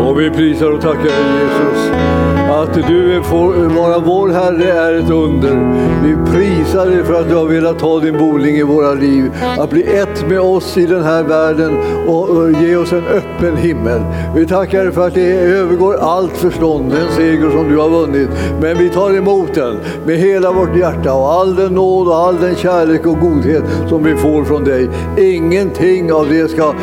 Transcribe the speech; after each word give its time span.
Och 0.00 0.20
vi 0.20 0.30
prisar 0.30 0.70
och 0.70 0.80
tackar 0.80 1.04
dig 1.04 1.42
Jesus. 1.42 2.37
Att 2.62 2.74
du 2.74 3.22
får 3.22 3.52
vara 3.82 3.98
vår 3.98 4.28
Herre 4.28 4.72
är 4.72 4.94
ett 4.94 5.10
under. 5.10 5.56
Vi 6.02 6.32
prisar 6.32 6.86
dig 6.86 7.04
för 7.04 7.20
att 7.20 7.28
du 7.28 7.34
har 7.34 7.44
velat 7.44 7.78
ta 7.78 8.00
din 8.00 8.18
boning 8.18 8.56
i 8.56 8.62
våra 8.62 8.92
liv. 8.94 9.32
Att 9.58 9.70
bli 9.70 9.82
ett 9.82 10.28
med 10.28 10.40
oss 10.40 10.76
i 10.76 10.86
den 10.86 11.02
här 11.02 11.22
världen 11.22 11.78
och 12.06 12.52
ge 12.62 12.76
oss 12.76 12.92
en 12.92 13.04
öppen 13.06 13.56
himmel. 13.56 14.00
Vi 14.34 14.46
tackar 14.46 14.84
dig 14.84 14.92
för 14.92 15.06
att 15.06 15.14
det 15.14 15.30
övergår 15.32 15.96
allt 15.96 16.36
förstånd, 16.36 16.90
den 16.90 17.12
seger 17.16 17.50
som 17.50 17.68
du 17.68 17.78
har 17.78 17.88
vunnit. 17.88 18.28
Men 18.60 18.78
vi 18.78 18.90
tar 18.90 19.16
emot 19.16 19.54
den 19.54 19.76
med 20.06 20.16
hela 20.16 20.52
vårt 20.52 20.76
hjärta 20.76 21.14
och 21.14 21.32
all 21.32 21.56
den 21.56 21.74
nåd 21.74 22.08
och 22.08 22.16
all 22.16 22.40
den 22.40 22.56
kärlek 22.56 23.06
och 23.06 23.20
godhet 23.20 23.62
som 23.88 24.04
vi 24.04 24.16
får 24.16 24.44
från 24.44 24.64
dig. 24.64 24.88
Ingenting 25.18 26.12
av 26.12 26.28
det 26.28 26.48
ska 26.50 26.74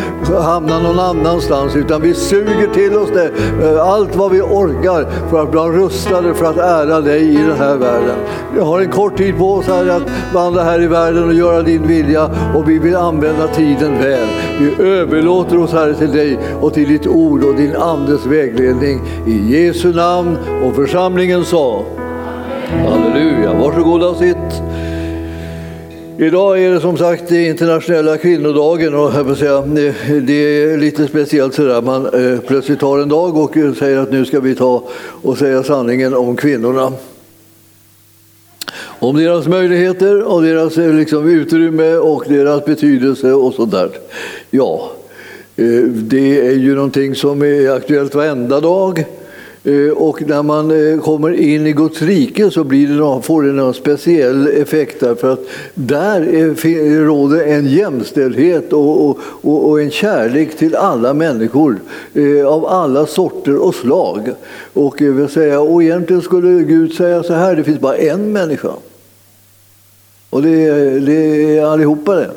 hamna 0.41 0.79
någon 0.79 0.99
annanstans 0.99 1.75
utan 1.75 2.01
vi 2.01 2.13
suger 2.13 2.73
till 2.73 2.97
oss 2.97 3.09
det, 3.13 3.31
eh, 3.65 3.87
allt 3.87 4.15
vad 4.15 4.31
vi 4.31 4.41
orkar 4.41 5.29
för 5.29 5.43
att 5.43 5.51
bli 5.69 5.79
rustade 5.79 6.33
för 6.33 6.45
att 6.45 6.57
ära 6.57 7.01
dig 7.01 7.33
i 7.33 7.37
den 7.37 7.57
här 7.57 7.77
världen. 7.77 8.15
Vi 8.53 8.59
har 8.59 8.81
en 8.81 8.91
kort 8.91 9.17
tid 9.17 9.37
på 9.37 9.53
oss 9.53 9.67
här 9.67 9.89
att 9.89 10.33
vandra 10.33 10.63
här 10.63 10.81
i 10.81 10.87
världen 10.87 11.23
och 11.23 11.33
göra 11.33 11.61
din 11.61 11.87
vilja 11.87 12.29
och 12.55 12.69
vi 12.69 12.79
vill 12.79 12.95
använda 12.95 13.47
tiden 13.47 13.97
väl. 13.97 14.27
Vi 14.59 14.83
överlåter 14.83 15.59
oss 15.59 15.71
Herre 15.71 15.93
till 15.93 16.11
dig 16.11 16.39
och 16.61 16.73
till 16.73 16.87
ditt 16.87 17.07
ord 17.07 17.43
och 17.43 17.55
din 17.55 17.75
andes 17.75 18.25
vägledning. 18.25 19.01
I 19.27 19.55
Jesu 19.55 19.93
namn 19.93 20.37
och 20.63 20.75
församlingen 20.75 21.45
sa 21.45 21.83
Halleluja. 22.87 23.53
Varsågoda 23.53 24.09
och 24.09 24.17
sitt. 24.17 24.64
Idag 26.17 26.63
är 26.63 26.71
det 26.71 26.81
som 26.81 26.97
sagt 26.97 27.31
internationella 27.31 28.17
kvinnodagen 28.17 28.93
och 28.93 29.13
jag 29.13 29.37
säga, 29.37 29.57
eh, 29.57 30.15
det 30.21 30.33
är 30.33 30.77
lite 30.77 31.07
speciellt 31.07 31.53
sådär. 31.53 31.81
Man 31.81 32.05
eh, 32.05 32.39
plötsligt 32.39 32.79
tar 32.79 32.99
en 32.99 33.09
dag 33.09 33.37
och 33.37 33.57
eh, 33.57 33.73
säger 33.73 33.97
att 33.97 34.11
nu 34.11 34.25
ska 34.25 34.39
vi 34.39 34.55
ta 34.55 34.83
och 35.21 35.37
säga 35.37 35.63
sanningen 35.63 36.13
om 36.13 36.35
kvinnorna. 36.35 36.93
Om 38.77 39.17
deras 39.17 39.47
möjligheter 39.47 40.23
och 40.23 40.41
deras 40.41 40.77
liksom, 40.77 41.29
utrymme 41.29 41.95
och 41.95 42.23
deras 42.27 42.65
betydelse 42.65 43.33
och 43.33 43.53
sådär. 43.53 43.89
Ja, 44.49 44.91
det 45.85 46.47
är 46.47 46.55
ju 46.55 46.75
någonting 46.75 47.15
som 47.15 47.41
är 47.41 47.69
aktuellt 47.69 48.15
varenda 48.15 48.59
dag. 48.59 49.05
Eh, 49.65 49.91
och 49.91 50.21
när 50.21 50.43
man 50.43 50.91
eh, 50.91 50.99
kommer 50.99 51.33
in 51.33 51.67
i 51.67 51.71
Guds 51.71 52.01
rike 52.01 52.51
så 52.51 52.63
blir 52.63 52.87
det, 52.87 53.21
får 53.21 53.43
det 53.43 53.51
någon 53.51 53.73
speciell 53.73 54.47
effekt 54.47 54.99
därför 54.99 55.33
att 55.33 55.39
där 55.73 56.21
eh, 56.33 57.05
råder 57.05 57.45
en 57.45 57.67
jämställdhet 57.67 58.73
och, 58.73 59.09
och, 59.09 59.69
och, 59.69 59.81
en 59.81 59.91
kärlek 59.91 60.57
till 60.57 60.75
alla 60.75 61.13
människor 61.13 61.79
eh, 62.13 62.47
av 62.47 62.65
alla 62.65 63.05
sorter 63.05 63.55
och 63.55 63.75
slag. 63.75 64.29
Och, 64.73 65.01
vill 65.01 65.29
säga, 65.29 65.59
och 65.59 65.83
egentligen 65.83 66.21
skulle 66.21 66.63
Gud 66.63 66.93
säga 66.93 67.23
så 67.23 67.33
här, 67.33 67.55
det 67.55 67.63
finns 67.63 67.79
bara 67.79 67.97
en 67.97 68.31
människa. 68.31 68.71
Och 70.29 70.41
det, 70.41 70.99
det 70.99 71.57
är 71.57 71.65
allihopa 71.65 72.15
det. 72.15 72.31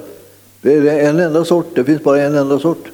Det 0.62 0.72
är 0.72 1.08
en 1.08 1.20
enda 1.20 1.44
sort, 1.44 1.66
det 1.74 1.84
finns 1.84 2.02
bara 2.02 2.20
en 2.20 2.34
enda 2.34 2.58
sort. 2.58 2.84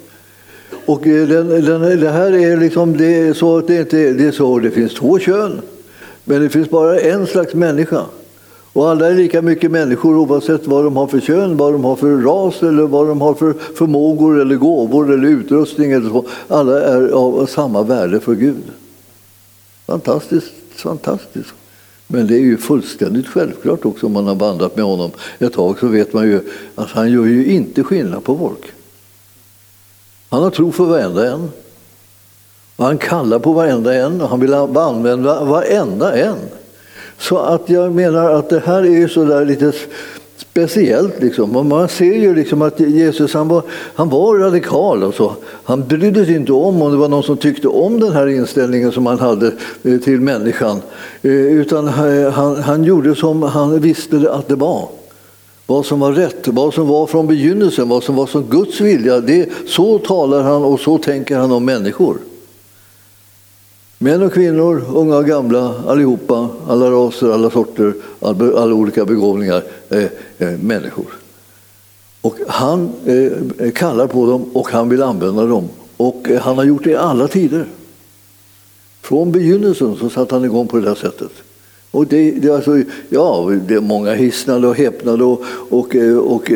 Och 0.87 1.07
eh, 1.07 1.29
den, 1.29 1.49
den, 1.49 2.01
det 2.01 2.11
här 2.11 2.33
är 2.33 2.57
liksom 2.57 2.97
det 2.97 3.15
är 3.17 3.33
så 3.33 3.59
att 3.59 3.67
det 3.67 3.81
inte 3.81 4.13
det 4.13 4.27
är 4.27 4.33
så 4.33 4.59
det 4.59 4.71
finns 4.71 4.95
två 4.95 5.19
kön. 5.19 5.61
Men 6.25 6.43
det 6.43 6.49
finns 6.49 6.71
bara 6.71 7.01
en 7.01 7.27
slags 7.27 7.55
människa. 7.55 8.03
Och 8.73 8.89
alla 8.89 9.11
är 9.11 9.15
lika 9.15 9.43
mycket 9.43 9.71
människor 9.71 10.17
oavsett 10.17 10.67
vad 10.67 10.85
de 10.85 10.97
har 10.97 11.07
för 11.07 11.21
kön, 11.21 11.57
vad 11.57 11.73
de 11.73 11.85
har 11.85 11.97
för 11.97 12.17
ras 12.17 12.63
eller 12.63 12.83
vad 12.83 13.09
de 13.09 13.21
har 13.21 13.35
för 13.35 13.53
förmågor 13.53 14.41
eller 14.41 14.57
gåvor 14.57 15.13
eller 15.13 15.29
utrustning. 15.29 15.93
Eller 15.93 16.09
så. 16.09 16.27
Alla 16.49 16.83
är 16.83 17.09
av 17.09 17.47
samma 17.47 17.83
värde 17.83 18.21
för 18.21 18.35
Gud. 18.35 18.63
Fantastiskt, 19.87 20.53
fantastiskt. 20.75 21.55
Men 22.07 22.27
det 22.27 22.35
är 22.35 22.41
ju 22.41 22.57
fullständigt 22.57 23.27
självklart 23.27 23.85
också 23.85 24.07
om 24.07 24.13
man 24.13 24.27
har 24.27 24.35
vandrat 24.35 24.77
med 24.77 24.85
honom 24.85 25.11
ett 25.39 25.53
tag 25.53 25.79
så 25.79 25.87
vet 25.87 26.13
man 26.13 26.27
ju 26.27 26.41
att 26.75 26.91
han 26.91 27.11
gör 27.11 27.25
ju 27.25 27.47
inte 27.47 27.83
skillnad 27.83 28.25
på 28.25 28.39
folk. 28.39 28.73
Han 30.35 30.43
har 30.43 30.51
tro 30.51 30.73
för 30.73 30.85
varenda 30.85 31.33
en. 31.33 31.51
Och 32.77 32.85
han 32.85 32.99
kallar 32.99 33.39
på 33.39 33.53
varenda 33.53 33.95
en 33.95 34.21
och 34.21 34.29
han 34.29 34.41
vill 34.41 34.55
använda 34.55 35.45
varenda 35.45 36.17
en. 36.17 36.37
Så 37.19 37.39
att 37.39 37.71
jag 37.71 37.93
menar 37.93 38.31
att 38.31 38.49
det 38.49 38.63
här 38.67 38.87
är 38.87 39.09
så 39.09 39.25
där 39.25 39.45
lite 39.45 39.73
speciellt. 40.37 41.21
Liksom. 41.21 41.69
man 41.69 41.89
ser 41.89 42.15
ju 42.15 42.35
liksom 42.35 42.63
att 42.63 42.81
Jesus 42.81 43.35
han 43.35 43.49
var, 43.49 43.63
han 43.95 44.09
var 44.09 44.39
radikal. 44.39 45.03
Alltså. 45.03 45.37
Han 45.65 45.87
brydde 45.87 46.25
sig 46.25 46.35
inte 46.35 46.53
om 46.53 46.83
om 46.83 46.93
det 46.93 46.99
var 46.99 47.09
någon 47.09 47.23
som 47.23 47.37
tyckte 47.37 47.69
om 47.69 48.01
den 48.01 48.13
här 48.13 48.27
inställningen 48.27 48.93
som 48.93 49.07
han 49.07 49.19
hade 49.19 49.53
eh, 49.83 49.99
till 49.99 50.21
människan. 50.21 50.83
Eh, 51.23 51.31
utan 51.33 51.89
eh, 51.89 52.31
han, 52.33 52.57
han 52.57 52.85
gjorde 52.85 53.15
som 53.15 53.43
han 53.43 53.81
visste 53.81 54.31
att 54.33 54.49
det 54.49 54.57
var 54.57 54.89
vad 55.67 55.87
som 55.87 56.01
var 56.01 56.13
rätt, 56.13 56.49
vad 56.49 56.75
som 56.75 56.89
var 56.89 57.07
från 57.07 57.27
begynnelsen, 57.27 57.89
vad 57.89 58.03
som 58.03 58.17
var 58.17 58.27
som 58.27 58.43
Guds 58.43 58.81
vilja. 58.81 59.21
Det, 59.21 59.49
så 59.67 59.99
talar 59.99 60.43
han 60.43 60.65
och 60.65 60.81
så 60.81 60.99
tänker 60.99 61.37
han 61.37 61.53
om 61.53 61.65
människor. 61.65 62.19
Män 63.99 64.23
och 64.23 64.33
kvinnor, 64.33 64.85
unga 64.95 65.17
och 65.17 65.27
gamla, 65.27 65.75
allihopa, 65.87 66.49
alla 66.69 66.91
raser, 66.91 67.31
alla 67.31 67.51
sorter, 67.51 67.95
alla 68.21 68.75
olika 68.75 69.05
begåvningar, 69.05 69.63
eh, 69.89 70.05
eh, 70.39 70.59
människor. 70.59 71.07
Och 72.21 72.37
han 72.49 72.93
eh, 73.05 73.71
kallar 73.73 74.07
på 74.07 74.27
dem 74.27 74.45
och 74.53 74.69
han 74.69 74.89
vill 74.89 75.03
använda 75.03 75.47
dem. 75.47 75.69
Och 75.97 76.31
eh, 76.31 76.41
han 76.41 76.57
har 76.57 76.65
gjort 76.65 76.85
det 76.85 76.91
i 76.91 76.97
alla 76.97 77.29
tider. 77.29 77.67
Från 79.03 79.33
begynnelsen 79.33 79.97
så 79.97 80.11
satte 80.11 80.35
han 80.35 80.45
igång 80.45 80.67
på 80.67 80.77
det 80.77 80.85
där 80.85 80.95
sättet. 80.95 81.31
Och 81.95 82.07
det, 82.07 82.31
det, 82.31 82.51
alltså, 82.51 82.83
ja, 83.09 83.51
det 83.69 83.81
många 83.81 84.15
hisnade 84.15 84.69
och 84.69 84.77
häpnade 84.77 85.25
och, 85.25 85.43
och, 85.71 85.97
eh, 85.97 86.17
och, 86.17 86.35
och 86.35 86.51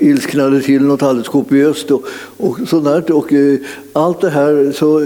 ilsknade 0.00 0.60
till 0.60 0.82
något 0.82 1.02
alldeles 1.02 1.28
kopiöst. 1.28 1.90
Och, 1.90 2.02
och, 2.36 2.58
sådär. 2.68 3.12
och 3.12 3.32
eh, 3.32 3.58
allt 3.92 4.20
det 4.20 4.30
här 4.30 4.72
så 4.72 5.02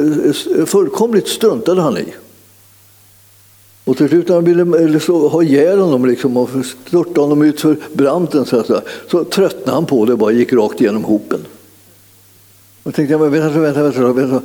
fullkomligt 0.67 1.29
struntade 1.29 1.81
han 1.81 1.99
i. 1.99 2.05
Och 3.85 3.97
till 3.97 4.09
slut 4.09 4.29
när 4.29 4.35
han 4.35 4.45
ville 4.45 5.01
så, 5.01 5.29
ha 5.29 5.43
ihjäl 5.43 5.79
honom 5.79 6.07
liksom, 6.07 6.37
och 6.37 6.51
störta 6.87 7.21
honom 7.21 7.43
ut 7.43 7.61
för 7.61 7.77
branten 7.93 8.45
så, 8.45 8.63
så, 8.63 8.81
så 9.11 9.25
tröttnade 9.25 9.73
han 9.73 9.87
på 9.87 10.05
det 10.05 10.13
och 10.13 10.19
bara 10.19 10.33
gick 10.33 10.53
rakt 10.53 10.81
igenom 10.81 11.05
hopen. 11.05 11.41
Och 12.87 12.95
tänkte 12.95 13.13
jag, 13.13 13.31
vänta, 13.31 13.61
vänta, 13.61 13.83
vänta, 13.83 14.13
vänta. 14.13 14.43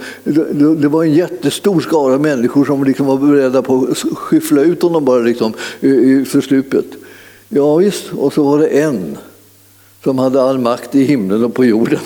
Det 0.81 0.87
var 0.87 1.03
en 1.03 1.13
jättestor 1.13 1.81
skara 1.81 2.17
människor 2.17 2.65
som 2.65 2.83
liksom 2.83 3.05
var 3.05 3.17
beredda 3.17 3.61
på 3.61 3.87
att 3.91 3.97
skyffla 3.97 4.61
ut 4.61 4.81
honom 4.81 5.05
bara 5.05 5.19
liksom, 5.19 5.53
för 6.25 6.41
stupet. 6.41 6.85
Ja, 7.49 7.75
visst, 7.75 8.13
och 8.13 8.33
så 8.33 8.43
var 8.43 8.59
det 8.59 8.67
en 8.67 9.17
som 10.03 10.19
hade 10.19 10.41
all 10.41 10.59
makt 10.59 10.95
i 10.95 11.03
himlen 11.03 11.43
och 11.43 11.53
på 11.53 11.65
jorden. 11.65 11.99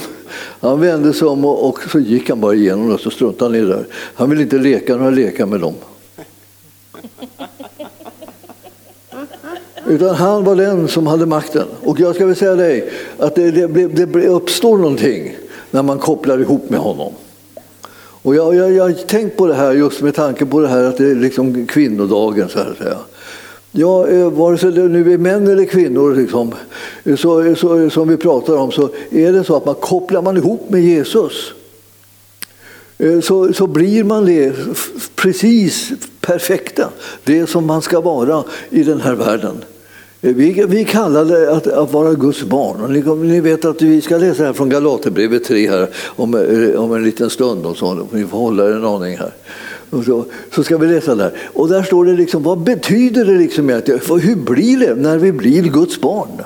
Han 0.59 0.79
vände 0.81 1.13
sig 1.13 1.27
om 1.27 1.45
och, 1.45 1.69
och 1.69 1.79
så 1.91 1.99
gick 1.99 2.29
han 2.29 2.41
bara 2.41 2.53
igenom 2.53 2.91
och 2.91 2.99
så 2.99 3.09
struntade 3.09 3.51
han 3.51 3.55
i 3.55 3.61
det 3.61 3.75
där. 3.75 3.87
Han 4.15 4.29
ville 4.29 4.41
inte 4.41 4.57
leka 4.57 4.95
några 4.95 5.09
lekar 5.09 5.45
med 5.45 5.59
dem. 5.59 5.73
Utan 9.87 10.15
han 10.15 10.43
var 10.43 10.55
den 10.55 10.87
som 10.87 11.07
hade 11.07 11.25
makten. 11.25 11.67
Och 11.81 11.99
jag 11.99 12.15
ska 12.15 12.25
väl 12.25 12.35
säga 12.35 12.55
dig 12.55 12.89
att 13.17 13.35
det, 13.35 13.51
det, 13.51 14.05
det 14.05 14.27
uppstår 14.27 14.77
någonting 14.77 15.35
när 15.75 15.83
man 15.83 15.99
kopplar 15.99 16.39
ihop 16.39 16.69
med 16.69 16.79
honom. 16.79 17.13
Och 17.97 18.35
jag, 18.35 18.55
jag, 18.55 18.71
jag 18.71 18.83
har 18.83 18.91
tänkt 18.91 19.37
på 19.37 19.47
det 19.47 19.53
här 19.53 19.71
just 19.71 20.01
med 20.01 20.15
tanke 20.15 20.45
på 20.45 20.59
det 20.59 20.67
här 20.67 20.83
att 20.83 20.97
det 20.97 21.11
är 21.11 21.15
liksom 21.15 21.67
kvinnodagen. 21.67 22.49
Så 22.49 22.59
att 22.59 22.77
säga. 22.77 22.97
Ja, 23.71 24.07
eh, 24.07 24.29
vare 24.29 24.57
sig 24.57 24.71
det 24.71 24.87
nu 24.87 25.13
är 25.13 25.17
män 25.17 25.47
eller 25.47 25.65
kvinnor 25.65 26.15
liksom, 26.15 26.53
så, 27.17 27.55
så, 27.55 27.89
som 27.89 28.07
vi 28.07 28.17
pratar 28.17 28.57
om 28.57 28.71
så 28.71 28.89
är 29.11 29.33
det 29.33 29.43
så 29.43 29.55
att 29.55 29.65
man 29.65 29.75
kopplar 29.75 30.21
man 30.21 30.37
ihop 30.37 30.69
med 30.69 30.81
Jesus 30.81 31.51
eh, 32.97 33.19
så, 33.19 33.53
så 33.53 33.67
blir 33.67 34.03
man 34.03 34.25
det 34.25 34.55
precis 35.15 35.91
perfekta, 36.21 36.89
det 37.23 37.47
som 37.47 37.65
man 37.65 37.81
ska 37.81 38.01
vara 38.01 38.43
i 38.69 38.83
den 38.83 39.01
här 39.01 39.15
världen. 39.15 39.63
Vi, 40.33 40.65
vi 40.67 40.85
kallar 40.85 41.25
det 41.25 41.51
att, 41.51 41.67
att, 41.67 41.93
vara 41.93 42.13
Guds 42.13 42.43
barn. 42.43 42.81
Och 42.81 43.17
ni, 43.17 43.27
ni, 43.27 43.41
vet 43.41 43.65
att 43.65 43.81
vi 43.81 44.01
ska 44.01 44.17
läsa 44.17 44.43
här 44.43 44.53
från 44.53 44.69
Galaterbrevet 44.69 45.43
3 45.43 45.69
här 45.69 45.89
om, 46.05 46.33
om 46.77 46.93
en 46.93 47.03
liten 47.03 47.29
stund. 47.29 47.65
Och 47.65 47.77
så. 47.77 48.07
Ni 48.11 48.25
får 48.25 48.37
hålla 48.37 48.65
er 48.65 48.71
en 48.71 48.85
aning 48.85 49.17
här. 49.17 49.31
Och 49.89 50.03
så, 50.03 50.25
så 50.55 50.63
ska 50.63 50.77
vi 50.77 50.87
läsa 50.87 51.15
där. 51.15 51.31
Och 51.53 51.69
där 51.69 51.83
står 51.83 52.05
det 52.05 52.13
liksom, 52.13 52.43
vad 52.43 52.59
betyder 52.59 53.25
det 53.25 53.37
liksom? 53.37 53.69
hur 53.69 54.35
blir 54.35 54.79
det 54.79 54.95
när 54.95 55.17
vi 55.17 55.31
blir 55.31 55.63
Guds 55.63 56.01
barn? 56.01 56.41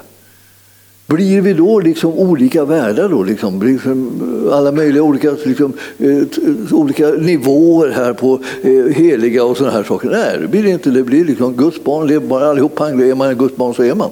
Blir 1.09 1.41
vi 1.41 1.53
då 1.53 1.79
liksom 1.79 2.13
olika 2.13 2.65
världar? 2.65 3.09
Då, 3.09 3.23
liksom, 3.23 3.61
liksom 3.61 4.11
alla 4.51 4.71
möjliga 4.71 5.03
olika, 5.03 5.31
liksom, 5.45 5.73
eh, 5.97 6.23
olika 6.71 7.07
nivåer 7.07 7.89
här 7.89 8.13
på 8.13 8.39
eh, 8.61 8.95
heliga 8.95 9.43
och 9.43 9.57
sådana 9.57 9.73
här 9.73 9.83
saker? 9.83 10.09
Nej, 10.09 10.37
det 10.41 10.47
blir 10.47 10.63
det 10.63 10.69
inte. 10.69 10.89
Det 10.89 11.03
blir 11.03 11.25
liksom 11.25 11.53
Guds 11.53 11.83
barn, 11.83 12.07
det 12.07 12.13
är 12.13 12.19
bara 12.19 12.49
allihop. 12.49 12.79
Är 12.79 13.15
man 13.15 13.35
Guds 13.35 13.55
barn 13.55 13.73
så 13.73 13.83
är 13.83 13.95
man. 13.95 14.09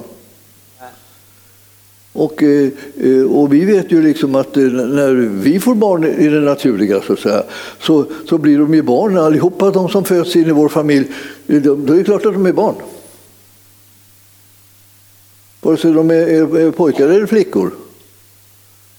Och, 2.12 2.42
eh, 2.42 2.68
eh, 3.00 3.22
och 3.22 3.52
vi 3.52 3.64
vet 3.64 3.92
ju 3.92 4.02
liksom 4.02 4.34
att 4.34 4.56
eh, 4.56 4.62
när 4.62 5.12
vi 5.42 5.60
får 5.60 5.74
barn 5.74 6.04
i 6.04 6.28
det 6.28 6.40
naturliga 6.40 7.00
så, 7.00 7.16
säga, 7.16 7.42
så, 7.80 8.04
så 8.28 8.38
blir 8.38 8.58
de 8.58 8.74
ju 8.74 8.82
barn 8.82 9.18
allihopa, 9.18 9.70
de 9.70 9.88
som 9.88 10.04
föds 10.04 10.36
in 10.36 10.48
i 10.48 10.52
vår 10.52 10.68
familj. 10.68 11.06
Då 11.46 11.72
är 11.72 11.96
det 11.96 12.04
klart 12.04 12.26
att 12.26 12.32
de 12.32 12.46
är 12.46 12.52
barn. 12.52 12.74
Vare 15.68 15.76
sig 15.76 15.92
de 15.92 16.10
är, 16.10 16.56
är 16.56 16.70
pojkar 16.70 17.08
eller 17.08 17.26
flickor. 17.26 17.70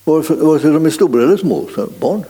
Vare 0.03 0.59
sig 0.59 0.71
de 0.71 0.85
är 0.85 0.89
stora 0.89 1.23
eller 1.23 1.37
små. 1.37 1.65
Så 1.75 1.87
barn. 1.99 2.23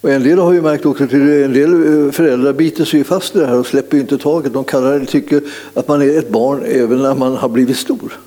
Och 0.00 0.10
en 0.10 0.22
del 0.22 0.38
har 0.38 0.52
ju 0.52 0.62
märkt 0.62 0.86
också 0.86 1.04
att 1.04 1.12
en 1.12 1.52
del 1.52 1.72
eh, 2.06 2.12
föräldrar 2.12 2.52
biter 2.52 2.84
sig 2.84 3.04
fast 3.04 3.36
i 3.36 3.38
det 3.38 3.46
här 3.46 3.58
och 3.58 3.66
släpper 3.66 3.96
inte 3.96 4.18
taget. 4.18 4.52
De 4.52 4.64
kallar 4.64 4.98
det, 4.98 5.06
tycker 5.06 5.42
att 5.74 5.88
man 5.88 6.02
är 6.02 6.18
ett 6.18 6.30
barn 6.30 6.62
även 6.64 7.02
när 7.02 7.14
man 7.14 7.36
har 7.36 7.48
blivit 7.48 7.76
stor. 7.76 8.18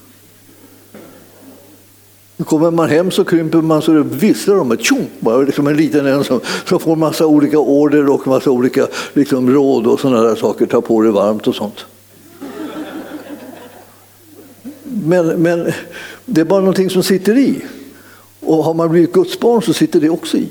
Kommer 2.46 2.72
man 2.72 2.90
hem 2.90 3.12
så 3.12 3.24
krymper 3.24 3.62
man 3.62 3.82
så 3.82 3.92
det 3.92 4.04
visslar 4.04 4.60
om 4.60 4.72
ett 4.72 4.82
tjong, 4.82 5.10
bara 5.20 5.38
liksom 5.38 5.68
en 5.68 5.78
liten 5.78 6.06
en 6.06 6.24
som, 6.24 6.40
som 6.66 6.80
får 6.80 6.96
massa 6.96 7.26
olika 7.26 7.60
order 7.60 8.10
och 8.10 8.28
massa 8.28 8.52
olika 8.52 8.88
liksom, 9.14 9.50
råd 9.50 9.88
och 9.88 10.00
sådana 10.00 10.22
där 10.22 10.36
saker. 10.36 10.66
Ta 10.66 10.82
på 10.82 11.02
det 11.02 11.12
varmt 11.12 11.48
och 11.48 11.56
sånt. 11.56 11.86
Men, 15.06 15.28
men 15.28 15.72
det 16.26 16.42
är 16.42 16.46
bara 16.46 16.60
någonting 16.60 16.90
som 16.90 17.04
sitter 17.04 17.38
i. 17.38 17.62
Och 18.40 18.64
har 18.64 18.74
man 18.74 18.90
blivit 18.90 19.14
Guds 19.14 19.40
barn 19.40 19.62
så 19.62 19.74
sitter 19.74 20.00
det 20.00 20.10
också 20.10 20.38
i. 20.38 20.50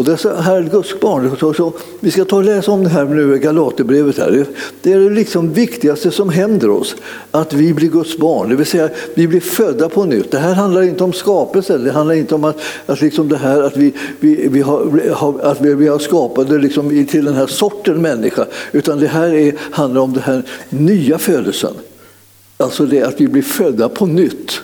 Och 0.00 0.06
dessa 0.06 0.36
här 0.36 0.62
Guds 0.62 1.00
barn, 1.00 1.36
så, 1.40 1.54
så, 1.54 1.72
vi 2.00 2.10
ska 2.10 2.24
ta 2.24 2.36
och 2.36 2.44
läsa 2.44 2.72
om 2.72 2.84
det 2.84 2.90
här 2.90 3.04
nu, 3.04 3.38
Galaterbrevet. 3.38 4.18
Här. 4.18 4.46
Det 4.82 4.92
är 4.92 4.98
det 4.98 5.10
liksom 5.10 5.52
viktigaste 5.52 6.10
som 6.10 6.28
händer 6.28 6.70
oss, 6.70 6.96
att 7.30 7.52
vi 7.52 7.74
blir 7.74 7.88
Guds 7.88 8.18
barn. 8.18 8.48
Det 8.48 8.56
vill 8.56 8.66
säga, 8.66 8.88
vi 9.14 9.28
blir 9.28 9.40
födda 9.40 9.88
på 9.88 10.04
nytt. 10.04 10.30
Det 10.30 10.38
här 10.38 10.54
handlar 10.54 10.82
inte 10.82 11.04
om 11.04 11.12
skapelse, 11.12 11.78
det 11.78 11.92
handlar 11.92 12.14
inte 12.14 12.34
om 12.34 12.44
att, 12.44 12.56
att, 12.86 13.00
liksom 13.00 13.28
det 13.28 13.36
här, 13.36 13.62
att, 13.62 13.76
vi, 13.76 13.92
vi, 14.20 14.48
vi 14.48 14.60
har, 14.60 15.40
att 15.42 15.60
vi, 15.60 15.74
vi 15.74 15.88
har 15.88 15.98
skapade 15.98 16.58
liksom 16.58 17.06
till 17.06 17.24
den 17.24 17.34
här 17.34 17.46
sorten 17.46 18.02
människa, 18.02 18.46
utan 18.72 19.00
det 19.00 19.08
här 19.08 19.34
är, 19.34 19.54
handlar 19.70 20.00
om 20.00 20.12
den 20.12 20.22
här 20.22 20.42
nya 20.68 21.18
födelsen. 21.18 21.74
Alltså 22.60 22.86
det 22.86 23.02
att 23.02 23.20
vi 23.20 23.28
blir 23.28 23.42
födda 23.42 23.88
på 23.88 24.06
nytt. 24.06 24.60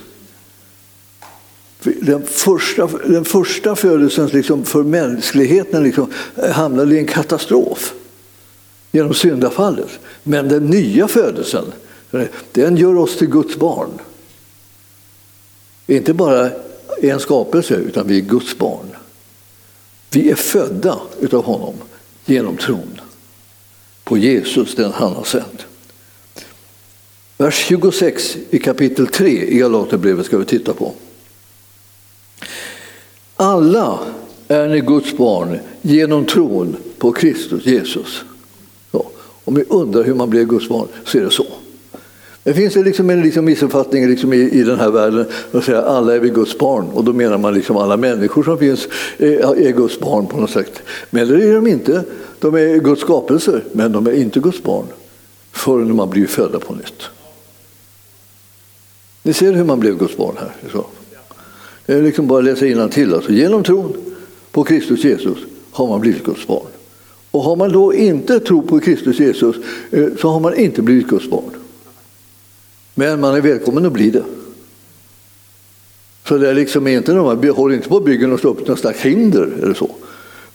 Den 1.82 2.26
första, 2.26 2.86
den 2.86 3.24
första 3.24 3.76
födelsen 3.76 4.26
liksom 4.26 4.64
för 4.64 4.82
mänskligheten 4.82 5.82
liksom 5.82 6.12
eh, 6.36 6.50
hamnade 6.50 6.94
i 6.94 6.98
en 6.98 7.06
katastrof 7.06 7.94
genom 8.92 9.14
syndafallet. 9.14 9.88
Men 10.22 10.48
den 10.48 10.66
nya 10.66 11.08
födelsen, 11.08 11.64
den 12.52 12.76
gör 12.76 12.96
oss 12.96 13.16
till 13.16 13.30
Guds 13.30 13.56
barn. 13.56 13.90
Inte 15.86 16.14
bara 16.14 16.50
en 17.02 17.20
skapelse, 17.20 17.74
utan 17.74 18.08
vi 18.08 18.16
är 18.16 18.22
Guds 18.22 18.58
barn. 18.58 18.96
Vi 20.10 20.30
är 20.30 20.34
födda 20.34 21.00
utav 21.20 21.44
honom 21.44 21.74
genom 22.24 22.56
tron 22.56 23.00
på 24.04 24.18
Jesus, 24.18 24.74
den 24.74 24.92
han 24.92 25.12
har 25.12 25.24
sänt. 25.24 25.65
Vers 27.38 27.54
26 27.54 28.36
i 28.50 28.58
kapitel 28.58 29.06
3 29.06 29.28
i 29.28 29.58
Galaterbrevet 29.58 30.26
ska 30.26 30.38
vi 30.38 30.44
titta 30.44 30.72
på. 30.72 30.92
Alla 33.36 33.98
är 34.48 34.68
ni 34.68 34.80
Guds 34.80 35.16
barn 35.16 35.58
genom 35.82 36.24
tron 36.24 36.76
på 36.98 37.12
Kristus 37.12 37.66
Jesus. 37.66 38.24
Ja, 38.92 39.04
om 39.44 39.54
ni 39.54 39.64
undrar 39.68 40.04
hur 40.04 40.14
man 40.14 40.30
blir 40.30 40.44
Guds 40.44 40.68
barn 40.68 40.88
så 41.04 41.18
är 41.18 41.22
det 41.22 41.30
så. 41.30 41.46
Det 42.42 42.54
finns 42.54 42.76
liksom 42.76 43.10
en 43.10 43.22
liksom 43.22 43.44
missuppfattning 43.44 44.08
liksom 44.08 44.32
i, 44.32 44.36
i 44.36 44.62
den 44.62 44.80
här 44.80 44.90
världen 44.90 45.26
att 45.52 45.64
säga 45.64 45.82
alla 45.82 46.14
är 46.14 46.20
vi 46.20 46.30
Guds 46.30 46.58
barn 46.58 46.88
och 46.88 47.04
då 47.04 47.12
menar 47.12 47.38
man 47.38 47.54
liksom 47.54 47.76
alla 47.76 47.96
människor 47.96 48.42
som 48.42 48.58
finns 48.58 48.88
är, 49.18 49.66
är 49.66 49.72
Guds 49.72 50.00
barn 50.00 50.26
på 50.26 50.40
något 50.40 50.50
sätt. 50.50 50.82
Men 51.10 51.28
det 51.28 51.44
är 51.44 51.54
de 51.54 51.66
inte. 51.66 52.04
De 52.38 52.54
är 52.54 52.78
Guds 52.78 53.00
skapelser, 53.00 53.64
men 53.72 53.92
de 53.92 54.06
är 54.06 54.12
inte 54.12 54.40
Guds 54.40 54.62
barn 54.62 54.86
förrän 55.52 55.96
man 55.96 56.10
blir 56.10 56.26
födda 56.26 56.58
på 56.58 56.74
nytt. 56.74 57.02
Ni 59.26 59.32
ser 59.32 59.52
hur 59.52 59.64
man 59.64 59.80
blev 59.80 59.98
Guds 59.98 60.16
barn 60.16 60.36
här. 60.38 60.52
Så. 60.72 60.86
Det 61.86 61.92
är 61.92 62.02
liksom 62.02 62.26
bara 62.26 62.38
att 62.38 62.44
läsa 62.44 62.88
till. 62.88 63.14
Alltså, 63.14 63.32
genom 63.32 63.62
tron 63.62 63.96
på 64.50 64.64
Kristus 64.64 65.04
Jesus 65.04 65.38
har 65.70 65.88
man 65.88 66.00
blivit 66.00 66.24
Guds 66.24 66.46
barn. 66.46 66.66
Och 67.30 67.42
har 67.42 67.56
man 67.56 67.72
då 67.72 67.94
inte 67.94 68.40
tro 68.40 68.62
på 68.62 68.80
Kristus 68.80 69.20
Jesus 69.20 69.56
eh, 69.90 70.06
så 70.20 70.28
har 70.28 70.40
man 70.40 70.54
inte 70.54 70.82
blivit 70.82 71.06
Guds 71.06 71.30
barn. 71.30 71.50
Men 72.94 73.20
man 73.20 73.34
är 73.34 73.40
välkommen 73.40 73.86
att 73.86 73.92
bli 73.92 74.10
det. 74.10 74.24
Så 76.28 76.38
det 76.38 76.50
är 76.50 76.54
liksom 76.54 76.86
inte, 76.86 77.14
man 77.14 77.48
håller 77.48 77.74
inte 77.74 77.88
på 77.88 77.96
att 77.96 78.04
bygga 78.04 78.26
något, 78.26 78.44
upp 78.44 78.68
något 78.68 78.78
slags 78.78 79.00
hinder 79.00 79.50
eller 79.62 79.74
så. 79.74 79.90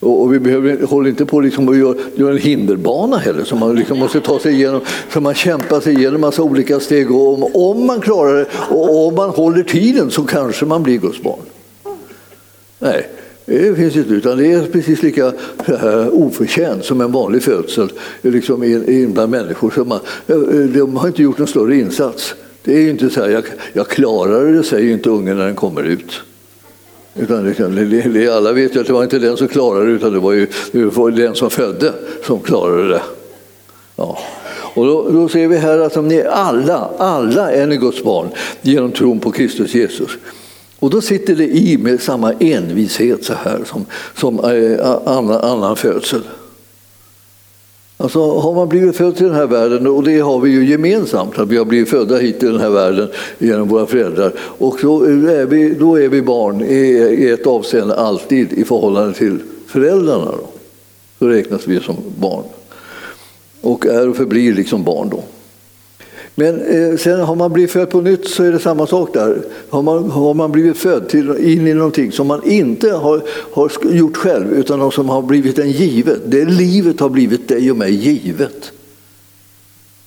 Och 0.01 0.33
vi 0.33 0.39
behöver, 0.39 0.85
håller 0.85 1.09
inte 1.09 1.25
på 1.25 1.39
liksom 1.39 1.69
att 1.69 1.77
göra, 1.77 1.95
göra 2.15 2.31
en 2.31 2.37
hinderbana 2.37 3.17
heller 3.17 3.43
som 3.43 3.59
man 3.59 3.75
liksom 3.75 3.99
måste 3.99 4.19
ta 4.19 4.39
sig 4.39 4.53
igenom. 4.53 4.81
Så 5.13 5.21
man 5.21 5.33
kämpar 5.33 5.79
sig 5.79 5.93
igenom 5.93 6.21
massa 6.21 6.43
olika 6.43 6.79
steg 6.79 7.11
och 7.11 7.33
om, 7.33 7.43
om 7.53 7.85
man 7.85 8.01
klarar 8.01 8.35
det 8.35 8.45
och 8.69 9.07
om 9.07 9.15
man 9.15 9.29
håller 9.29 9.63
tiden 9.63 10.11
så 10.11 10.23
kanske 10.23 10.65
man 10.65 10.83
blir 10.83 10.97
Guds 10.97 11.21
barn. 11.21 11.39
Nej, 12.79 13.09
det 13.45 13.75
finns 13.75 13.95
inte, 13.95 14.13
utan 14.13 14.37
det 14.37 14.51
är 14.51 14.61
precis 14.61 15.03
lika 15.03 15.33
oförtjänt 16.11 16.85
som 16.85 17.01
en 17.01 17.11
vanlig 17.11 17.43
födsel 17.43 17.91
liksom 18.21 18.63
in 18.63 19.13
bland 19.13 19.31
människor. 19.31 19.71
Så 19.75 19.85
man, 19.85 19.99
eh, 20.27 20.37
de 20.73 20.97
har 20.97 21.07
inte 21.07 21.23
gjort 21.23 21.37
någon 21.37 21.47
större 21.47 21.75
insats. 21.75 22.35
Det 22.63 22.73
är 22.73 22.89
inte 22.89 23.09
så 23.09 23.21
här, 23.21 23.29
jag, 23.29 23.43
jag 23.73 23.87
klarar 23.87 24.45
det, 24.45 24.63
säger 24.63 24.93
inte 24.93 25.09
ungen 25.09 25.37
när 25.37 25.45
den 25.45 25.55
kommer 25.55 25.83
ut. 25.83 26.21
Utan 27.15 27.55
det, 28.13 28.29
alla 28.29 28.51
vet 28.51 28.75
ju 28.75 28.79
att 28.79 28.87
det 28.87 28.93
var 28.93 29.03
inte 29.03 29.19
den 29.19 29.37
som 29.37 29.47
klarade 29.47 29.85
det, 29.85 29.91
utan 29.91 30.13
det 30.13 30.19
var 30.19 30.31
ju 30.31 30.47
det 30.71 30.85
var 30.85 31.11
den 31.11 31.35
som 31.35 31.49
födde 31.49 31.93
som 32.25 32.39
klarade 32.39 32.89
det. 32.89 33.01
Ja. 33.95 34.19
Och 34.73 34.85
då, 34.85 35.09
då 35.09 35.29
ser 35.29 35.47
vi 35.47 35.57
här 35.57 35.79
att 35.79 36.03
ni 36.03 36.23
alla, 36.23 36.89
alla 36.97 37.51
är 37.51 37.67
ni 37.67 37.77
Guds 37.77 38.03
barn 38.03 38.29
genom 38.61 38.91
tron 38.91 39.19
på 39.19 39.31
Kristus 39.31 39.75
Jesus. 39.75 40.11
Och 40.79 40.89
då 40.89 41.01
sitter 41.01 41.35
det 41.35 41.47
i 41.47 41.77
med 41.77 42.01
samma 42.01 42.33
envishet 42.33 43.25
så 43.25 43.33
här 43.33 43.59
som, 43.65 43.85
som 44.15 44.39
eh, 44.39 44.91
annan, 45.05 45.41
annan 45.41 45.75
födsel. 45.75 46.21
Alltså, 48.01 48.39
har 48.39 48.53
man 48.53 48.69
blivit 48.69 48.95
född 48.95 49.15
till 49.15 49.25
den 49.25 49.35
här 49.35 49.47
världen, 49.47 49.87
och 49.87 50.03
det 50.03 50.19
har 50.19 50.39
vi 50.39 50.49
ju 50.49 50.65
gemensamt, 50.65 51.39
att 51.39 51.47
vi 51.47 51.57
har 51.57 51.65
blivit 51.65 51.89
födda 51.89 52.17
hit 52.17 52.39
till 52.39 52.51
den 52.51 52.61
här 52.61 52.69
världen 52.69 53.09
genom 53.37 53.67
våra 53.67 53.85
föräldrar, 53.85 54.33
och 54.39 54.77
då 54.81 55.03
är 55.03 55.45
vi, 55.45 55.73
då 55.73 55.99
är 55.99 56.09
vi 56.09 56.21
barn 56.21 56.61
i, 56.61 56.75
i 57.19 57.29
ett 57.29 57.47
avseende 57.47 57.95
alltid 57.95 58.53
i 58.53 58.63
förhållande 58.63 59.13
till 59.13 59.39
föräldrarna. 59.67 60.25
Då. 60.25 60.47
då 61.19 61.27
räknas 61.27 61.67
vi 61.67 61.79
som 61.79 61.95
barn. 62.19 62.43
Och 63.61 63.85
är 63.85 64.09
och 64.09 64.15
förblir 64.15 64.53
liksom 64.53 64.83
barn 64.83 65.09
då. 65.09 65.23
Men 66.35 66.61
eh, 66.61 66.97
sen 66.97 67.19
har 67.19 67.35
man 67.35 67.53
blivit 67.53 67.71
född 67.71 67.89
på 67.89 68.01
nytt 68.01 68.27
så 68.27 68.43
är 68.43 68.51
det 68.51 68.59
samma 68.59 68.87
sak 68.87 69.13
där. 69.13 69.41
Har 69.69 69.81
man, 69.81 70.11
har 70.11 70.33
man 70.33 70.51
blivit 70.51 70.77
född 70.77 71.09
till, 71.09 71.29
in 71.37 71.67
i 71.67 71.73
någonting 71.73 72.11
som 72.11 72.27
man 72.27 72.49
inte 72.49 72.91
har, 72.91 73.21
har 73.53 73.71
gjort 73.91 74.17
själv 74.17 74.53
utan 74.53 74.91
som 74.91 75.09
har 75.09 75.21
blivit 75.21 75.59
en 75.59 75.71
givet. 75.71 76.19
Det 76.25 76.45
livet 76.45 76.99
har 76.99 77.09
blivit 77.09 77.47
dig 77.47 77.71
och 77.71 77.77
mig 77.77 77.93
givet. 77.93 78.71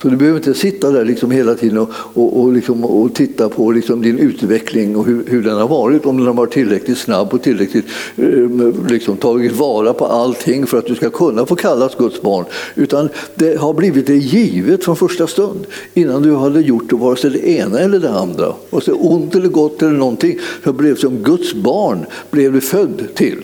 Så 0.04 0.11
du 0.11 0.16
behöver 0.16 0.38
inte 0.38 0.54
sitta 0.54 0.90
där 0.90 1.04
liksom 1.04 1.30
hela 1.30 1.54
tiden 1.54 1.78
och, 1.78 1.90
och, 1.94 2.40
och, 2.40 2.52
liksom, 2.52 2.84
och 2.84 3.14
titta 3.14 3.49
på 3.49 3.73
liksom 3.73 4.02
din 4.02 4.18
utveckling 4.18 4.96
och 4.96 5.06
hur, 5.06 5.25
hur, 5.26 5.42
den 5.42 5.56
har 5.56 5.68
varit, 5.68 6.06
om 6.06 6.16
den 6.16 6.26
har 6.26 6.34
varit 6.34 6.52
tillräckligt 6.52 6.99
snabb 6.99 7.34
och 7.34 7.42
tillräckligt 7.42 7.84
ehm, 8.16 8.87
liksom, 8.88 9.16
tagit 9.16 9.52
vara 9.52 9.92
på 9.92 10.06
allting 10.06 10.66
för 10.66 10.78
att 10.78 10.87
du 10.87 10.94
ska 10.94 11.11
kunna 11.11 11.46
få 11.46 11.56
kallas 11.56 11.94
Guds 11.94 12.23
barn. 12.23 12.44
Utan 12.75 13.08
det 13.34 13.61
har 13.61 13.75
blivit 13.75 14.06
det 14.06 14.16
givet 14.16 14.84
från 14.84 14.96
första 14.96 15.26
stund 15.26 15.66
innan 15.94 16.23
du 16.23 16.34
hade 16.34 16.61
gjort 16.61 16.92
vare 16.92 17.16
sig 17.16 17.30
det 17.30 17.49
ena 17.49 17.78
eller 17.78 17.99
det 17.99 18.11
andra. 18.11 18.52
Och 18.70 18.82
så 18.82 18.92
ont 18.92 19.34
eller 19.34 19.49
gott 19.49 19.82
eller 19.82 19.99
någonting, 19.99 20.38
så 20.64 20.73
blev 20.73 20.96
som 20.96 21.16
Guds 21.16 21.54
barn 21.54 22.06
blev 22.30 22.52
du 22.52 22.61
född 22.61 23.02
till. 23.14 23.38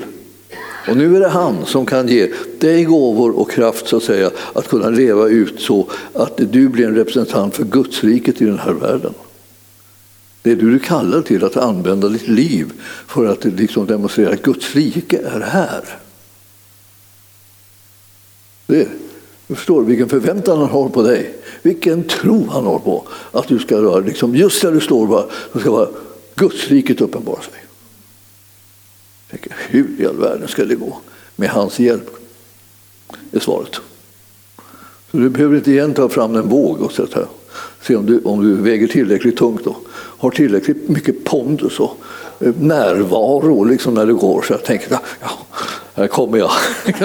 Och 0.90 0.96
nu 0.96 1.16
är 1.16 1.20
det 1.20 1.28
han 1.28 1.66
som 1.66 1.86
kan 1.86 2.08
ge 2.08 2.32
dig 2.58 2.84
gåvor 2.84 3.38
och 3.38 3.50
kraft 3.50 3.88
så 3.88 3.96
att 3.96 4.02
säga 4.02 4.30
att 4.52 4.68
kunna 4.68 4.90
leva 4.90 5.28
ut 5.28 5.60
så 5.60 5.86
att 6.12 6.36
du 6.36 6.68
blir 6.68 6.86
en 6.86 6.94
representant 6.94 7.56
för 7.56 7.64
Gudsriket 7.64 8.42
i 8.42 8.44
den 8.44 8.58
här 8.58 8.72
världen. 8.72 9.14
Det 10.42 10.50
är 10.50 10.56
du 10.56 10.78
kallar 10.78 11.22
till 11.22 11.44
att 11.44 11.56
använda 11.56 12.08
ditt 12.08 12.28
liv 12.28 12.72
för 13.06 13.26
att 13.26 13.44
liksom 13.44 13.86
demonstrera 13.86 14.32
att 14.32 14.42
Guds 14.42 14.74
rike 14.74 15.18
är 15.18 15.40
här. 15.40 15.84
Det, 18.66 18.88
du 19.46 19.54
förstår 19.54 19.82
vilken 19.82 20.08
förväntan 20.08 20.58
han 20.58 20.68
har 20.68 20.88
på 20.88 21.02
dig, 21.02 21.34
vilken 21.62 22.04
tro 22.04 22.46
han 22.50 22.66
har 22.66 22.78
på 22.78 23.06
att 23.32 23.48
du 23.48 23.58
ska, 23.58 23.98
liksom, 23.98 24.36
just 24.36 24.62
där 24.62 24.72
du 24.72 24.80
står, 24.80 25.06
bara, 25.06 25.24
så 25.52 25.60
ska 25.60 25.70
bara 25.70 25.88
Gudsriket 26.34 27.00
uppenbara 27.00 27.40
sig. 27.40 27.69
Tänker, 29.30 29.52
hur 29.68 30.00
i 30.00 30.06
all 30.06 30.16
världen 30.16 30.48
ska 30.48 30.64
det 30.64 30.74
gå? 30.74 30.98
Med 31.36 31.48
hans 31.48 31.78
hjälp, 31.78 32.10
är 33.32 33.40
svaret. 33.40 33.80
Så 35.10 35.16
du 35.16 35.28
behöver 35.28 35.56
inte 35.56 35.70
igen 35.70 35.94
ta 35.94 36.08
fram 36.08 36.36
en 36.36 36.48
våg 36.48 36.80
och 36.80 36.92
sätta, 36.92 37.20
se 37.82 37.96
om 37.96 38.06
du, 38.06 38.20
om 38.24 38.44
du 38.44 38.54
väger 38.54 38.86
tillräckligt 38.86 39.36
tungt. 39.36 39.64
Då. 39.64 39.76
har 39.92 40.30
tillräckligt 40.30 40.88
mycket 40.88 41.24
pondus 41.24 41.80
och 41.80 41.96
eh, 42.40 42.54
närvaro 42.58 43.64
liksom 43.64 43.94
när 43.94 44.06
det 44.06 44.12
går. 44.12 44.42
Så 44.42 44.52
jag 44.52 44.64
tänker, 44.64 44.98
ja, 45.20 45.30
här 45.94 46.06
kommer 46.06 46.38
jag. 46.38 46.50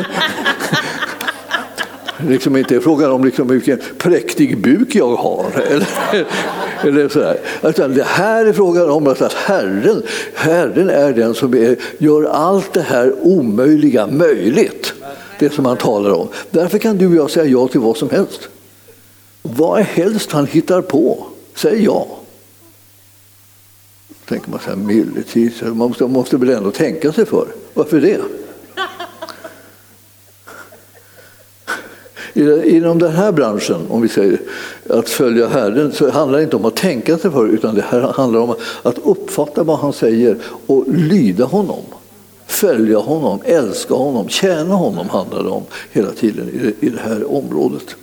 liksom 2.27 2.55
inte 2.55 2.81
frågan 2.81 3.11
om 3.11 3.25
liksom 3.25 3.47
vilken 3.47 3.79
präktig 3.97 4.61
buk 4.61 4.95
jag 4.95 5.15
har. 5.15 5.45
Eller, 5.69 6.25
eller 6.83 7.09
sådär. 7.09 7.37
Utan 7.63 7.93
det 7.93 8.03
här 8.03 8.45
är 8.45 8.53
frågan 8.53 8.89
om 8.89 9.07
att 9.07 9.33
Herren, 9.33 10.03
Herren 10.33 10.89
är 10.89 11.13
den 11.13 11.33
som 11.33 11.53
är, 11.53 11.75
gör 11.97 12.23
allt 12.23 12.73
det 12.73 12.81
här 12.81 13.13
omöjliga 13.21 14.07
möjligt. 14.07 14.93
Det 15.39 15.53
som 15.53 15.65
han 15.65 15.77
talar 15.77 16.11
om. 16.11 16.27
Därför 16.51 16.77
kan 16.77 16.97
du 16.97 17.07
och 17.07 17.15
jag 17.15 17.31
säga 17.31 17.45
ja 17.45 17.67
till 17.67 17.79
vad 17.79 17.97
som 17.97 18.09
helst. 18.09 18.49
Vad 19.41 19.79
helst 19.79 20.31
han 20.31 20.45
hittar 20.45 20.81
på, 20.81 21.25
säg 21.55 21.83
ja. 21.83 22.07
tänker 24.27 24.49
man 24.49 24.59
så 24.59 24.69
här, 24.69 24.77
medeltid, 24.77 25.51
man 25.61 25.77
måste, 25.77 26.07
måste 26.07 26.37
väl 26.37 26.49
ändå 26.49 26.71
tänka 26.71 27.11
sig 27.11 27.25
för. 27.25 27.47
Varför 27.73 28.01
det? 28.01 28.21
Inom 32.65 32.99
den 32.99 33.11
här 33.11 33.31
branschen, 33.31 33.81
om 33.89 34.01
vi 34.01 34.09
säger 34.09 34.39
att 34.89 35.09
följa 35.09 35.47
Herren, 35.47 35.91
så 35.91 36.09
handlar 36.09 36.37
det 36.37 36.43
inte 36.43 36.55
om 36.55 36.65
att 36.65 36.75
tänka 36.75 37.17
sig 37.17 37.31
för 37.31 37.47
utan 37.47 37.75
det 37.75 37.85
här 37.89 38.01
handlar 38.01 38.39
om 38.39 38.55
att 38.83 38.97
uppfatta 39.03 39.63
vad 39.63 39.79
han 39.79 39.93
säger 39.93 40.37
och 40.67 40.85
lyda 40.87 41.45
honom. 41.45 41.81
Följa 42.47 42.97
honom, 42.97 43.39
älska 43.45 43.93
honom, 43.93 44.29
tjäna 44.29 44.75
honom 44.75 45.09
handlar 45.09 45.43
det 45.43 45.49
om 45.49 45.63
hela 45.91 46.11
tiden 46.11 46.73
i 46.79 46.89
det 46.89 46.99
här 46.99 47.35
området. 47.35 47.95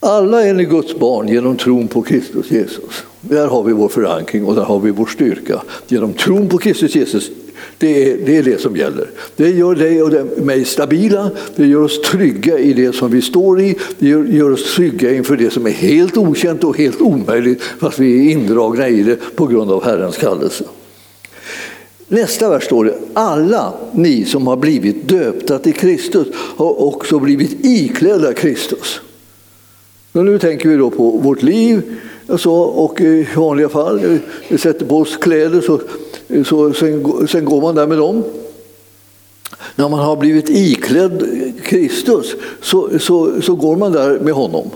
Alla 0.00 0.44
är 0.44 0.54
ni 0.54 0.64
Guds 0.64 0.98
barn 0.98 1.28
genom 1.28 1.56
tron 1.56 1.88
på 1.88 2.02
Kristus 2.02 2.50
Jesus. 2.50 3.04
Där 3.20 3.46
har 3.46 3.62
vi 3.62 3.72
vår 3.72 3.88
förankring 3.88 4.46
och 4.46 4.54
där 4.54 4.62
har 4.62 4.78
vi 4.78 4.90
vår 4.90 5.06
styrka. 5.06 5.62
Genom 5.88 6.12
tron 6.12 6.48
på 6.48 6.58
Kristus 6.58 6.94
Jesus 6.94 7.30
det 7.78 8.10
är, 8.10 8.16
det 8.26 8.36
är 8.36 8.42
det 8.42 8.60
som 8.60 8.76
gäller. 8.76 9.10
Det 9.36 9.50
gör 9.50 9.74
dig 9.74 10.02
och 10.02 10.44
mig 10.44 10.64
stabila, 10.64 11.30
det 11.56 11.66
gör 11.66 11.82
oss 11.82 12.00
trygga 12.00 12.58
i 12.58 12.72
det 12.72 12.94
som 12.94 13.10
vi 13.10 13.22
står 13.22 13.60
i, 13.60 13.76
det 13.98 14.08
gör, 14.08 14.24
gör 14.24 14.50
oss 14.50 14.74
trygga 14.74 15.14
inför 15.14 15.36
det 15.36 15.50
som 15.50 15.66
är 15.66 15.70
helt 15.70 16.16
okänt 16.16 16.64
och 16.64 16.78
helt 16.78 17.00
omöjligt 17.00 17.62
fast 17.62 17.98
vi 17.98 18.26
är 18.26 18.32
indragna 18.32 18.88
i 18.88 19.02
det 19.02 19.16
på 19.36 19.46
grund 19.46 19.70
av 19.70 19.84
Herrens 19.84 20.16
kallelse. 20.16 20.64
Nästa 22.08 22.50
vers 22.50 22.64
står 22.64 22.84
det, 22.84 22.94
alla 23.12 23.72
ni 23.92 24.24
som 24.24 24.46
har 24.46 24.56
blivit 24.56 25.08
döpta 25.08 25.58
till 25.58 25.74
Kristus 25.74 26.26
har 26.34 26.82
också 26.82 27.18
blivit 27.18 27.64
iklädda 27.64 28.32
Kristus. 28.32 29.00
Och 30.12 30.24
nu 30.24 30.38
tänker 30.38 30.68
vi 30.68 30.76
då 30.76 30.90
på 30.90 31.10
vårt 31.10 31.42
liv 31.42 31.82
så, 32.38 32.54
och 32.54 33.00
i 33.00 33.28
vanliga 33.36 33.68
fall, 33.68 34.18
vi 34.48 34.58
sätter 34.58 34.86
på 34.86 34.98
oss 34.98 35.16
kläder 35.16 35.60
så 35.60 35.80
så 36.44 36.72
sen, 36.72 37.28
sen 37.28 37.44
går 37.44 37.60
man 37.60 37.74
där 37.74 37.86
med 37.86 37.98
dem. 37.98 38.24
När 39.74 39.88
man 39.88 39.98
har 39.98 40.16
blivit 40.16 40.50
iklädd 40.50 41.22
Kristus 41.64 42.34
så, 42.62 42.98
så, 42.98 43.42
så 43.42 43.54
går 43.54 43.76
man 43.76 43.92
där 43.92 44.18
med 44.18 44.34
honom. 44.34 44.70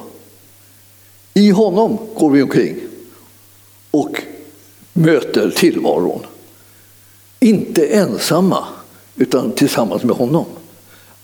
I 1.35 1.51
honom 1.51 1.99
går 2.15 2.31
vi 2.31 2.43
omkring 2.43 2.77
och 3.91 4.23
möter 4.93 5.51
tillvaron. 5.51 6.21
Inte 7.41 7.87
ensamma, 7.87 8.65
utan 9.17 9.53
tillsammans 9.53 10.05
med 10.05 10.17
honom. 10.17 10.45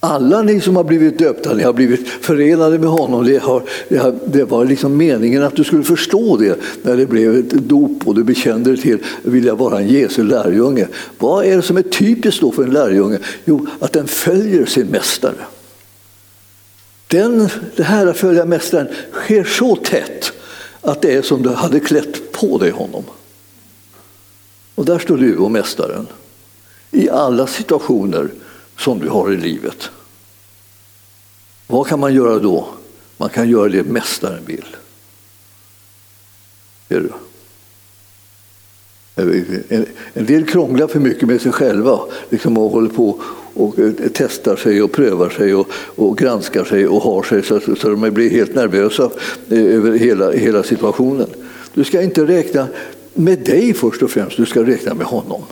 Alla 0.05 0.43
ni 0.43 0.61
som 0.61 0.77
har 0.77 0.85
blivit 0.85 1.19
döpta, 1.19 1.55
ni 1.55 1.63
har 1.63 1.73
blivit 1.73 2.09
förenade 2.09 2.79
med 2.79 2.89
honom. 2.89 3.25
Det, 3.25 3.39
har, 3.39 3.63
det, 3.89 3.97
har, 3.97 4.19
det, 4.27 4.45
var 4.45 4.65
liksom 4.65 4.97
meningen 4.97 5.43
att 5.43 5.57
du 5.57 5.65
skulle 5.65 5.83
förstå 5.83 6.37
det 6.37 6.59
när 6.83 6.97
det 6.97 7.07
blev 7.07 7.37
ett 7.37 7.51
dop 7.51 8.09
och 8.09 8.15
du 8.15 8.25
bekände 8.25 8.71
dig 8.71 8.83
till 8.83 8.99
vill 9.23 9.45
jag 9.45 9.57
vara 9.57 9.79
en 9.79 9.89
Jesu 9.89 10.23
lärjunge. 10.23 10.89
Vad 11.19 11.45
är 11.45 11.57
det 11.57 11.63
som 11.63 11.77
är 11.77 11.83
typiskt 11.83 12.41
då 12.41 12.53
för 12.53 12.63
en 12.63 12.71
lärjunge? 12.71 13.19
Jo, 13.45 13.67
att 13.79 13.93
den 13.93 14.07
följer 14.07 14.67
sin 14.67 14.87
mästare. 14.87 15.35
Den, 17.07 17.49
det 17.77 17.83
här 17.83 18.07
att 18.07 18.17
följa 18.17 18.45
mästaren 18.45 18.89
sker 19.13 19.45
så 19.45 19.77
tätt 19.77 20.33
att 20.81 21.03
det 21.03 21.15
är 21.15 21.23
som 21.23 21.43
du 21.43 21.51
hade 21.51 21.81
klätt 21.81 22.33
på 22.33 22.59
dig 22.59 22.71
honom. 22.71 23.05
Och 24.75 24.85
där 24.85 24.99
står 24.99 25.17
du 25.17 25.37
och 25.37 25.51
mästaren 25.51 26.07
i 26.91 27.11
alla 27.11 27.47
situationer 27.47 28.29
som 28.79 28.99
du 28.99 29.09
har 29.09 29.33
i 29.33 29.37
livet. 29.37 29.91
Vad 31.67 31.87
kan 31.87 32.01
man 32.01 32.15
göra 32.15 32.39
då? 32.39 32.69
Man 33.17 33.29
kan 33.29 33.49
göra 33.49 33.69
det 33.69 33.85
mästaren 33.85 34.45
vill. 34.47 34.77
Är 36.89 37.01
du? 37.01 37.13
En 40.15 40.27
del 40.27 40.47
krånglar 40.47 40.87
för 40.87 41.01
mycket 41.01 41.29
med 41.29 41.41
sig 41.41 41.53
själva 41.53 42.01
liksom 42.31 42.59
och 42.59 42.71
håller 42.71 42.89
på 42.89 43.21
och 43.55 43.79
eh, 43.79 43.93
testar 44.15 44.57
sig 44.57 44.83
och 44.83 44.93
prövar 44.93 45.31
sig 45.31 45.55
och, 45.55 45.69
och 45.73 46.19
granskar 46.19 46.65
sig 46.65 46.87
och 46.87 47.03
har 47.03 47.23
sig 47.23 47.43
så, 47.43 47.61
så 47.61 47.89
de 47.89 48.11
blir 48.11 48.31
helt 48.31 48.55
nervösa 48.55 49.11
eh, 49.51 49.65
över 49.65 49.93
hela, 49.93 50.33
hela 50.33 50.63
situationen. 50.63 51.29
Du 51.75 51.85
ska 51.85 52.03
inte 52.03 52.27
räkna 52.27 52.67
med 53.15 53.39
dig 53.39 53.75
först 53.75 54.03
och 54.03 54.11
främst, 54.11 54.37
du 54.37 54.47
ska 54.47 54.63
räkna 54.63 54.95
med 54.95 55.07
honom. 55.07 55.43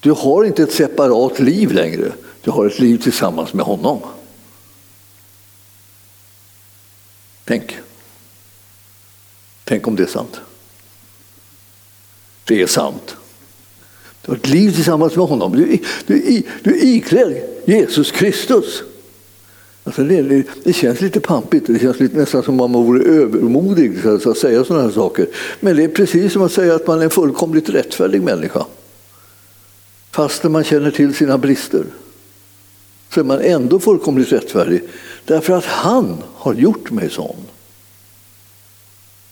Du 0.00 0.10
har 0.10 0.44
inte 0.44 0.62
ett 0.62 0.72
separat 0.72 1.38
liv 1.38 1.72
längre, 1.72 2.12
du 2.40 2.50
har 2.50 2.66
ett 2.66 2.78
liv 2.78 2.98
tillsammans 2.98 3.54
med 3.54 3.64
honom. 3.64 4.00
Tänk. 7.44 7.76
Tänk 9.64 9.88
om 9.88 9.96
det 9.96 10.02
är 10.02 10.06
sant. 10.06 10.40
Det 12.44 12.62
är 12.62 12.66
sant. 12.66 13.16
Du 14.22 14.30
har 14.30 14.36
ett 14.36 14.48
liv 14.48 14.70
tillsammans 14.74 15.16
med 15.16 15.26
honom. 15.26 15.52
Du, 15.52 15.78
du, 16.06 16.42
du 16.62 16.70
är 16.70 16.84
iklädd 16.84 17.42
Jesus 17.64 18.10
Kristus. 18.10 18.82
Alltså 19.84 20.04
det, 20.04 20.44
det, 20.64 20.72
känns 20.72 21.00
lite 21.00 21.20
pampigt, 21.20 21.66
det 21.66 21.78
känns 21.78 22.00
lite, 22.00 22.16
nästan 22.16 22.42
som 22.42 22.60
om 22.60 22.72
man 22.72 22.84
vore 22.84 23.04
övermodig 23.04 24.06
att 24.06 24.38
säga 24.38 24.64
sådana 24.64 24.84
här 24.84 24.90
saker. 24.90 25.28
Men 25.60 25.76
det 25.76 25.84
är 25.84 25.88
precis 25.88 26.32
som 26.32 26.42
att 26.42 26.52
säga 26.52 26.74
att 26.74 26.86
man 26.86 27.00
är 27.00 27.04
en 27.04 27.10
fullkomligt 27.10 27.68
rättfärdig 27.68 28.22
människa. 28.22 28.66
Fastän 30.16 30.52
man 30.52 30.64
känner 30.64 30.90
till 30.90 31.14
sina 31.14 31.38
brister 31.38 31.84
så 33.14 33.20
är 33.20 33.24
man 33.24 33.40
ändå 33.40 33.80
fullkomligt 33.80 34.32
rättfärdig 34.32 34.82
därför 35.24 35.52
att 35.52 35.64
han 35.64 36.22
har 36.34 36.54
gjort 36.54 36.90
mig 36.90 37.10
sån. 37.10 37.36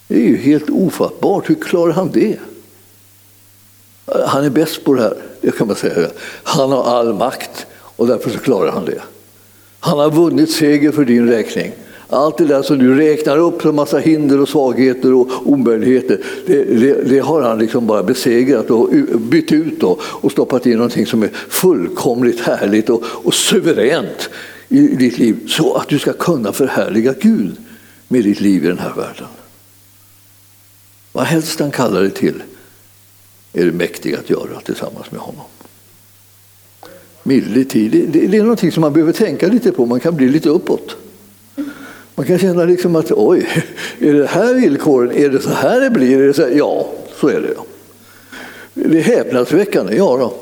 Det 0.08 0.14
är 0.14 0.28
ju 0.28 0.36
helt 0.36 0.70
ofattbart. 0.70 1.50
Hur 1.50 1.54
klarar 1.54 1.92
han 1.92 2.10
det? 2.10 2.38
Han 4.26 4.44
är 4.44 4.50
bäst 4.50 4.84
på 4.84 4.94
det 4.94 5.02
här, 5.02 5.16
det 5.40 5.50
kan 5.50 5.66
man 5.66 5.76
säga. 5.76 6.10
Han 6.42 6.72
har 6.72 6.84
all 6.84 7.14
makt 7.14 7.66
och 7.72 8.06
därför 8.06 8.30
så 8.30 8.38
klarar 8.38 8.72
han 8.72 8.84
det. 8.84 9.02
Han 9.80 9.98
har 9.98 10.10
vunnit 10.10 10.52
seger 10.52 10.92
för 10.92 11.04
din 11.04 11.28
räkning. 11.28 11.72
Allt 12.08 12.38
det 12.38 12.44
där 12.44 12.62
som 12.62 12.78
du 12.78 12.94
räknar 12.94 13.38
upp 13.38 13.62
som 13.62 13.76
massa 13.76 13.98
hinder 13.98 14.40
och 14.40 14.48
svagheter 14.48 15.14
och 15.14 15.28
omöjligheter, 15.44 16.20
det, 16.46 16.64
det, 16.64 17.02
det 17.02 17.18
har 17.18 17.42
han 17.42 17.58
liksom 17.58 17.86
bara 17.86 18.02
besegrat 18.02 18.70
och 18.70 18.90
bytt 19.18 19.52
ut 19.52 19.82
och, 19.82 20.00
och 20.02 20.32
stoppat 20.32 20.66
in 20.66 20.76
någonting 20.76 21.06
som 21.06 21.22
är 21.22 21.30
fullkomligt 21.48 22.40
härligt 22.40 22.90
och, 22.90 23.02
och 23.06 23.34
suveränt 23.34 24.30
i 24.68 24.86
ditt 24.86 25.18
liv 25.18 25.46
så 25.48 25.74
att 25.74 25.88
du 25.88 25.98
ska 25.98 26.12
kunna 26.12 26.52
förhärliga 26.52 27.14
Gud 27.20 27.56
med 28.08 28.24
ditt 28.24 28.40
liv 28.40 28.64
i 28.64 28.68
den 28.68 28.78
här 28.78 28.92
världen. 28.96 29.26
Vad 31.12 31.24
helst 31.24 31.60
han 31.60 31.70
kallar 31.70 32.00
dig 32.00 32.10
till 32.10 32.42
är 33.52 33.64
du 33.64 33.72
mäktig 33.72 34.14
att 34.14 34.30
göra 34.30 34.60
tillsammans 34.64 35.10
med 35.10 35.20
honom. 35.20 35.44
Milde 37.22 37.64
tid, 37.64 37.90
det, 37.90 38.26
det 38.26 38.36
är 38.36 38.42
någonting 38.42 38.72
som 38.72 38.80
man 38.80 38.92
behöver 38.92 39.12
tänka 39.12 39.48
lite 39.48 39.72
på, 39.72 39.86
man 39.86 40.00
kan 40.00 40.16
bli 40.16 40.28
lite 40.28 40.48
uppåt. 40.48 40.96
Man 42.14 42.26
kan 42.26 42.38
känna 42.38 42.64
liksom 42.64 42.96
att 42.96 43.12
oj, 43.12 43.48
är 43.98 44.12
det 44.12 44.26
här 44.26 44.54
villkoren? 44.54 45.12
Är 45.12 45.28
det 45.28 45.40
så 45.40 45.50
här 45.50 45.80
det 45.80 45.90
blir? 45.90 46.18
Är 46.22 46.26
det 46.26 46.34
så 46.34 46.42
här? 46.42 46.50
Ja, 46.50 46.88
så 47.20 47.28
är 47.28 47.40
det. 47.40 47.54
Det 48.74 48.98
är 48.98 49.02
häpnadsväckande, 49.02 49.96
ja 49.96 50.16
då. 50.16 50.34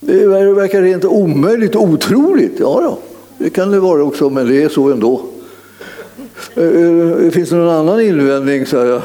Det 0.00 0.26
verkar 0.52 0.82
rent 0.82 1.04
omöjligt 1.04 1.76
otroligt, 1.76 2.54
ja 2.58 2.80
då. 2.80 2.98
Det 3.38 3.50
kan 3.50 3.70
det 3.70 3.80
vara 3.80 4.02
också, 4.02 4.30
men 4.30 4.48
det 4.48 4.62
är 4.62 4.68
så 4.68 4.92
ändå. 4.92 5.22
Eh, 6.54 6.64
eh, 6.64 7.30
finns 7.30 7.50
det 7.50 7.56
någon 7.56 7.74
annan 7.74 8.00
invändning? 8.00 8.66
Så 8.66 8.76
jag. 8.76 9.02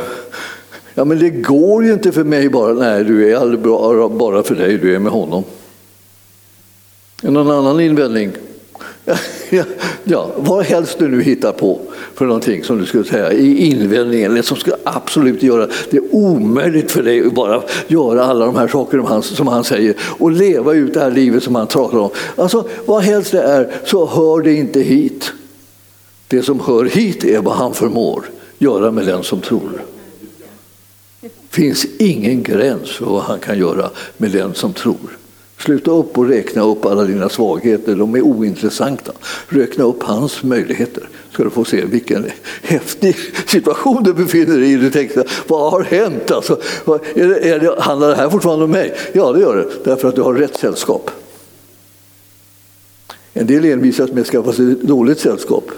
Ja, 0.93 1.05
men 1.05 1.19
det 1.19 1.29
går 1.29 1.83
ju 1.83 1.93
inte 1.93 2.11
för 2.11 2.23
mig 2.23 2.49
bara. 2.49 2.73
Nej, 2.73 3.03
du 3.03 3.31
är 3.31 3.35
aldrig 3.35 3.59
bara 4.11 4.43
för 4.43 4.55
dig, 4.55 4.77
du 4.77 4.95
är 4.95 4.99
med 4.99 5.11
honom. 5.11 5.43
Någon 7.21 7.51
annan 7.51 7.79
invändning? 7.79 8.31
Ja, 10.03 10.31
vad 10.37 10.65
helst 10.65 10.99
du 10.99 11.07
nu 11.07 11.21
hittar 11.21 11.51
på 11.51 11.79
för 12.15 12.25
någonting 12.25 12.63
som 12.63 12.77
du 12.77 12.85
skulle 12.85 13.03
säga 13.03 13.31
i 13.31 13.57
invändningen, 13.57 14.31
eller 14.31 14.41
som 14.41 14.57
skulle 14.57 14.75
absolut 14.83 15.43
göra 15.43 15.67
det 15.89 15.99
omöjligt 16.11 16.91
för 16.91 17.03
dig 17.03 17.25
att 17.25 17.33
bara 17.33 17.63
göra 17.87 18.23
alla 18.23 18.45
de 18.45 18.55
här 18.55 18.67
sakerna 18.67 19.21
som 19.21 19.47
han 19.47 19.63
säger 19.63 19.95
och 20.01 20.31
leva 20.31 20.73
ut 20.73 20.93
det 20.93 20.99
här 20.99 21.11
livet 21.11 21.43
som 21.43 21.55
han 21.55 21.67
talar 21.67 21.99
om. 21.99 22.09
Alltså, 22.35 22.67
vad 22.85 23.03
helst 23.03 23.31
det 23.31 23.41
är 23.41 23.71
så 23.85 24.05
hör 24.05 24.41
det 24.41 24.53
inte 24.53 24.79
hit. 24.79 25.31
Det 26.27 26.43
som 26.43 26.59
hör 26.59 26.85
hit 26.85 27.23
är 27.23 27.41
vad 27.41 27.55
han 27.55 27.73
förmår 27.73 28.25
göra 28.57 28.91
med 28.91 29.05
den 29.05 29.23
som 29.23 29.41
tror. 29.41 29.83
Det 31.21 31.29
finns 31.49 31.85
ingen 31.99 32.43
gräns 32.43 32.91
för 32.91 33.05
vad 33.05 33.23
han 33.23 33.39
kan 33.39 33.59
göra 33.59 33.89
med 34.17 34.31
den 34.31 34.53
som 34.53 34.73
tror. 34.73 35.17
Sluta 35.61 35.91
upp 35.91 36.17
och 36.17 36.27
räkna 36.27 36.61
upp 36.61 36.85
alla 36.85 37.03
dina 37.03 37.29
svagheter, 37.29 37.95
de 37.95 38.15
är 38.15 38.21
ointressanta. 38.21 39.11
Räkna 39.47 39.83
upp 39.83 40.03
hans 40.03 40.43
möjligheter, 40.43 41.09
ska 41.31 41.43
du 41.43 41.49
få 41.49 41.65
se 41.65 41.85
vilken 41.85 42.25
häftig 42.61 43.15
situation 43.45 44.03
du 44.03 44.13
befinner 44.13 44.57
dig 44.57 44.71
i. 44.71 44.75
Du 44.75 44.91
tänker, 44.91 45.31
vad 45.47 45.71
har 45.71 45.81
hänt? 45.83 46.31
Alltså, 46.31 46.59
är 47.15 47.27
det, 47.27 47.49
är 47.49 47.59
det, 47.59 47.81
handlar 47.81 48.09
det 48.09 48.15
här 48.15 48.29
fortfarande 48.29 48.65
om 48.65 48.71
mig? 48.71 48.95
Ja, 49.13 49.31
det 49.31 49.39
gör 49.39 49.55
det, 49.55 49.89
därför 49.89 50.07
att 50.07 50.15
du 50.15 50.21
har 50.21 50.33
rätt 50.33 50.57
sällskap. 50.57 51.11
En 53.33 53.47
del 53.47 53.65
envisas 53.65 54.11
med 54.11 54.21
att 54.21 54.27
skaffa 54.27 54.53
sig 54.53 54.75
dåligt 54.81 55.19
sällskap. 55.19 55.71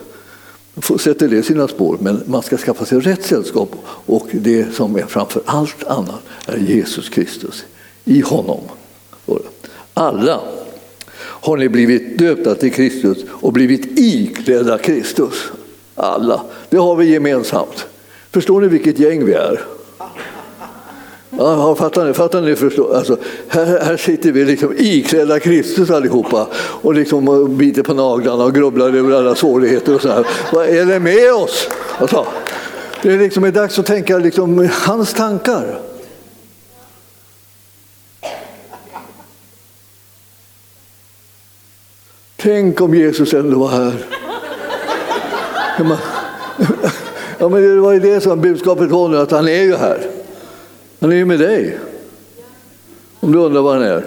Sätter 1.00 1.28
det 1.28 1.44
sina 1.44 1.68
spår, 1.68 1.98
men 2.02 2.24
man 2.26 2.44
ska 2.44 2.58
skaffa 2.58 2.86
sig 2.86 3.00
rätt 3.00 3.26
sällskap 3.26 3.76
och 3.86 4.28
det 4.32 4.76
som 4.76 4.96
är 4.96 5.06
framför 5.06 5.42
allt 5.46 5.84
annat 5.84 6.22
är 6.46 6.58
Jesus 6.58 7.10
Kristus. 7.10 7.66
I 8.06 8.22
honom. 8.22 8.60
Alla 9.94 10.40
har 11.18 11.58
ni 11.58 11.70
blivit 11.70 12.18
döpta 12.18 12.56
till 12.56 12.74
Kristus 12.74 13.18
och 13.30 13.54
blivit 13.54 14.00
iklädda 14.00 14.78
Kristus. 14.78 15.34
Alla. 15.96 16.42
Det 16.70 16.78
har 16.78 16.96
vi 16.96 17.06
gemensamt. 17.06 17.86
Förstår 18.32 18.62
ni 18.62 18.68
vilket 18.68 19.00
gäng 19.00 19.26
vi 19.26 19.34
är? 19.34 19.62
Ja, 21.38 21.76
fattar 21.76 22.06
ni? 22.06 22.14
Fattar 22.14 22.42
ni 22.42 22.56
förstå? 22.56 22.94
Alltså, 22.94 23.18
här, 23.48 23.66
här 23.66 23.98
sitter 23.98 24.32
vi 24.32 24.46
liksom 24.46 24.74
iklädda 24.78 25.40
Kristus 25.40 25.90
allihopa 25.90 26.48
och 26.56 26.94
liksom 26.94 27.48
biter 27.58 27.84
på 27.84 27.94
naglarna 27.94 28.44
och 28.44 28.56
grubblar 28.56 28.94
över 28.94 29.18
alla 29.18 29.36
svårigheter. 29.36 29.96
Och 29.96 30.02
så 30.02 30.10
här. 30.10 30.28
Vad 30.54 30.66
är 30.66 30.86
det 30.86 31.00
med 31.00 31.34
oss? 31.34 31.70
Alltså, 31.98 32.26
det 33.02 33.14
är 33.14 33.18
liksom 33.18 33.44
är 33.44 33.52
dags 33.52 33.80
att 33.80 33.86
tänka 33.86 34.18
liksom, 34.18 34.70
hans 34.72 35.14
tankar. 35.14 35.80
Tänk 42.44 42.82
om 42.82 42.96
Jesus 42.96 43.34
ändå 43.34 43.60
var 43.60 43.70
här. 43.70 43.94
Ja, 47.40 47.50
men 47.50 47.62
det 47.62 47.76
var 47.76 47.94
ju 47.94 48.00
det 48.00 48.22
som 48.22 48.42
budskapet 48.42 48.92
var 48.92 49.10
nu, 49.10 49.18
att 49.18 49.32
han 49.32 49.48
är 49.48 49.62
ju 49.62 49.76
här. 49.76 50.08
Han 51.00 51.12
är 51.12 51.16
ju 51.16 51.26
med 51.26 51.40
dig. 51.40 51.78
Om 53.20 53.32
du 53.32 53.40
undrar 53.40 53.62
var 53.62 53.74
han 53.74 53.84
är. 53.84 54.06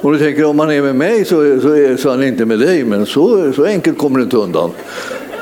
Om 0.00 0.12
du 0.12 0.18
tänker 0.18 0.44
om 0.44 0.58
han 0.58 0.70
är 0.70 0.82
med 0.82 0.94
mig 0.94 1.24
så, 1.24 1.60
så 1.60 1.68
är 1.68 1.96
så 1.96 2.10
han 2.10 2.22
inte 2.22 2.44
med 2.44 2.58
dig, 2.58 2.84
men 2.84 3.06
så, 3.06 3.52
så 3.52 3.64
enkelt 3.64 3.98
kommer 3.98 4.18
du 4.18 4.24
inte 4.24 4.36
undan. 4.36 4.70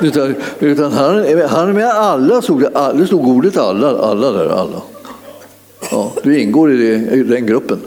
Utan, 0.00 0.35
utan 0.61 0.93
han, 0.93 1.14
han 1.49 1.69
är 1.69 1.73
med 1.73 1.90
alla, 1.90 2.43
stod 2.43 2.61
det, 2.61 2.93
det 2.95 3.07
stod 3.07 3.28
ordet 3.28 3.57
alla, 3.57 3.99
alla 3.99 4.33
där, 4.33 4.49
alla. 4.49 4.83
Ja, 5.90 6.12
du 6.23 6.38
ingår 6.38 6.73
i, 6.73 6.76
det, 6.76 7.16
i 7.16 7.23
den 7.23 7.47
gruppen. 7.47 7.78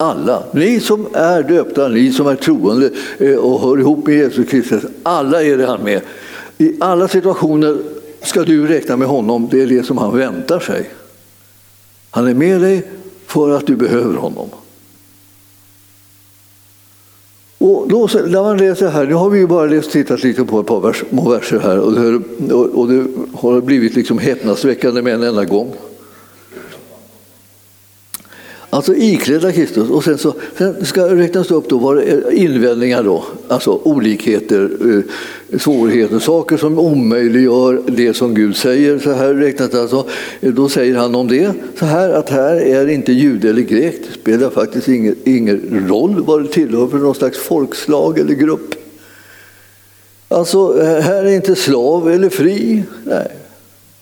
Alla, 0.00 0.42
ni 0.52 0.80
som 0.80 1.06
är 1.12 1.42
döpta, 1.42 1.88
ni 1.88 2.12
som 2.12 2.26
är 2.26 2.36
troende 2.36 2.90
eh, 3.18 3.34
och 3.34 3.60
hör 3.60 3.78
ihop 3.78 4.06
med 4.06 4.16
Jesus 4.16 4.50
Kristus, 4.50 4.82
alla 5.02 5.42
är 5.42 5.58
det 5.58 5.66
han 5.66 5.82
med. 5.82 6.00
I 6.58 6.76
alla 6.80 7.08
situationer 7.08 7.78
ska 8.22 8.42
du 8.42 8.66
räkna 8.66 8.96
med 8.96 9.08
honom, 9.08 9.48
det 9.50 9.62
är 9.62 9.66
det 9.66 9.82
som 9.82 9.98
han 9.98 10.16
väntar 10.16 10.60
sig. 10.60 10.90
Han 12.10 12.26
är 12.26 12.34
med 12.34 12.60
dig 12.60 12.82
för 13.26 13.50
att 13.50 13.66
du 13.66 13.76
behöver 13.76 14.16
honom. 14.16 14.48
Och 17.58 17.88
då, 17.88 18.08
när 18.12 18.42
man 18.42 18.58
läser 18.58 18.88
här, 18.88 19.06
nu 19.06 19.14
har 19.14 19.30
vi 19.30 19.38
ju 19.38 19.46
bara 19.46 19.66
läst, 19.66 19.90
tittat 19.90 20.22
lite 20.22 20.44
på 20.44 20.60
ett 20.60 20.66
par 20.66 20.80
vers, 20.80 21.04
verser 21.10 21.58
här 21.58 21.78
och 21.78 21.92
det, 21.92 22.54
och 22.54 22.88
det 22.88 23.06
har 23.34 23.60
blivit 23.60 23.96
liksom 23.96 24.18
häpnadsväckande 24.18 25.02
med 25.02 25.14
en 25.14 25.22
enda 25.22 25.44
gång. 25.44 25.74
Alltså 28.70 28.94
iklädda 28.94 29.52
Kristus. 29.52 29.90
Och 29.90 30.04
sen, 30.04 30.18
så, 30.18 30.34
sen 30.58 30.84
ska 30.84 31.14
räknas 31.14 31.50
upp 31.50 31.68
då 31.68 31.78
vad 31.78 32.02
invändningar 32.32 33.02
då, 33.02 33.24
alltså 33.48 33.80
olikheter, 33.82 34.70
eh, 34.84 35.58
svårigheter, 35.58 36.18
saker 36.18 36.56
som 36.56 36.78
omöjliggör 36.78 37.82
det 37.86 38.14
som 38.14 38.34
Gud 38.34 38.56
säger. 38.56 38.98
Så 38.98 39.12
här 39.12 39.34
räknat 39.34 39.74
alltså, 39.74 40.06
eh, 40.40 40.52
då 40.52 40.68
säger 40.68 40.96
han 40.96 41.14
om 41.14 41.28
det 41.28 41.52
så 41.78 41.84
här 41.84 42.10
att 42.10 42.30
här 42.30 42.56
är 42.56 42.86
inte 42.88 43.12
jude 43.12 43.50
eller 43.50 43.62
grek, 43.62 43.96
det 44.08 44.20
spelar 44.20 44.50
faktiskt 44.50 44.88
ingen, 44.88 45.16
ingen 45.24 45.86
roll 45.88 46.24
vad 46.26 46.42
det 46.42 46.48
tillhör 46.48 46.86
för 46.86 46.98
någon 46.98 47.14
slags 47.14 47.38
folkslag 47.38 48.18
eller 48.18 48.34
grupp. 48.34 48.74
Alltså, 50.28 50.82
eh, 50.82 51.00
här 51.00 51.24
är 51.24 51.30
inte 51.32 51.54
slav 51.54 52.10
eller 52.10 52.28
fri. 52.28 52.82
Nej, 53.04 53.37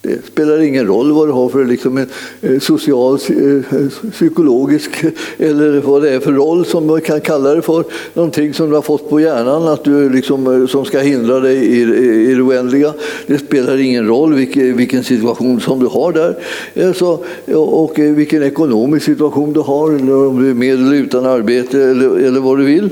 det 0.07 0.27
spelar 0.27 0.63
ingen 0.63 0.87
roll 0.87 1.13
vad 1.13 1.29
du 1.29 1.33
har 1.33 1.49
för 1.49 1.65
liksom 1.65 1.99
en 2.41 2.61
social, 2.61 3.15
eh, 3.15 4.11
psykologisk 4.11 5.05
eh, 5.05 5.11
eller 5.49 5.81
vad 5.81 6.03
det 6.03 6.11
är 6.11 6.21
för 6.21 6.33
roll 6.33 6.65
som 6.65 6.87
man 6.87 7.01
kan 7.01 7.21
kalla 7.21 7.55
det 7.55 7.63
för. 7.63 7.85
Någonting 8.15 8.55
som 8.55 8.69
du 8.69 8.75
har 8.75 8.83
fått 8.83 9.11
på 9.11 9.21
hjärnan 9.21 9.69
att 9.69 9.85
du 9.85 10.11
liksom, 10.11 10.69
som 10.69 10.85
ska 10.85 10.99
hindra 10.99 11.41
dig 11.41 11.57
i, 11.57 11.81
i, 12.31 12.35
det 12.35 12.43
oändliga. 12.43 12.95
Det 13.27 13.39
spelar 13.39 13.81
ingen 13.81 14.07
roll 14.07 14.35
vilken, 14.35 14.77
vilken 14.77 15.05
situation 15.05 15.61
som 15.61 15.81
du 15.81 15.87
har 15.87 16.13
där 16.13 16.37
alltså, 16.87 17.19
och 17.55 17.99
vilken 17.99 18.43
ekonomisk 18.43 19.05
situation 19.05 19.53
du 19.53 19.61
har 19.61 19.93
eller 19.93 20.27
om 20.27 20.43
du 20.43 20.51
är 20.51 20.55
med 20.55 20.75
eller 20.75 20.95
utan 20.95 21.27
arbete 21.27 21.83
eller, 21.83 22.19
eller 22.19 22.41
vad 22.41 22.59
du 22.59 22.65
vill. 22.65 22.89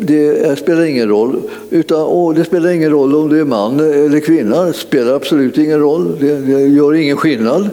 Det 0.00 0.58
spelar 0.58 0.84
ingen 0.84 1.08
roll. 1.08 1.40
Utan, 1.70 2.02
och 2.02 2.34
det 2.34 2.44
spelar 2.44 2.70
ingen 2.70 2.90
roll 2.90 3.14
om 3.14 3.28
du 3.28 3.40
är 3.40 3.44
man 3.44 3.80
eller 3.80 4.20
kvinna. 4.20 4.64
Det 4.64 4.72
spelar 4.72 5.14
absolut 5.14 5.58
ingen 5.58 5.80
roll 5.80 5.83
roll, 5.84 6.18
det, 6.20 6.40
det 6.40 6.60
gör 6.60 6.94
ingen 6.94 7.16
skillnad. 7.16 7.70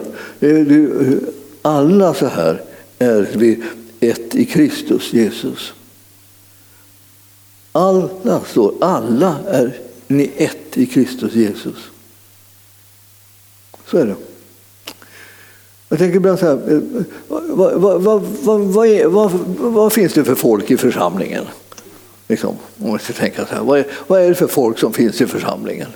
Alla 1.62 2.14
så 2.14 2.26
här 2.26 2.62
är 2.98 3.28
vi 3.34 3.62
ett 4.00 4.34
i 4.34 4.44
Kristus 4.44 5.12
Jesus. 5.12 5.72
Alla 7.72 8.40
står, 8.46 8.74
alla 8.80 9.36
är 9.46 9.78
ni 10.06 10.30
ett 10.36 10.78
i 10.78 10.86
Kristus 10.86 11.34
Jesus. 11.34 11.76
Så 13.86 13.98
är 13.98 14.06
det. 14.06 14.14
Jag 15.88 15.98
tänker 15.98 16.16
ibland 16.16 16.38
så 16.38 16.46
här, 16.46 16.72
eh, 16.72 17.02
vad, 17.28 18.02
vad, 18.02 18.22
vad, 19.12 19.32
vad, 19.58 19.92
finns 19.92 20.12
det 20.12 20.24
för 20.24 20.34
folk 20.34 20.70
i 20.70 20.76
församlingen? 20.76 21.44
Liksom, 22.28 22.56
om 22.78 22.90
man 22.90 22.98
ska 22.98 23.12
tänka 23.12 23.46
så 23.46 23.54
här, 23.54 23.62
vad 23.62 23.78
är, 23.78 23.86
vad 24.06 24.20
är 24.20 24.28
det 24.28 24.34
för 24.34 24.46
folk 24.46 24.78
som 24.78 24.92
finns 24.92 25.20
i 25.20 25.26
församlingen? 25.26 25.88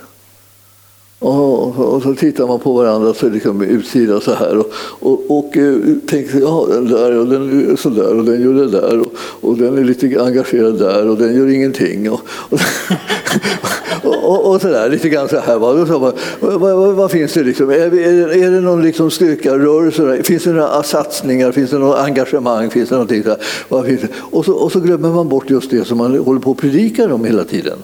Och, 1.19 1.79
och, 1.79 2.03
så 2.03 2.15
tittar 2.15 2.47
man 2.47 2.61
på 2.61 2.73
varandra 2.73 3.15
så 3.15 3.29
liksom 3.29 3.63
utsida 3.63 4.21
så 4.21 4.35
här 4.35 4.59
och, 4.59 4.73
och, 5.01 5.39
och 5.39 5.57
eh, 5.57 5.77
tänker 6.07 6.41
ja 6.41 6.67
den 6.71 6.89
där 6.89 7.19
och 7.19 7.27
den 7.27 7.71
är 7.71 7.77
så 7.77 7.89
där 7.89 8.19
och 8.19 8.25
den 8.25 8.43
gör 8.43 8.55
det 8.55 8.69
där 8.69 9.01
och, 9.01 9.07
och 9.41 9.57
den 9.57 9.79
är 9.79 9.85
lite 9.85 10.21
engagerad 10.21 10.79
där 10.79 11.09
och 11.09 11.17
den 11.17 11.37
gör 11.37 11.47
ingenting. 11.47 12.11
Och, 12.11 12.21
och, 14.05 14.51
och, 14.51 14.61
så 14.61 14.69
där, 14.69 14.91
lite 14.91 15.09
grann 15.09 15.29
så 15.29 15.39
här. 15.39 15.59
Vad, 15.59 15.89
vad, 15.89 16.15
vad, 16.61 16.95
vad 16.95 17.11
finns 17.11 17.33
det 17.33 17.43
liksom? 17.43 17.71
Är, 17.71 17.95
är, 17.95 18.29
är 18.45 18.51
det 18.51 18.61
någon 18.61 18.83
liksom 18.83 19.11
styrkarörelse? 19.11 20.23
Finns 20.23 20.45
det 20.45 20.53
några 20.53 20.83
satsningar? 20.83 21.53
Finns 21.53 21.71
det 21.71 21.79
något 21.79 21.99
engagemang? 21.99 22.71
Finns 22.71 22.89
det 22.89 22.95
någonting 22.95 23.23
så 23.23 23.29
här? 23.29 23.39
Vad 23.69 23.87
finns 23.87 24.01
det? 24.01 24.09
Och, 24.19 24.45
så, 24.45 24.53
och 24.53 24.73
så 24.73 24.81
glömmer 24.81 25.09
man 25.09 25.29
bort 25.29 25.51
just 25.51 25.71
det 25.71 25.87
som 25.87 25.99
man 25.99 26.19
håller 26.19 26.41
på 26.41 26.51
att 26.51 26.57
predika 26.57 27.15
om 27.15 27.25
hela 27.25 27.45
tiden. 27.45 27.79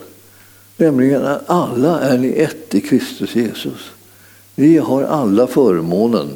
Nämligen 0.83 1.25
att 1.25 1.49
alla 1.49 1.99
är 1.99 2.17
ni 2.17 2.29
ett 2.29 2.75
i 2.75 2.81
Kristus 2.81 3.35
Jesus. 3.35 3.91
Vi 4.55 4.77
har 4.77 5.03
alla 5.03 5.47
förmånen 5.47 6.29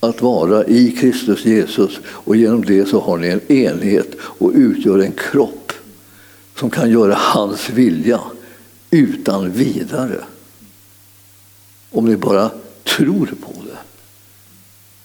att 0.00 0.22
vara 0.22 0.64
i 0.64 0.90
Kristus 0.90 1.44
Jesus 1.44 2.00
och 2.06 2.36
genom 2.36 2.64
det 2.64 2.88
så 2.88 3.00
har 3.00 3.16
ni 3.16 3.28
en 3.28 3.52
enhet 3.52 4.10
och 4.20 4.52
utgör 4.54 4.98
en 4.98 5.12
kropp 5.12 5.72
som 6.56 6.70
kan 6.70 6.90
göra 6.90 7.14
hans 7.14 7.70
vilja 7.70 8.20
utan 8.90 9.50
vidare. 9.50 10.24
Om 11.90 12.04
ni 12.04 12.16
bara 12.16 12.50
tror 12.84 13.26
på 13.26 13.52
det 13.64 13.78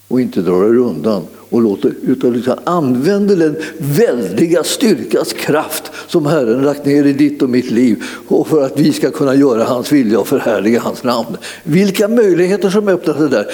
och 0.07 0.21
inte 0.21 0.41
drar 0.41 0.63
er 0.63 0.77
undan 0.77 1.27
och 1.53 1.61
låter, 1.61 1.93
utan 2.01 2.33
liksom 2.33 2.55
använder 2.63 3.35
den 3.35 3.55
väldiga 3.77 4.63
styrkas 4.63 5.33
kraft 5.33 5.91
som 6.07 6.25
Herren 6.25 6.63
lagt 6.63 6.85
ner 6.85 7.05
i 7.05 7.13
ditt 7.13 7.41
och 7.41 7.49
mitt 7.49 7.71
liv 7.71 8.03
och 8.27 8.47
för 8.47 8.65
att 8.65 8.79
vi 8.79 8.93
ska 8.93 9.11
kunna 9.11 9.35
göra 9.35 9.63
hans 9.63 9.91
vilja 9.91 10.19
och 10.19 10.27
förhärliga 10.27 10.79
hans 10.79 11.03
namn. 11.03 11.37
Vilka 11.63 12.07
möjligheter 12.07 12.69
som 12.69 12.87
öppnar 12.87 13.13
sig 13.13 13.29
där. 13.29 13.45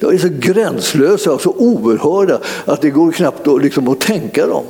De 0.00 0.14
är 0.14 0.18
så 0.18 0.28
gränslösa 0.40 1.32
och 1.32 1.40
så 1.40 1.50
oerhörda 1.50 2.40
att 2.64 2.82
det 2.82 2.90
går 2.90 3.12
knappt 3.12 3.48
att, 3.48 3.62
liksom, 3.62 3.88
att 3.88 4.00
tänka 4.00 4.46
dem. 4.46 4.64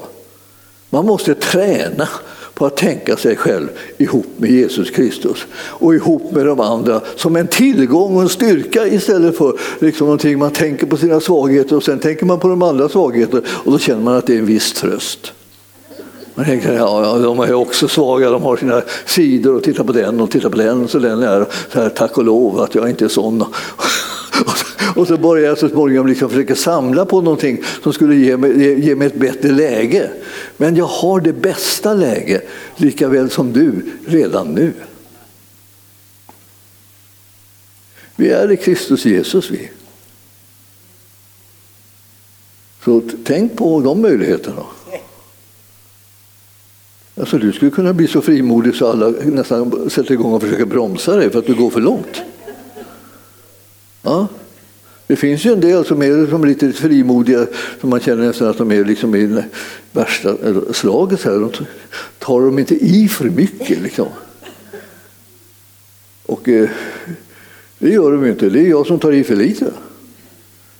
Man 0.90 1.06
måste 1.06 1.34
träna 1.34 2.08
på 2.56 2.66
att 2.66 2.76
tänka 2.76 3.16
sig 3.16 3.36
själv 3.36 3.68
ihop 3.98 4.26
med 4.36 4.50
Jesus 4.50 4.90
Kristus 4.90 5.46
och 5.54 5.94
ihop 5.94 6.32
med 6.32 6.46
de 6.46 6.60
andra 6.60 7.00
som 7.16 7.36
en 7.36 7.46
tillgång 7.46 8.16
och 8.16 8.22
en 8.22 8.28
styrka 8.28 8.86
istället 8.86 9.36
för 9.36 9.58
liksom 9.78 10.06
någonting 10.06 10.38
man 10.38 10.50
tänker 10.50 10.86
på 10.86 10.96
sina 10.96 11.20
svagheter 11.20 11.76
och 11.76 11.82
sen 11.82 11.98
tänker 11.98 12.26
man 12.26 12.40
på 12.40 12.48
de 12.48 12.62
andra 12.62 12.88
svagheter 12.88 13.42
och 13.48 13.72
då 13.72 13.78
känner 13.78 14.02
man 14.02 14.16
att 14.16 14.26
det 14.26 14.34
är 14.34 14.38
en 14.38 14.46
viss 14.46 14.72
tröst. 14.72 15.32
Man 16.34 16.44
tänker 16.44 16.72
ja, 16.72 17.04
ja, 17.04 17.18
de 17.18 17.40
är 17.40 17.54
också 17.54 17.88
svaga, 17.88 18.30
de 18.30 18.42
har 18.42 18.56
sina 18.56 18.82
sidor 19.06 19.56
och 19.56 19.62
titta 19.62 19.84
på 19.84 19.92
den 19.92 20.20
och 20.20 20.30
titta 20.30 20.50
på 20.50 20.56
den. 20.56 20.88
Så 20.88 20.98
den 20.98 21.22
är 21.22 21.46
så 21.72 21.80
här, 21.80 21.88
tack 21.88 22.18
och 22.18 22.24
lov 22.24 22.60
att 22.60 22.74
jag 22.74 22.90
inte 22.90 23.04
är 23.04 23.08
sån. 23.08 23.44
Och 24.96 25.06
så 25.06 25.16
börjar 25.16 25.48
jag 25.48 25.58
så 25.58 25.68
småningom 25.68 26.06
liksom 26.06 26.28
försöka 26.28 26.56
samla 26.56 27.06
på 27.06 27.20
någonting 27.20 27.62
som 27.82 27.92
skulle 27.92 28.16
ge 28.16 28.36
mig, 28.36 28.62
ge, 28.62 28.74
ge 28.74 28.94
mig 28.94 29.06
ett 29.06 29.14
bättre 29.14 29.52
läge. 29.52 30.10
Men 30.56 30.76
jag 30.76 30.86
har 30.86 31.20
det 31.20 31.32
bästa 31.32 31.94
läge, 31.94 32.42
lika 32.76 33.08
väl 33.08 33.30
som 33.30 33.52
du, 33.52 33.82
redan 34.06 34.48
nu. 34.48 34.72
Vi 38.16 38.30
är 38.30 38.52
i 38.52 38.56
Kristus 38.56 39.04
Jesus 39.04 39.50
vi. 39.50 39.70
Så 42.84 43.02
tänk 43.24 43.56
på 43.56 43.80
de 43.80 44.00
möjligheterna. 44.00 44.62
Alltså, 47.20 47.38
du 47.38 47.52
skulle 47.52 47.70
kunna 47.70 47.92
bli 47.92 48.06
så 48.06 48.20
frimodig 48.20 48.74
så 48.74 48.86
alla 48.86 49.08
nästan 49.08 49.90
sätter 49.90 50.12
igång 50.12 50.32
och 50.32 50.42
försöker 50.42 50.64
bromsa 50.64 51.16
dig 51.16 51.30
för 51.30 51.38
att 51.38 51.46
du 51.46 51.54
går 51.54 51.70
för 51.70 51.80
långt. 51.80 52.22
Ja. 54.06 54.28
Det 55.06 55.16
finns 55.16 55.44
ju 55.44 55.52
en 55.52 55.60
del 55.60 55.84
som 55.84 56.02
är 56.02 56.26
som 56.26 56.44
lite 56.44 56.72
frimodiga, 56.72 57.46
som 57.80 57.90
man 57.90 58.00
känner 58.00 58.26
nästan 58.26 58.48
att 58.48 58.58
de 58.58 58.72
är 58.72 58.84
liksom 58.84 59.14
i 59.14 59.26
det 59.26 59.44
värsta 59.92 60.36
slaget. 60.72 61.22
Här. 61.22 61.32
De 61.32 61.50
tar 62.18 62.40
de 62.40 62.58
inte 62.58 62.74
i 62.74 63.08
för 63.08 63.24
mycket. 63.24 63.82
Liksom. 63.82 64.08
Och 66.26 66.48
eh, 66.48 66.68
det 67.78 67.88
gör 67.88 68.12
de 68.12 68.24
ju 68.24 68.30
inte. 68.30 68.48
Det 68.48 68.60
är 68.60 68.68
jag 68.68 68.86
som 68.86 68.98
tar 68.98 69.12
i 69.12 69.24
för 69.24 69.36
lite. 69.36 69.72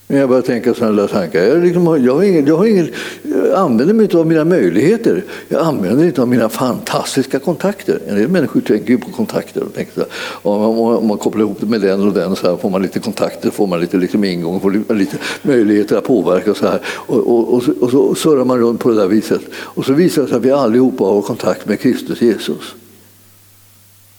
Men 0.08 0.18
jag 0.18 0.28
börjar 0.28 0.42
tänka 0.42 0.74
sådana 0.74 1.02
där 1.02 1.08
tankar. 1.08 1.42
Jag, 1.42 1.64
liksom, 1.64 2.04
jag, 2.04 2.14
har 2.14 2.22
ingen, 2.22 2.46
jag, 2.46 2.56
har 2.56 2.66
ingen, 2.66 2.88
jag 3.22 3.52
använder 3.52 3.94
mig 3.94 4.04
inte 4.04 4.18
av 4.18 4.26
mina 4.26 4.44
möjligheter. 4.44 5.24
Jag 5.48 5.60
använder 5.60 5.96
mig 5.96 6.06
inte 6.06 6.22
av 6.22 6.28
mina 6.28 6.48
fantastiska 6.48 7.38
kontakter. 7.38 8.00
En 8.08 8.16
del 8.16 8.28
människor 8.28 8.60
tänker 8.60 8.90
ju 8.90 8.98
på 8.98 9.10
kontakter. 9.10 9.62
Och 9.62 9.74
tänker 9.74 9.92
så 9.94 10.00
här, 10.00 10.08
om, 10.42 10.60
man, 10.60 10.96
om 10.96 11.06
man 11.06 11.18
kopplar 11.18 11.40
ihop 11.42 11.56
det 11.60 11.66
med 11.66 11.80
den 11.80 12.02
och 12.08 12.12
den 12.12 12.36
så 12.36 12.50
här, 12.50 12.56
får 12.56 12.70
man 12.70 12.82
lite 12.82 13.00
kontakter, 13.00 13.50
får 13.50 13.66
man 13.66 13.80
lite 13.80 13.96
liksom 13.96 14.24
ingång, 14.24 14.60
får 14.60 14.94
lite 14.94 15.16
möjligheter 15.42 15.96
att 15.96 16.04
påverka. 16.04 16.50
Och 16.50 16.56
så, 16.56 16.66
här. 16.66 16.80
Och, 16.86 17.18
och, 17.18 17.54
och, 17.54 17.62
så, 17.62 17.72
och 17.80 17.90
så 17.90 18.14
surrar 18.14 18.44
man 18.44 18.58
runt 18.58 18.80
på 18.80 18.88
det 18.88 18.96
där 18.96 19.08
viset. 19.08 19.42
Och 19.54 19.84
så 19.84 19.92
visar 19.92 20.22
det 20.22 20.28
sig 20.28 20.36
att 20.36 20.44
vi 20.44 20.50
allihopa 20.50 21.04
har 21.04 21.22
kontakt 21.22 21.66
med 21.66 21.80
Kristus 21.80 22.22
Jesus. 22.22 22.74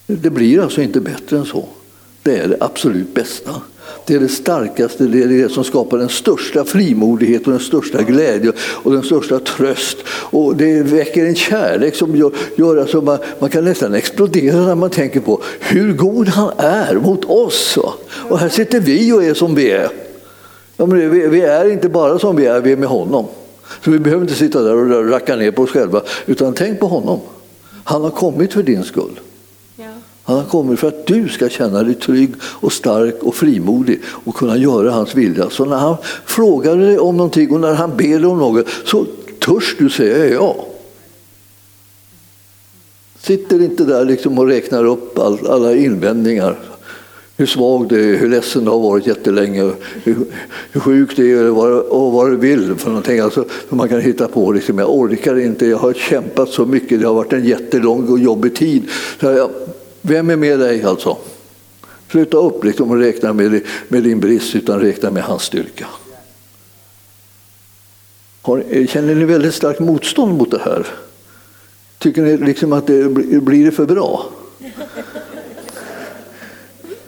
Det 0.07 0.29
blir 0.29 0.61
alltså 0.61 0.81
inte 0.81 0.99
bättre 0.99 1.37
än 1.37 1.45
så. 1.45 1.67
Det 2.23 2.37
är 2.37 2.47
det 2.47 2.57
absolut 2.59 3.13
bästa. 3.13 3.51
Det 4.07 4.13
är 4.13 4.19
det 4.19 4.29
starkaste, 4.29 5.03
det 5.03 5.23
är 5.23 5.27
det 5.27 5.51
som 5.51 5.63
skapar 5.63 5.97
den 5.97 6.09
största 6.09 6.65
frimodighet 6.65 7.45
och 7.45 7.51
den 7.51 7.59
största 7.59 8.01
glädje 8.03 8.51
och 8.59 8.91
den 8.91 9.03
största 9.03 9.39
tröst. 9.39 9.97
Och 10.09 10.55
det 10.55 10.81
väcker 10.81 11.25
en 11.25 11.35
kärlek 11.35 11.95
som 11.95 12.15
gör, 12.15 12.31
gör 12.55 12.77
att 12.77 13.03
man, 13.03 13.17
man 13.39 13.49
kan 13.49 13.65
nästan 13.65 13.93
explodera 13.93 14.65
när 14.65 14.75
man 14.75 14.89
tänker 14.89 15.19
på 15.19 15.41
hur 15.59 15.93
god 15.93 16.27
han 16.27 16.51
är 16.57 16.95
mot 16.95 17.25
oss. 17.25 17.77
Och 18.29 18.39
här 18.39 18.49
sitter 18.49 18.79
vi 18.79 19.13
och 19.13 19.23
är 19.23 19.33
som 19.33 19.55
vi 19.55 19.71
är. 19.71 19.89
Ja, 20.77 20.85
men 20.85 21.11
vi, 21.11 21.27
vi 21.27 21.41
är 21.41 21.69
inte 21.69 21.89
bara 21.89 22.19
som 22.19 22.35
vi 22.35 22.45
är, 22.45 22.61
vi 22.61 22.71
är 22.71 22.77
med 22.77 22.89
honom. 22.89 23.25
Så 23.83 23.91
vi 23.91 23.99
behöver 23.99 24.21
inte 24.21 24.35
sitta 24.35 24.61
där 24.61 24.75
och 24.75 25.09
racka 25.09 25.35
ner 25.35 25.51
på 25.51 25.61
oss 25.61 25.69
själva, 25.69 26.01
utan 26.25 26.53
tänk 26.53 26.79
på 26.79 26.87
honom. 26.87 27.19
Han 27.83 28.01
har 28.01 28.09
kommit 28.09 28.53
för 28.53 28.63
din 28.63 28.83
skull. 28.83 29.19
Han 30.27 30.37
har 30.37 30.43
kommit 30.43 30.79
för 30.79 30.87
att 30.87 31.07
du 31.07 31.29
ska 31.29 31.49
känna 31.49 31.83
dig 31.83 31.95
trygg 31.95 32.33
och 32.41 32.73
stark 32.73 33.15
och 33.23 33.35
frimodig 33.35 34.01
och 34.05 34.35
kunna 34.35 34.57
göra 34.57 34.91
hans 34.91 35.15
vilja. 35.15 35.49
Så 35.49 35.65
när 35.65 35.77
han 35.77 35.95
frågar 36.25 36.75
dig 36.75 36.99
om 36.99 37.17
någonting 37.17 37.51
och 37.51 37.59
när 37.59 37.73
han 37.73 37.97
ber 37.97 38.19
dig 38.19 38.25
om 38.25 38.37
något 38.37 38.67
så 38.85 39.05
törs 39.39 39.75
du 39.79 39.89
säga 39.89 40.33
ja. 40.33 40.65
Sitter 43.19 43.61
inte 43.61 43.83
där 43.83 44.05
liksom 44.05 44.39
och 44.39 44.47
räknar 44.47 44.85
upp 44.85 45.19
all, 45.19 45.47
alla 45.47 45.75
invändningar. 45.75 46.55
Hur 47.37 47.45
svag 47.45 47.87
du 47.87 48.13
är, 48.13 48.17
hur 48.17 48.29
ledsen 48.29 48.65
du 48.65 48.71
har 48.71 48.79
varit 48.79 49.07
jättelänge, 49.07 49.71
hur, 50.03 50.15
hur 50.71 50.79
sjuk 50.79 51.15
du 51.15 51.39
är 51.39 51.49
och 51.93 52.11
vad 52.11 52.31
du 52.31 52.37
vill 52.37 52.75
för 52.75 52.89
någonting. 52.89 53.19
Alltså, 53.19 53.45
man 53.69 53.89
kan 53.89 54.01
hitta 54.01 54.27
på 54.27 54.51
liksom, 54.51 54.79
jag 54.79 54.93
orkar 54.93 55.39
inte, 55.39 55.65
jag 55.65 55.77
har 55.77 55.93
kämpat 55.93 56.49
så 56.49 56.65
mycket, 56.65 56.99
det 56.99 57.07
har 57.07 57.13
varit 57.13 57.33
en 57.33 57.45
jättelång 57.45 58.09
och 58.09 58.19
jobbig 58.19 58.55
tid. 58.55 58.83
Så 59.19 59.25
jag, 59.25 59.49
vem 60.07 60.29
är 60.29 60.35
med 60.35 60.59
dig 60.59 60.83
alltså? 60.83 61.17
Sluta 62.11 62.37
upp 62.37 62.63
liksom 62.63 62.91
och 62.91 62.97
räkna 62.97 63.33
med, 63.33 63.61
med 63.87 64.03
din 64.03 64.19
brist 64.19 64.55
utan 64.55 64.79
räkna 64.79 65.11
med 65.11 65.23
hans 65.23 65.43
styrka. 65.43 65.87
Har, 68.41 68.87
känner 68.87 69.15
ni 69.15 69.25
väldigt 69.25 69.55
starkt 69.55 69.79
motstånd 69.79 70.37
mot 70.37 70.51
det 70.51 70.61
här? 70.65 70.87
Tycker 71.97 72.21
ni 72.21 72.37
liksom 72.37 72.73
att 72.73 72.87
det 72.87 73.09
blir 73.41 73.65
det 73.65 73.71
för 73.71 73.85
bra? 73.85 74.29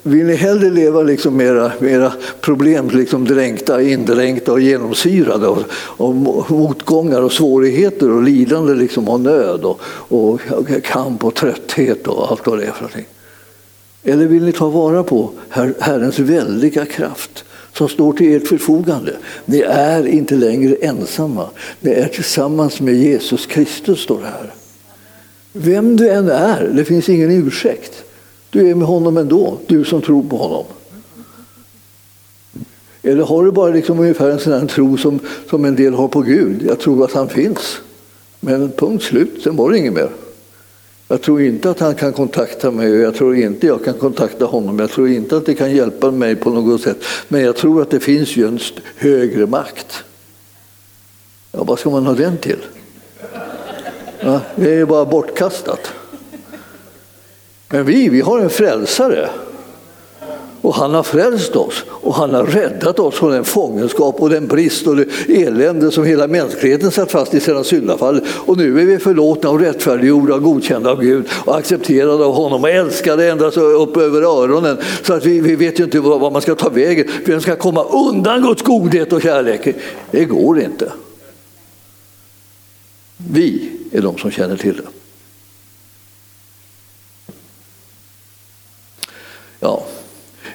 Vill 0.03 0.25
ni 0.25 0.35
hellre 0.35 0.69
leva 0.69 1.03
liksom 1.03 1.37
mera, 1.37 1.71
mera 1.79 2.13
problem, 2.41 2.89
liksom 2.89 3.25
dränkta, 3.25 3.81
indränkta 3.81 4.51
och 4.51 4.61
genomsyrade 4.61 5.47
av, 5.47 5.63
av 5.97 6.15
motgångar 6.49 7.21
och 7.21 7.31
svårigheter 7.31 8.11
och 8.11 8.23
lidande 8.23 8.73
liksom 8.73 9.09
och 9.09 9.19
nöd 9.19 9.65
och, 9.65 9.81
och 10.09 10.39
kamp 10.83 11.23
och 11.23 11.35
trötthet 11.35 12.07
och 12.07 12.31
allt 12.31 12.47
vad 12.47 12.59
det 12.59 12.65
är 12.65 12.71
för 12.71 12.81
någonting? 12.81 13.05
Eller 14.03 14.25
vill 14.25 14.43
ni 14.43 14.51
ta 14.51 14.69
vara 14.69 15.03
på 15.03 15.31
her 15.49 15.73
Herrens 15.79 16.19
väldiga 16.19 16.85
kraft 16.85 17.45
som 17.73 17.89
står 17.89 18.13
till 18.13 18.35
ert 18.35 18.47
förfogande? 18.47 19.15
Ni 19.45 19.59
är 19.61 20.07
inte 20.07 20.35
längre 20.35 20.75
ensamma. 20.75 21.49
Ni 21.79 21.91
är 21.91 22.07
tillsammans 22.07 22.81
med 22.81 22.95
Jesus 22.95 23.45
Kristus, 23.45 23.99
står 23.99 24.19
det 24.19 24.25
här. 24.25 24.53
Vem 25.53 25.97
du 25.97 26.09
än 26.09 26.29
är, 26.29 26.71
det 26.73 26.85
finns 26.85 27.09
ingen 27.09 27.31
ursäkt. 27.31 28.03
Du 28.49 28.69
är 28.69 28.75
med 28.75 28.87
honom 28.87 29.17
ändå, 29.17 29.57
du 29.67 29.85
som 29.85 30.01
tror 30.01 30.23
på 30.23 30.37
honom. 30.37 30.65
Eller 33.01 33.23
har 33.23 33.43
du 33.43 33.51
bara 33.51 33.71
liksom 33.71 33.99
ungefär 33.99 34.29
en 34.29 34.39
sån 34.39 34.67
tro 34.67 34.97
som, 34.97 35.19
som 35.49 35.65
en 35.65 35.75
del 35.75 35.93
har 35.93 36.07
på 36.07 36.21
Gud? 36.21 36.63
Jag 36.67 36.79
tror 36.79 37.05
att 37.05 37.13
han 37.13 37.29
finns. 37.29 37.81
Men 38.39 38.71
punkt 38.71 39.03
slut, 39.03 39.43
sen 39.43 39.55
var 39.55 39.71
det 39.71 39.77
inget 39.77 39.93
mer. 39.93 40.09
Jag 41.07 41.21
tror 41.21 41.41
inte 41.41 41.69
att 41.69 41.79
han 41.79 41.95
kan 41.95 42.13
kontakta 42.13 42.71
mig 42.71 42.91
och 42.91 42.99
jag 42.99 43.15
tror 43.15 43.35
inte 43.35 43.67
jag 43.67 43.85
kan 43.85 43.93
kontakta 43.93 44.45
honom. 44.45 44.79
Jag 44.79 44.89
tror 44.89 45.09
inte 45.09 45.37
att 45.37 45.45
det 45.45 45.53
kan 45.53 45.75
hjälpa 45.75 46.11
mig 46.11 46.35
på 46.35 46.49
något 46.49 46.81
sätt. 46.81 47.03
Men 47.27 47.41
jag 47.41 47.55
tror 47.55 47.81
att 47.81 47.89
det 47.89 47.99
finns 47.99 48.37
ju 48.37 48.47
en 48.47 48.59
högre 48.95 49.45
makt. 49.45 50.03
Ja, 51.51 51.63
vad 51.63 51.79
ska 51.79 51.89
man 51.89 52.05
ha 52.05 52.13
den 52.13 52.37
till? 52.37 52.59
Ja, 54.19 54.41
det 54.55 54.71
är 54.71 54.75
ju 54.75 54.85
bara 54.85 55.05
bortkastat. 55.05 55.93
Men 57.69 57.85
vi, 57.85 58.09
vi 58.09 58.21
har 58.21 58.39
en 58.39 58.49
frälsare. 58.49 59.29
Och 60.61 60.75
han 60.75 60.93
har 60.93 61.03
frälst 61.03 61.55
oss 61.55 61.85
och 61.89 62.15
han 62.15 62.33
har 62.33 62.45
räddat 62.45 62.99
oss 62.99 63.15
från 63.15 63.31
den 63.31 63.43
fångenskap 63.43 64.21
och 64.21 64.29
den 64.29 64.47
brist 64.47 64.87
och 64.87 64.95
det 64.95 65.07
elände 65.43 65.91
som 65.91 66.03
hela 66.03 66.27
mänskligheten 66.27 66.91
satt 66.91 67.11
fast 67.11 67.33
i 67.33 67.39
sedan 67.39 67.63
syndafallet. 67.63 68.23
Och 68.45 68.57
nu 68.57 68.81
är 68.81 68.85
vi 68.85 68.99
förlåtna 68.99 69.49
och 69.49 69.59
rättfärdiggjorda 69.59 70.35
och 70.35 70.43
godkända 70.43 70.91
av 70.91 71.01
Gud 71.01 71.25
och 71.45 71.57
accepterade 71.57 72.25
av 72.25 72.33
honom 72.33 72.63
och 72.63 72.69
älskade 72.69 73.29
ända 73.29 73.47
upp 73.61 73.97
över 73.97 74.21
öronen. 74.21 74.77
Så 75.03 75.13
att 75.13 75.25
vi, 75.25 75.39
vi 75.39 75.55
vet 75.55 75.79
ju 75.79 75.83
inte 75.83 75.99
vad 75.99 76.31
man 76.31 76.41
ska 76.41 76.55
ta 76.55 76.69
vägen, 76.69 77.07
vem 77.25 77.41
ska 77.41 77.55
komma 77.55 77.83
undan 77.83 78.41
Guds 78.41 78.61
godhet 78.61 79.13
och 79.13 79.21
kärlek. 79.21 79.75
Det 80.11 80.25
går 80.25 80.59
inte. 80.59 80.91
Vi 83.17 83.71
är 83.91 84.01
de 84.01 84.17
som 84.17 84.31
känner 84.31 84.57
till 84.57 84.75
det. 84.75 84.98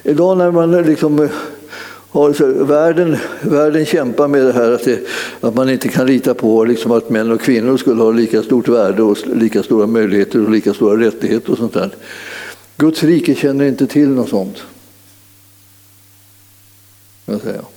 Idag 0.04 0.38
när 0.38 0.50
man 0.50 0.82
liksom 0.82 1.22
eh, 1.22 1.30
har, 2.10 2.32
så, 2.32 2.64
världen, 2.64 3.16
världen 3.42 3.86
kämpar 3.86 4.28
med 4.28 4.42
det 4.46 4.52
här 4.52 4.72
att, 4.72 4.84
det, 4.84 5.00
att 5.40 5.54
man 5.54 5.70
inte 5.70 5.88
kan 5.88 6.06
lita 6.06 6.34
på 6.34 6.64
liksom 6.64 6.92
att 6.92 7.10
män 7.10 7.32
och 7.32 7.40
kvinnor 7.40 7.76
skulle 7.76 8.02
ha 8.02 8.10
lika 8.10 8.42
stort 8.42 8.68
värde 8.68 9.02
och 9.02 9.18
lika 9.26 9.62
stora 9.62 9.86
möjligheter 9.86 10.44
och 10.44 10.50
lika 10.50 10.74
stora 10.74 11.00
rättigheter 11.00 11.52
och 11.52 11.58
sånt 11.58 11.74
där. 11.74 11.90
Guds 12.76 13.02
rike 13.02 13.34
känner 13.34 13.64
inte 13.64 13.86
till 13.86 14.08
något 14.08 14.28
sånt. 14.28 14.62
Jag 17.26 17.40
säger. 17.40 17.73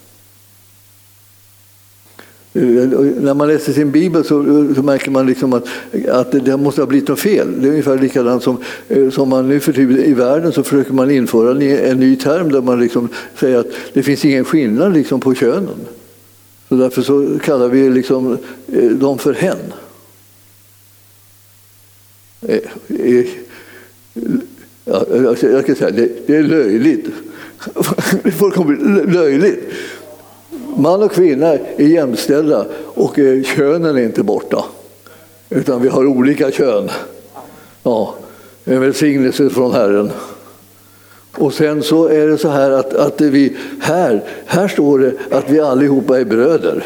När 2.58 3.34
man 3.34 3.48
läser 3.48 3.74
sin 3.74 3.92
bibel 3.92 4.24
så, 4.24 4.44
så 4.76 4.84
märker 4.84 5.12
man 5.12 5.28
liksom 5.28 5.54
att, 5.54 5.68
att 6.10 6.46
det 6.46 6.58
måste 6.58 6.82
ha 6.82 6.88
blivit 6.88 7.10
något 7.10 7.20
fel. 7.20 7.62
Det 7.62 7.68
är 7.68 7.72
ungefär 7.72 7.98
likadant 7.98 8.44
som, 8.44 8.58
eh, 8.88 9.10
som 9.10 9.30
man 9.30 9.50
nu 9.50 9.60
för 9.60 9.74
tiden 9.74 9.98
i 9.98 10.14
världen 10.14 10.52
så 10.52 10.64
försöker 10.64 10.94
man 10.94 11.12
införa 11.12 11.52
en, 11.52 11.62
en 11.62 12.00
ny 12.00 12.16
term 12.16 12.52
där 12.52 12.62
man 12.62 12.80
liksom 12.80 13.10
säger 13.40 13.58
att 13.58 13.68
det 13.94 14.04
finns 14.04 14.26
ingen 14.26 14.46
skillnad 14.46 14.94
liksom 14.94 15.20
på 15.20 15.36
könen. 15.36 15.80
Så 16.70 16.76
därför 16.76 17.02
så 17.02 17.40
kallar 17.44 17.68
vi 17.68 17.90
liksom 17.90 18.38
eh, 18.72 18.90
dem 18.90 19.18
för 19.18 19.34
hen. 19.34 19.58
Eh, 22.42 22.60
ja, 24.86 25.06
jag 25.12 25.64
ska 25.64 25.76
säga, 25.76 25.92
det, 25.92 26.28
det 26.28 26.36
är 26.36 26.44
löjligt. 26.44 27.08
Det 28.24 28.30
är 28.30 28.32
fullkomligt 28.32 29.14
löjligt. 29.14 29.64
Man 30.78 31.04
och 31.04 31.12
kvinna 31.12 31.48
är 31.54 31.88
jämställda 31.88 32.66
och 32.86 33.20
eh, 33.20 33.44
könen 33.44 33.98
är 33.98 34.04
inte 34.04 34.24
borta. 34.24 34.66
utan 35.50 35.82
vi 35.82 35.88
har 35.88 36.06
olika 36.06 36.52
kön. 36.52 36.90
Ja, 37.84 38.16
en 38.66 38.82
välsignelse 38.82 39.50
från 39.50 39.72
Herren. 39.72 40.12
Och 41.38 41.54
sen 41.54 41.84
så 41.84 42.08
är 42.08 42.28
det 42.28 42.38
så 42.38 42.50
här 42.50 42.72
att, 42.72 42.94
att 42.94 43.22
vi, 43.22 43.58
här, 43.80 44.24
här 44.46 44.68
står 44.68 45.00
det 45.00 45.14
att 45.32 45.50
vi 45.50 45.60
allihopa 45.60 46.20
är 46.20 46.26
bröder. 46.26 46.86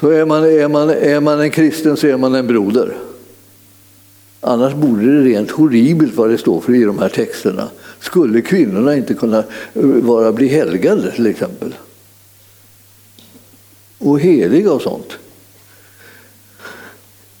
Så 0.00 0.10
är 0.10 0.24
man, 0.24 0.44
är, 0.44 0.68
man, 0.68 0.90
är 0.90 1.20
man 1.20 1.40
en 1.40 1.50
kristen 1.50 1.96
så 1.96 2.06
är 2.06 2.16
man 2.16 2.34
en 2.34 2.46
broder. 2.46 2.96
Annars 4.40 4.74
borde 4.74 5.02
det 5.02 5.30
rent 5.30 5.50
horribelt 5.50 6.14
vad 6.14 6.30
det 6.30 6.38
står 6.38 6.60
för 6.60 6.74
i 6.74 6.84
de 6.84 6.98
här 6.98 7.08
texterna. 7.08 7.68
Skulle 8.00 8.40
kvinnorna 8.40 8.96
inte 8.96 9.14
kunna 9.14 9.38
eh, 9.74 9.82
vara, 9.82 10.32
bli 10.32 10.48
helgade 10.48 11.10
till 11.10 11.26
exempel? 11.26 11.74
Och 13.98 14.20
heliga 14.20 14.72
och 14.72 14.82
sånt. 14.82 15.12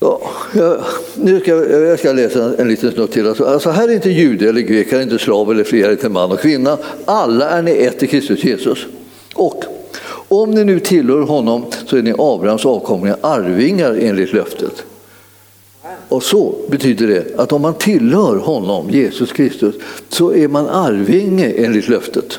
Ja, 0.00 0.30
jag, 0.54 0.84
nu 1.14 1.40
ska, 1.40 1.50
jag 1.64 1.98
ska 1.98 2.12
läsa 2.12 2.56
en 2.58 2.68
liten 2.68 2.92
snutt 2.92 3.12
till. 3.12 3.26
Alltså, 3.26 3.44
alltså 3.44 3.70
här 3.70 3.88
är 3.88 3.92
inte 3.92 4.10
jude 4.10 4.48
eller 4.48 4.60
grek, 4.60 4.92
här 4.92 4.98
är 4.98 5.02
inte 5.02 5.18
slav 5.18 5.50
eller 5.50 5.64
fri, 5.64 5.82
här 5.82 5.88
är 5.88 5.92
inte 5.92 6.08
man 6.08 6.32
och 6.32 6.40
kvinna. 6.40 6.78
Alla 7.04 7.50
är 7.50 7.62
ni 7.62 7.70
ett 7.70 8.02
i 8.02 8.06
Kristus 8.06 8.44
Jesus. 8.44 8.86
Och 9.34 9.64
om 10.28 10.50
ni 10.50 10.64
nu 10.64 10.80
tillhör 10.80 11.20
honom 11.20 11.64
så 11.86 11.96
är 11.96 12.02
ni 12.02 12.14
Abrahams 12.18 12.66
avkomlingar, 12.66 13.16
arvingar 13.20 13.98
enligt 14.00 14.32
löftet. 14.32 14.84
Och 16.08 16.22
så 16.22 16.54
betyder 16.68 17.06
det 17.06 17.38
att 17.38 17.52
om 17.52 17.62
man 17.62 17.74
tillhör 17.74 18.36
honom, 18.36 18.90
Jesus 18.90 19.32
Kristus, 19.32 19.74
så 20.08 20.32
är 20.32 20.48
man 20.48 20.68
arvinge 20.68 21.50
enligt 21.50 21.88
löftet. 21.88 22.38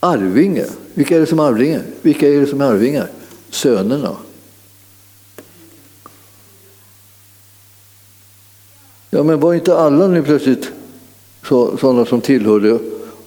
Arvinge. 0.00 0.66
Vilka 0.94 1.16
är 1.16 1.20
det 1.20 1.26
som 1.26 1.38
är 1.38 1.44
arvinge? 1.44 1.80
Vilka 2.02 2.28
är 2.28 2.40
det 2.40 2.46
som 2.46 2.60
är 2.60 2.64
arvingar? 2.64 3.08
Sönerna. 3.50 4.16
Ja, 9.10 9.22
men 9.22 9.40
var 9.40 9.54
inte 9.54 9.76
alla 9.76 10.06
nu 10.06 10.22
plötsligt 10.22 10.72
sådana 11.80 12.04
som 12.04 12.20
tillhörde 12.20 12.78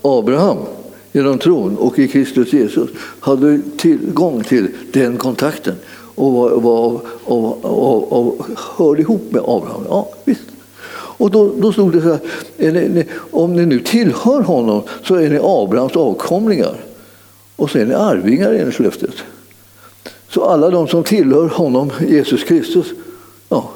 Abraham 0.02 0.58
genom 1.12 1.39
tron 1.39 1.78
och 1.78 2.00
i 2.00 2.08
Kristus 2.08 2.54
Jesus 2.54 2.89
hade 3.19 3.62
tillgång 3.78 4.43
till 4.43 4.67
den 4.91 5.17
kontakten 5.17 5.76
och, 6.15 6.34
var, 6.34 6.49
var, 6.49 7.01
och, 7.23 7.65
och, 7.65 8.12
och, 8.12 8.45
hörde 8.58 9.01
ihop 9.01 9.32
med 9.32 9.41
Abraham. 9.45 9.86
Ja, 9.89 10.10
visst. 10.23 10.41
Och 11.17 11.32
då, 11.32 11.51
då 11.58 11.73
stod 11.73 11.91
det 11.91 12.01
så 12.01 12.19
här, 12.58 13.06
om 13.32 13.54
ni 13.54 13.65
nu 13.65 13.80
tillhör 13.80 14.41
honom 14.41 14.84
så 15.04 15.15
är 15.15 15.30
ni 15.30 15.39
Abrahams 15.41 15.95
avkomlingar 15.95 16.75
och 17.56 17.69
så 17.69 17.78
är 17.78 17.86
ni 17.86 17.93
arvingar 17.93 18.54
enligt 18.54 18.80
löftet. 18.80 19.15
Så 20.30 20.43
alla 20.43 20.69
de 20.69 20.88
som 20.88 21.04
tillhör 21.04 21.47
honom, 21.47 21.91
Jesus 22.08 22.43
Kristus, 22.43 22.88
ja, 23.49 23.71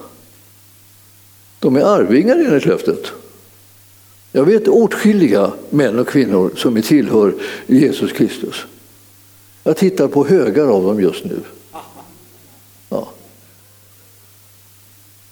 de 1.60 1.75
är 1.75 1.82
arvingar 1.82 2.36
enligt 2.36 2.65
löftet. 2.65 3.12
Jag 4.32 4.45
vet 4.45 4.67
åtskilliga 4.67 5.52
män 5.69 5.99
och 5.99 6.08
kvinnor 6.08 6.52
som 6.56 6.82
tillhör 6.82 7.34
Jesus 7.67 8.12
Kristus. 8.12 8.65
Jag 9.63 9.78
tittar 9.78 10.08
på 10.08 10.25
högar 10.25 10.67
av 10.67 10.84
dem 10.84 11.02
just 11.02 11.25
nu. 11.25 11.39
Ja. 12.89 13.08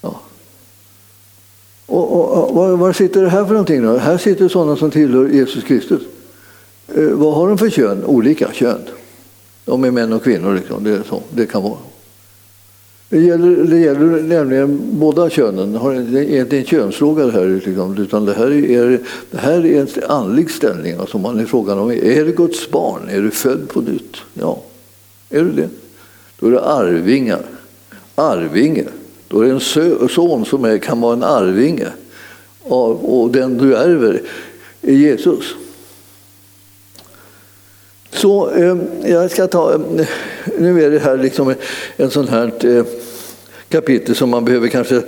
ja. 0.02 0.20
Och, 1.86 2.12
och, 2.14 2.47
och 2.47 2.47
var, 2.58 2.78
var, 2.78 2.94
sitter 2.94 3.22
det 3.22 3.30
här 3.30 3.46
för 3.46 3.52
någonting? 3.52 3.84
Då? 3.84 3.98
Här 3.98 4.18
sitter 4.18 4.48
sådana 4.48 4.76
som 4.76 4.92
tillhör 4.92 5.30
Jesus 5.30 5.64
Kristus. 5.64 6.02
Eh, 6.88 7.04
vad 7.04 7.36
har 7.36 7.48
de 7.48 7.58
för 7.58 7.70
kön? 7.70 8.04
Olika 8.06 8.52
kön. 8.54 8.82
De 9.66 9.84
är 9.84 9.92
män 9.92 10.14
och 10.14 10.24
kvinnor. 10.24 10.56
Liksom. 10.56 10.84
Det, 10.84 10.92
är 10.92 11.04
så. 11.10 11.22
det 11.30 11.46
kan 11.46 11.64
vara. 11.64 11.78
Det 13.10 13.20
gäller, 13.20 13.64
det 13.64 13.78
gäller 13.78 14.22
nämligen 14.22 14.80
båda 14.84 15.30
könen. 15.30 15.74
Det 16.12 16.20
är 16.20 16.42
inte 16.42 16.58
en 16.58 16.66
könsfråga 16.66 17.26
det 17.26 17.32
här, 17.32 17.62
liksom, 17.66 17.98
utan 17.98 18.26
det 18.26 18.34
här 18.34 18.52
är, 18.52 19.00
det 19.32 19.38
här 19.38 19.66
är 19.66 19.82
en 19.82 19.88
andlig 20.10 20.52
ställning. 20.52 20.96
Alltså 21.00 21.18
man 21.18 21.40
är 21.40 21.46
frågan 21.46 21.80
om, 21.80 21.92
är 21.92 22.26
du 22.26 22.32
Guds 22.32 22.72
barn? 22.72 23.02
Är 23.10 23.22
du 23.22 23.32
född 23.32 23.70
på 23.70 23.82
nytt? 23.82 24.18
Ja, 24.34 24.62
är 25.30 25.44
du 25.44 25.52
det? 25.52 25.70
Då 26.40 26.48
är 26.48 26.52
det 26.52 26.62
arvingar. 26.62 27.42
Arvinge. 28.16 28.86
Då 29.28 29.42
är 29.42 29.46
det 29.46 29.52
en 29.52 30.10
son 30.10 30.46
som 30.46 30.66
är, 30.66 30.78
kan 30.78 31.02
vara 31.02 31.14
en 31.14 31.24
arvinge. 31.24 31.88
Och 32.68 33.32
den 33.32 33.58
du 33.58 33.76
ärver 33.76 34.22
är 34.82 34.94
Jesus. 34.94 35.56
Så 38.12 38.50
eh, 38.50 38.78
jag 39.12 39.32
ska 39.32 39.48
ta, 39.48 39.74
eh, 39.74 40.08
nu 40.58 40.84
är 40.84 40.92
det 40.92 41.00
här 41.00 41.18
liksom 41.18 41.54
en 41.98 42.12
sån 42.12 42.28
här 42.28 42.78
eh, 42.78 42.86
kapitel 43.70 44.16
som 44.16 44.30
man 44.30 44.46
behöver 44.46 44.68
kanske 44.68 45.02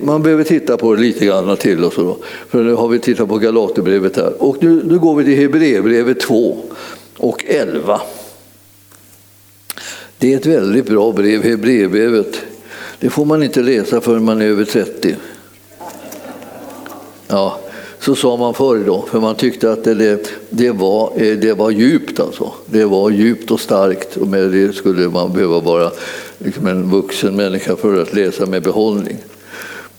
man 0.00 0.22
behöver 0.22 0.44
titta 0.44 0.76
på 0.76 0.94
lite 0.94 1.26
grann 1.26 1.56
till. 1.56 1.84
Och 1.84 1.92
så 1.92 2.02
då. 2.02 2.18
För 2.48 2.62
nu 2.62 2.74
har 2.74 2.88
vi 2.88 2.98
tittat 2.98 3.28
på 3.28 3.38
Galaterbrevet 3.38 4.16
här. 4.16 4.42
Och 4.42 4.62
nu, 4.62 4.82
nu 4.84 4.98
går 4.98 5.16
vi 5.16 5.24
till 5.24 5.36
Hebreerbrevet 5.36 6.20
2 6.20 6.58
och 7.16 7.44
11. 7.48 8.00
Det 10.18 10.32
är 10.32 10.36
ett 10.36 10.46
väldigt 10.46 10.86
bra 10.86 11.12
brev, 11.12 11.42
Hebreerbrevet. 11.42 12.42
Det 13.00 13.10
får 13.10 13.24
man 13.24 13.42
inte 13.42 13.62
läsa 13.62 14.00
förrän 14.00 14.24
man 14.24 14.42
är 14.42 14.46
över 14.46 14.64
30. 14.64 15.16
Ja, 17.28 17.58
så 18.00 18.14
sa 18.14 18.36
man 18.36 18.54
förr 18.54 18.82
då, 18.86 19.04
för 19.10 19.20
man 19.20 19.34
tyckte 19.34 19.72
att 19.72 19.84
det, 19.84 20.18
det, 20.50 20.70
var, 20.70 21.12
eh, 21.16 21.38
det 21.38 21.52
var 21.52 21.70
djupt. 21.70 22.20
Alltså. 22.20 22.52
Det 22.66 22.84
var 22.84 23.10
djupt 23.10 23.50
och 23.50 23.60
starkt 23.60 24.16
och 24.16 24.26
med 24.26 24.50
det 24.50 24.74
skulle 24.74 25.08
man 25.08 25.32
behöva 25.32 25.60
vara 25.60 25.90
liksom 26.38 26.66
en 26.66 26.90
vuxen 26.90 27.36
människa 27.36 27.76
för 27.76 28.02
att 28.02 28.14
läsa 28.14 28.46
med 28.46 28.62
behållning. 28.62 29.16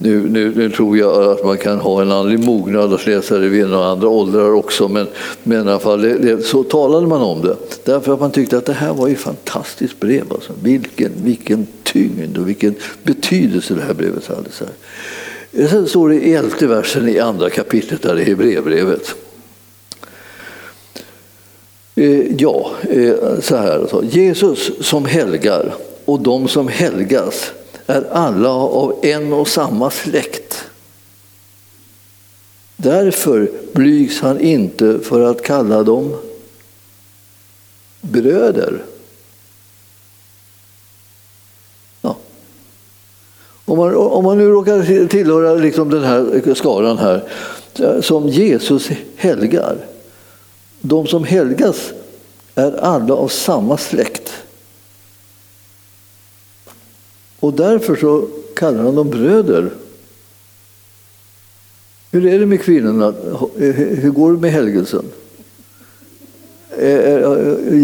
Nu, 0.01 0.29
nu, 0.29 0.53
nu, 0.55 0.69
tror 0.69 0.97
jag 0.97 1.31
att 1.31 1.45
man 1.45 1.57
kan 1.57 1.79
ha 1.79 2.01
en 2.01 2.11
andlig 2.11 2.39
mognad 2.39 2.93
att 2.93 3.07
läsa 3.07 3.37
det 3.37 3.49
vid 3.49 3.67
några 3.67 3.87
andra 3.87 4.07
åldrar 4.07 4.53
också, 4.53 4.87
men, 4.87 5.07
men 5.43 5.67
i 5.67 5.69
alla 5.69 5.79
fall 5.79 6.01
det, 6.01 6.17
det, 6.17 6.41
så 6.41 6.63
talade 6.63 7.07
man 7.07 7.21
om 7.21 7.41
det. 7.41 7.55
Därför 7.83 8.13
att 8.13 8.19
man 8.19 8.31
tyckte 8.31 8.57
att 8.57 8.65
det 8.65 8.73
här 8.73 8.93
var 8.93 9.09
ett 9.09 9.19
fantastiskt 9.19 9.99
brev. 9.99 10.23
Alltså. 10.31 10.53
Vilken, 10.63 11.11
vilken 11.23 11.67
tyngd 11.83 12.37
och 12.37 12.49
vilken 12.49 12.75
betydelse 13.03 13.73
det 13.73 13.81
här 13.81 13.93
brevet 13.93 14.27
hade. 14.27 14.51
Så 14.51 14.63
här. 14.63 14.73
Sen 15.51 15.87
står 15.87 16.09
det 16.09 16.15
i 16.15 16.33
elfte 16.33 16.67
versen 16.67 17.09
i 17.09 17.19
andra 17.19 17.49
kapitlet 17.49 18.01
där 18.01 18.19
i 18.19 18.23
Hebreerbrevet. 18.23 19.15
Eh, 21.95 22.35
ja, 22.37 22.71
eh, 22.89 23.39
så 23.41 23.55
här 23.55 23.79
alltså. 23.79 24.03
Jesus 24.03 24.87
som 24.87 25.05
helgar 25.05 25.75
och 26.05 26.19
de 26.19 26.47
som 26.47 26.67
helgas 26.67 27.51
är 27.87 28.07
alla 28.11 28.49
av 28.49 28.99
en 29.01 29.33
och 29.33 29.47
samma 29.47 29.89
släkt. 29.89 30.65
Därför 32.75 33.51
blygs 33.73 34.21
han 34.21 34.39
inte 34.39 34.99
för 34.99 35.21
att 35.21 35.41
kalla 35.41 35.83
dem 35.83 36.15
bröder. 38.01 38.83
Om 43.69 43.77
man, 43.77 43.95
om 43.95 44.23
man 44.23 44.37
nu 44.37 44.49
råkar 44.49 45.07
tillhöra 45.07 45.53
liksom 45.53 45.89
den 45.89 46.03
här 46.03 46.53
skaran 46.53 46.97
här, 46.97 47.23
som 48.01 48.27
Jesus 48.27 48.89
helgar. 49.15 49.77
De 50.81 51.07
som 51.07 51.23
helgas 51.23 51.93
är 52.55 52.71
alla 52.71 53.13
av 53.13 53.27
samma 53.27 53.77
släkt. 53.77 54.31
Och 57.39 57.53
därför 57.53 57.95
så 57.95 58.27
kallar 58.55 58.83
han 58.83 58.95
dem 58.95 59.09
bröder. 59.09 59.69
Hur 62.11 62.25
är 62.25 62.39
det 62.39 62.45
med 62.45 62.61
kvinnorna? 62.61 63.13
Hur 63.75 64.09
går 64.09 64.33
det 64.33 64.39
med 64.39 64.51
helgelsen? 64.51 65.05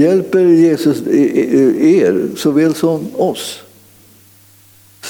Hjälper 0.01 0.39
Jesus 0.39 1.01
er 1.07 2.35
såväl 2.35 2.75
som 2.75 3.07
oss? 3.15 3.64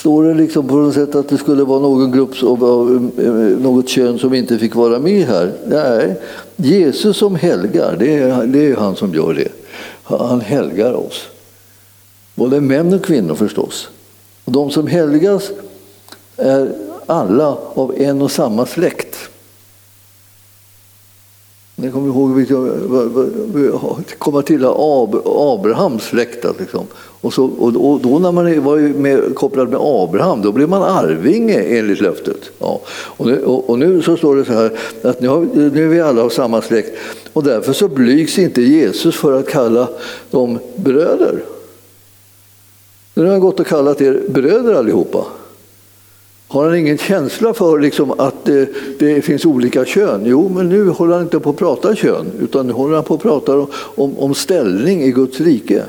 Står 0.06 0.24
det 0.24 0.34
liksom 0.34 0.68
på 0.68 0.76
något 0.76 0.94
sätt 0.94 1.16
att 1.16 1.30
det 1.30 1.38
skulle 1.38 1.64
vara 1.64 1.80
någon 1.80 2.12
grupp 2.12 2.44
av 2.44 3.12
eh, 3.18 3.34
något 3.64 3.90
kön 3.90 4.20
som 4.20 4.34
inte 4.34 4.58
fick 4.58 4.76
vara 4.76 5.00
med 5.00 5.28
här? 5.28 5.54
Nej, 5.68 6.16
Jesus 6.56 7.18
som 7.18 7.36
helgar, 7.36 7.96
det 8.00 8.18
är, 8.18 8.46
det 8.46 8.72
är 8.72 8.76
han 8.76 8.96
som 8.96 9.14
gör 9.14 9.34
det. 9.34 9.48
Han 10.04 10.42
helgar 10.42 10.94
oss. 10.94 11.28
Både 12.36 12.62
män 12.62 12.94
och 12.94 13.06
kvinnor 13.06 13.36
förstås. 13.36 13.90
Och 14.44 14.52
de 14.52 14.72
som 14.72 14.88
helgas 14.88 15.52
är 16.38 16.72
alla 17.06 17.58
av 17.74 17.94
en 17.98 18.22
och 18.22 18.32
samma 18.32 18.66
släkt. 18.66 19.05
Ni 21.78 21.92
kommer 21.92 22.08
ihåg 22.08 22.42
att 24.00 24.20
komma 24.20 24.42
till 24.42 24.66
Abrahams 25.26 26.04
släkt. 26.04 26.46
Liksom. 26.60 26.86
Och, 27.22 27.34
så, 27.34 27.46
och, 27.46 28.00
då 28.02 28.20
när 28.20 28.32
man 28.32 28.64
var 28.64 28.78
med, 28.78 29.36
kopplad 29.36 29.70
med 29.70 29.80
Abraham, 29.82 30.42
då 30.42 30.52
blev 30.52 30.70
man 30.70 30.84
arvinge 30.84 31.60
enligt 31.60 32.02
löftet. 32.02 32.52
Ja. 32.60 32.82
Och, 32.88 33.26
nu, 33.26 33.44
och, 33.44 33.70
och 33.70 33.80
nu 33.80 34.02
så 34.02 34.18
står 34.18 34.36
det 34.36 34.46
så 34.46 34.54
här 34.54 34.72
att 35.02 35.22
nu, 35.22 35.28
har, 35.28 35.48
nu 35.54 35.84
är 35.84 35.88
vi 35.88 36.02
alla 36.02 36.22
av 36.22 36.30
samma 36.30 36.62
släkt 36.62 36.98
och 37.34 37.44
därför 37.44 37.74
så 37.74 37.88
blygs 37.88 38.40
inte 38.40 38.62
Jesus 38.62 39.16
för 39.16 39.40
att 39.40 39.48
kalla 39.48 39.88
dem 40.32 40.60
bröder. 40.76 41.44
Nu 43.14 43.24
har 43.24 43.32
han 43.32 43.40
gått 43.40 43.60
och 43.60 43.68
kallat 43.68 44.02
er 44.02 44.22
bröder 44.28 44.74
allihopa. 44.74 45.26
Har 46.48 46.66
han 46.66 46.78
ingen 46.78 46.98
känsla 46.98 47.54
för 47.54 47.80
liksom 47.80 48.12
att 48.12 48.46
det, 48.46 48.70
det, 49.00 49.22
finns 49.22 49.46
olika 49.46 49.86
kön? 49.86 50.22
Jo, 50.26 50.50
men 50.50 50.70
nu 50.70 50.90
håller 50.90 51.14
han 51.14 51.24
inte 51.24 51.40
på 51.40 51.50
att 51.50 51.58
prata 51.58 51.96
kön, 51.96 52.32
utan 52.40 52.68
nu 52.68 52.74
håller 52.74 52.96
han 52.96 53.04
på 53.04 53.14
att 53.14 53.22
prata 53.22 53.60
om, 53.60 53.68
om, 53.74 54.18
om 54.18 54.36
ställning 54.36 55.02
i 55.02 55.12
Guds 55.12 55.40
rike. 55.40 55.84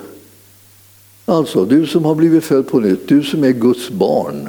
Alltså, 1.24 1.64
du 1.64 1.86
som 1.86 2.04
har 2.04 2.14
blivit 2.14 2.44
född 2.44 2.68
på 2.68 2.80
nytt, 2.80 3.08
du 3.08 3.22
som 3.22 3.44
är 3.44 3.50
Guds 3.50 3.90
barn. 3.90 4.48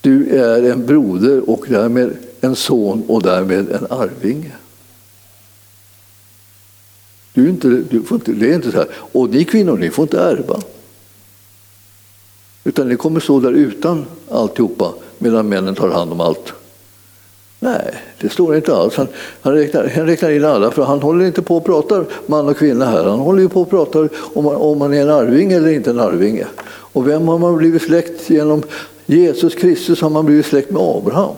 Du 0.00 0.28
är 0.28 0.62
en 0.62 0.86
broder 0.86 1.50
och 1.50 1.64
därmed 1.68 2.16
en 2.40 2.56
son 2.56 3.02
och 3.08 3.22
därmed 3.22 3.70
en 3.70 3.86
arvinge. 3.90 4.52
Du 7.34 7.48
inte, 7.48 7.68
du 7.68 8.02
får 8.02 8.14
inte, 8.14 8.32
det 8.32 8.50
är 8.50 8.54
inte 8.54 8.70
så 8.70 8.76
här, 8.76 8.88
och 8.92 9.30
ni 9.30 9.44
kvinnor, 9.44 9.76
ni 9.78 9.90
får 9.90 10.02
inte 10.02 10.20
ärva. 10.20 10.60
Utan 12.64 12.88
ni 12.88 12.96
kommer 12.96 13.20
stå 13.20 13.40
där 13.40 13.52
utan 13.52 14.06
alltihopa 14.30 14.92
medan 15.18 15.48
männen 15.48 15.74
tar 15.74 15.88
hand 15.88 16.12
om 16.12 16.20
allt. 16.20 16.52
Nej, 17.58 17.94
det 18.20 18.28
står 18.28 18.56
inte 18.56 18.76
alls. 18.76 18.96
Han, 18.96 19.08
han, 19.40 19.54
räknar, 19.54 19.92
han 19.96 20.06
räknar 20.06 20.30
in 20.30 20.44
alla, 20.44 20.70
för 20.70 20.82
han 20.82 21.02
håller 21.02 21.24
inte 21.24 21.42
på 21.42 21.56
att 21.56 21.64
prata 21.64 22.04
man 22.26 22.48
och 22.48 22.56
kvinna 22.56 22.86
här. 22.86 23.04
Han 23.04 23.18
håller 23.18 23.42
ju 23.42 23.48
på 23.48 23.62
att 23.62 23.70
prata 23.70 24.08
om, 24.14 24.46
om 24.46 24.78
man 24.78 24.94
är 24.94 25.02
en 25.02 25.10
arvinge 25.10 25.56
eller 25.56 25.72
inte 25.72 25.90
en 25.90 26.00
arvinge. 26.00 26.46
Och 26.66 27.08
vem 27.08 27.28
har 27.28 27.38
man 27.38 27.56
blivit 27.56 27.82
släkt 27.82 28.30
genom? 28.30 28.62
Jesus 29.06 29.54
Kristus 29.54 30.00
har 30.00 30.10
man 30.10 30.26
blivit 30.26 30.46
släkt 30.46 30.70
med 30.70 30.82
Abraham. 30.82 31.34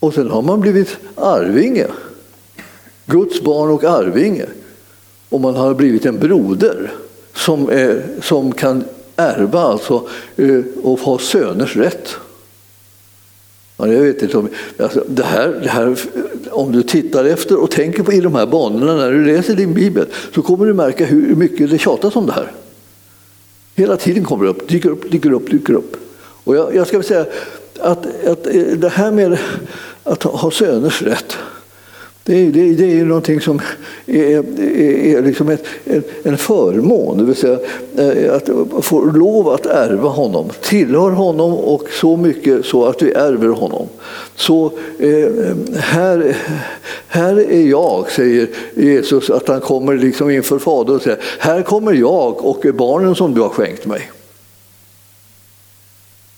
Och 0.00 0.14
sen 0.14 0.30
har 0.30 0.42
man 0.42 0.60
blivit 0.60 0.96
arvinge. 1.14 1.86
Guds 3.06 3.42
barn 3.42 3.70
och 3.70 3.84
arvinge. 3.84 4.46
Och 5.28 5.40
man 5.40 5.56
har 5.56 5.74
blivit 5.74 6.06
en 6.06 6.18
broder 6.18 6.92
som, 7.34 7.68
är, 7.68 8.02
som 8.22 8.52
kan 8.52 8.84
ärva 9.16 9.60
alltså, 9.60 10.08
eh, 10.36 10.60
och 10.82 11.00
ha 11.00 11.18
söners 11.18 11.76
rätt. 11.76 12.16
Ja, 13.76 13.86
jag 13.86 14.00
vet 14.00 14.22
inte 14.22 14.38
om, 14.38 14.48
alltså, 14.78 15.04
det 15.08 15.24
här, 15.24 15.48
det 15.62 15.68
här, 15.68 15.96
om 16.50 16.72
du 16.72 16.82
tittar 16.82 17.24
efter 17.24 17.62
och 17.62 17.70
tänker 17.70 18.02
på 18.02 18.12
i 18.12 18.20
de 18.20 18.34
här 18.34 18.46
banorna 18.46 18.94
när 18.96 19.12
du 19.12 19.24
läser 19.24 19.54
din 19.54 19.74
bibel 19.74 20.06
så 20.34 20.42
kommer 20.42 20.66
du 20.66 20.74
märka 20.74 21.04
hur 21.04 21.34
mycket 21.34 21.70
det 21.70 21.78
tjatas 21.78 22.16
om 22.16 22.26
det 22.26 22.32
här. 22.32 22.52
Hela 23.74 23.96
tiden 23.96 24.24
kommer 24.24 24.44
det 24.44 24.50
upp, 24.50 24.68
dyker 24.68 24.90
upp, 24.90 25.10
dyker 25.10 25.32
upp, 25.32 25.50
dyker 25.50 25.72
upp. 25.72 25.96
Och 26.44 26.56
jag, 26.56 26.74
jag 26.74 26.86
ska 26.86 27.02
säga 27.02 27.26
att, 27.80 28.06
att 28.26 28.46
eh, 28.46 28.62
det 28.62 28.88
här 28.88 29.10
med 29.10 29.38
att 30.04 30.22
ha 30.22 30.50
söners 30.50 31.02
rätt 31.02 31.36
det 32.24 32.46
är, 32.46 32.52
det, 32.52 32.74
det 32.74 33.00
är 33.00 33.04
någonting 33.04 33.40
som 33.40 33.60
är, 34.06 34.20
är, 34.20 35.16
är 35.16 35.22
liksom 35.22 35.48
ett, 35.48 35.64
en 36.22 36.38
förmån, 36.38 37.18
det 37.18 37.24
vill 37.24 37.36
säga 37.36 37.58
eh, 37.96 38.34
att 38.34 38.50
få 38.84 39.04
lov 39.04 39.48
att 39.48 39.66
ärva 39.66 40.08
honom, 40.08 40.50
tillhör 40.60 41.10
honom 41.10 41.52
och 41.52 41.82
så 42.00 42.16
mycket 42.16 42.66
så 42.66 42.84
att 42.84 43.02
vi 43.02 43.12
ärver 43.12 43.48
honom. 43.48 43.88
Så 44.34 44.66
eh, 44.98 45.56
här, 45.76 46.36
här 47.08 47.50
är 47.50 47.68
jag, 47.68 48.10
säger 48.10 48.48
Jesus, 48.74 49.30
att 49.30 49.48
han 49.48 49.60
kommer 49.60 49.96
liksom 49.96 50.30
inför 50.30 50.58
Fadern 50.58 50.96
och 50.96 51.02
säger 51.02 51.20
här 51.38 51.62
kommer 51.62 51.92
jag 51.92 52.44
och 52.44 52.66
barnen 52.74 53.14
som 53.14 53.34
du 53.34 53.40
har 53.40 53.48
skänkt 53.48 53.86
mig. 53.86 54.10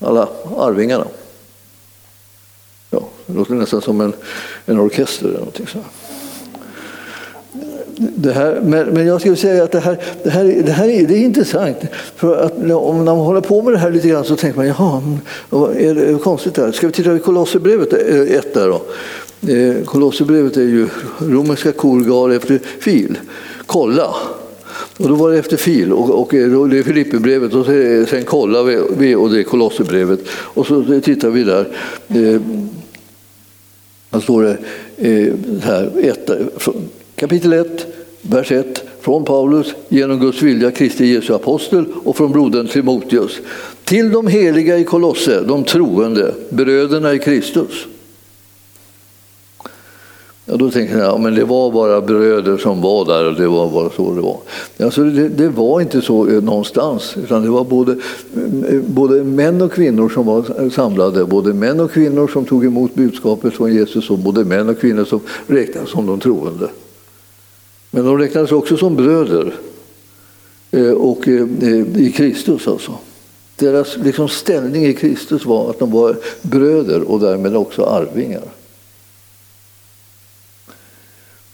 Alla 0.00 0.28
arvingarna. 0.56 1.06
Det 3.26 3.34
låter 3.34 3.54
nästan 3.54 3.80
som 3.80 4.00
en, 4.00 4.12
en 4.66 4.80
orkester 4.80 5.26
eller 5.26 5.38
någonting 5.38 5.66
så. 5.66 5.78
Det 7.96 8.32
här, 8.32 8.60
men, 8.64 8.86
men 8.86 9.06
jag 9.06 9.20
skulle 9.20 9.36
säga 9.36 9.64
att 9.64 9.72
det 9.72 9.80
här, 9.80 9.98
det 10.22 10.30
här, 10.30 10.44
det 10.44 10.72
här 10.72 10.88
är, 10.88 11.06
det 11.06 11.14
är 11.14 11.24
intressant. 11.24 11.76
För 12.16 12.36
att 12.36 12.52
om 12.70 13.04
man 13.04 13.08
håller 13.16 13.40
på 13.40 13.62
med 13.62 13.72
det 13.72 13.78
här 13.78 13.90
lite 13.90 14.08
grann 14.08 14.24
så 14.24 14.36
tänker 14.36 14.56
man, 14.56 14.66
jaha, 14.66 15.02
är 15.78 15.94
det 15.94 16.18
konstigt 16.18 16.54
där? 16.54 16.72
Ska 16.72 16.86
vi 16.86 16.92
titta 16.92 17.16
i 17.16 17.18
Kolosserbrevet 17.18 17.92
eh, 17.92 18.36
1 18.38 18.54
där 18.54 18.68
då? 18.68 18.82
Eh, 19.52 19.84
Kolosserbrevet 19.84 20.56
är 20.56 20.60
ju 20.60 20.88
romerska 21.18 21.72
korgar 21.72 22.36
efter 22.36 22.60
fil. 22.80 23.18
Kolla! 23.66 24.14
Och 24.98 25.08
då 25.08 25.14
var 25.14 25.30
det 25.30 25.38
efter 25.38 25.56
fil 25.56 25.92
och, 25.92 26.10
och 26.10 26.34
eh, 26.34 26.68
det 26.68 26.78
är 26.78 26.82
Filipperbrevet 26.82 27.54
och 27.54 27.66
sen 28.08 28.24
kollar 28.24 28.64
vi 28.96 29.14
och 29.14 29.30
det 29.30 29.38
är 29.38 29.42
Kolosserbrevet. 29.42 30.20
Och 30.30 30.66
så 30.66 31.00
tittar 31.04 31.30
vi 31.30 31.44
där. 31.44 31.66
Här 34.14 34.20
står 34.20 34.42
det 34.42 34.56
eh, 35.08 35.34
här, 35.62 35.90
ett, 36.02 36.30
kapitel 37.16 37.52
1, 37.52 37.86
vers 38.22 38.52
1 38.52 38.84
från 39.00 39.24
Paulus 39.24 39.74
genom 39.88 40.20
Guds 40.20 40.42
vilja, 40.42 40.70
Kristi 40.70 41.06
Jesu 41.06 41.34
apostel 41.34 41.84
och 42.04 42.16
från 42.16 42.32
brodern 42.32 42.68
Timoteus. 42.68 43.40
Till 43.84 44.12
de 44.12 44.26
heliga 44.26 44.78
i 44.78 44.84
Kolosse, 44.84 45.40
de 45.40 45.64
troende, 45.64 46.34
bröderna 46.48 47.14
i 47.14 47.18
Kristus. 47.18 47.86
Ja, 50.46 50.56
då 50.56 50.70
tänker 50.70 50.98
jag, 50.98 51.06
ja, 51.06 51.18
men 51.18 51.34
det 51.34 51.44
var 51.44 51.70
bara 51.70 52.00
bröder 52.00 52.56
som 52.56 52.80
var 52.80 53.04
där 53.04 53.28
och 53.28 53.34
det 53.34 53.48
var 53.48 53.70
bara 53.70 53.90
så 53.90 54.14
det 54.14 54.20
var. 54.20 54.38
Alltså, 54.78 55.04
det, 55.04 55.28
det 55.28 55.48
var 55.48 55.80
inte 55.80 56.02
så 56.02 56.28
eh, 56.28 56.42
någonstans, 56.42 57.16
utan 57.16 57.42
det 57.42 57.48
var 57.50 57.64
både, 57.64 57.92
eh, 58.68 58.80
både 58.80 59.24
män 59.24 59.62
och 59.62 59.72
kvinnor 59.72 60.08
som 60.08 60.26
var 60.26 60.70
samlade. 60.70 61.24
Både 61.24 61.54
män 61.54 61.80
och 61.80 61.92
kvinnor 61.92 62.28
som 62.28 62.44
tog 62.44 62.64
emot 62.64 62.94
budskapet 62.94 63.54
från 63.54 63.74
Jesus 63.74 64.10
och 64.10 64.18
både 64.18 64.44
män 64.44 64.68
och 64.68 64.80
kvinnor 64.80 65.04
som 65.04 65.20
räknades 65.46 65.90
som 65.90 66.06
de 66.06 66.20
troende. 66.20 66.68
Men 67.90 68.04
de 68.04 68.18
räknades 68.18 68.52
också 68.52 68.76
som 68.76 68.96
bröder 68.96 69.54
eh, 70.70 70.90
och 70.90 71.28
i 71.28 72.12
Kristus 72.16 72.68
alltså. 72.68 72.92
Deras 73.56 73.96
liksom 73.96 74.28
ställning 74.28 74.86
i 74.86 74.94
Kristus 74.94 75.46
var 75.46 75.70
att 75.70 75.78
de 75.78 75.90
var 75.90 76.16
bröder 76.42 77.10
och 77.10 77.20
därmed 77.20 77.56
också 77.56 77.82
arvingar. 77.84 78.42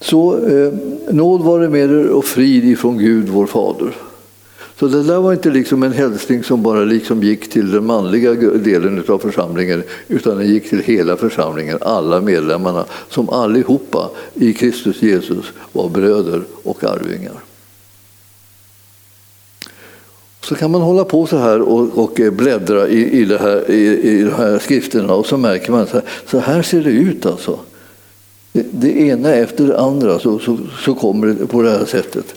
Så 0.00 0.46
eh, 0.46 0.72
nåd 1.14 1.42
vare 1.42 1.68
med 1.68 1.90
er 1.90 2.06
och 2.06 2.24
frid 2.24 2.64
ifrån 2.64 2.98
Gud, 2.98 3.28
vår 3.28 3.46
fader. 3.46 3.94
Så 4.80 4.88
det 4.88 5.02
där 5.02 5.18
var 5.18 5.32
inte 5.32 5.50
liksom 5.50 5.82
en 5.82 5.92
hälsning 5.92 6.44
som 6.44 6.62
bara 6.62 6.84
liksom 6.84 7.22
gick 7.22 7.50
till 7.50 7.70
den 7.70 7.86
manliga 7.86 8.32
delen 8.34 9.04
av 9.08 9.18
församlingen 9.18 9.82
utan 10.08 10.38
den 10.38 10.46
gick 10.46 10.68
till 10.68 10.78
hela 10.78 11.16
församlingen, 11.16 11.78
alla 11.80 12.20
medlemmarna 12.20 12.84
som 13.08 13.30
allihopa 13.30 14.10
i 14.34 14.52
Kristus 14.52 15.02
Jesus 15.02 15.44
var 15.72 15.88
bröder 15.88 16.42
och 16.62 16.84
arvingar. 16.84 17.34
Så 20.40 20.54
kan 20.54 20.70
man 20.70 20.80
hålla 20.80 21.04
på 21.04 21.26
så 21.26 21.36
här 21.36 21.60
och, 21.60 21.98
och 22.04 22.20
eh, 22.20 22.32
bläddra 22.32 22.88
i, 22.88 23.20
i, 23.20 23.24
det 23.24 23.38
här, 23.38 23.70
i, 23.70 24.00
i 24.02 24.22
de 24.22 24.30
här 24.30 24.58
skrifterna 24.58 25.14
och 25.14 25.26
så 25.26 25.36
märker 25.36 25.72
man 25.72 25.80
att 25.80 26.04
så 26.26 26.38
här 26.38 26.62
ser 26.62 26.82
det 26.82 26.90
ut 26.90 27.26
alltså 27.26 27.58
det 28.52 29.00
ena 29.00 29.34
efter 29.34 29.66
det 29.66 29.78
andra 29.78 30.18
så, 30.18 30.38
så, 30.38 30.58
så 30.84 30.94
kommer 30.94 31.26
det 31.26 31.46
på 31.46 31.62
det 31.62 31.70
här 31.70 31.84
sättet. 31.84 32.34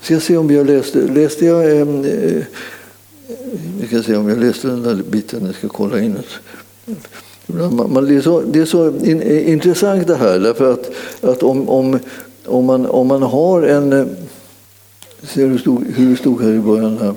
Ska 0.00 0.20
se 0.20 0.36
om 0.36 0.50
jag 0.50 0.66
läste, 0.66 0.98
läste 0.98 1.46
jag, 1.46 1.64
eh, 1.64 1.80
eh 1.80 2.42
jag 3.80 3.88
ska 3.88 4.02
se 4.02 4.16
om 4.16 4.28
jag 4.28 4.38
läste 4.38 4.68
den 4.68 4.82
där 4.82 4.94
biten, 4.94 5.46
jag 5.46 5.54
ska 5.54 5.68
kolla 5.68 6.00
in 6.00 6.14
det. 6.14 6.22
Man, 7.70 8.08
det, 8.08 8.14
är 8.14 8.20
så, 8.20 8.40
det 8.40 8.60
är 8.60 8.64
så 8.64 8.88
in, 8.88 9.20
eh, 9.20 9.50
intressant 9.50 10.06
det 10.06 10.16
här, 10.16 10.38
därför 10.38 10.72
att, 10.72 10.90
att 11.20 11.42
om, 11.42 11.68
om, 11.68 11.98
om, 12.46 12.64
man, 12.64 12.86
om 12.86 13.06
man 13.06 13.22
har 13.22 13.62
en... 13.62 13.92
Eh, 13.92 14.06
ser 15.22 15.48
du 15.48 15.92
hur 15.94 16.10
det 16.10 16.16
stod 16.16 16.42
här 16.42 16.52
i 16.52 16.58
början? 16.58 16.98
Här. 16.98 17.14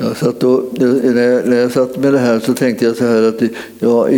Jag 0.00 0.16
satt 0.16 0.42
och, 0.42 0.64
när, 0.78 1.22
jag, 1.22 1.48
när 1.48 1.56
jag 1.56 1.72
satt 1.72 1.96
med 1.96 2.12
det 2.12 2.18
här 2.18 2.40
så 2.40 2.54
tänkte 2.54 2.84
jag 2.84 2.96
så 2.96 3.04
här 3.04 3.22
att 3.22 3.38
det, 3.38 3.50
ja, 3.78 4.08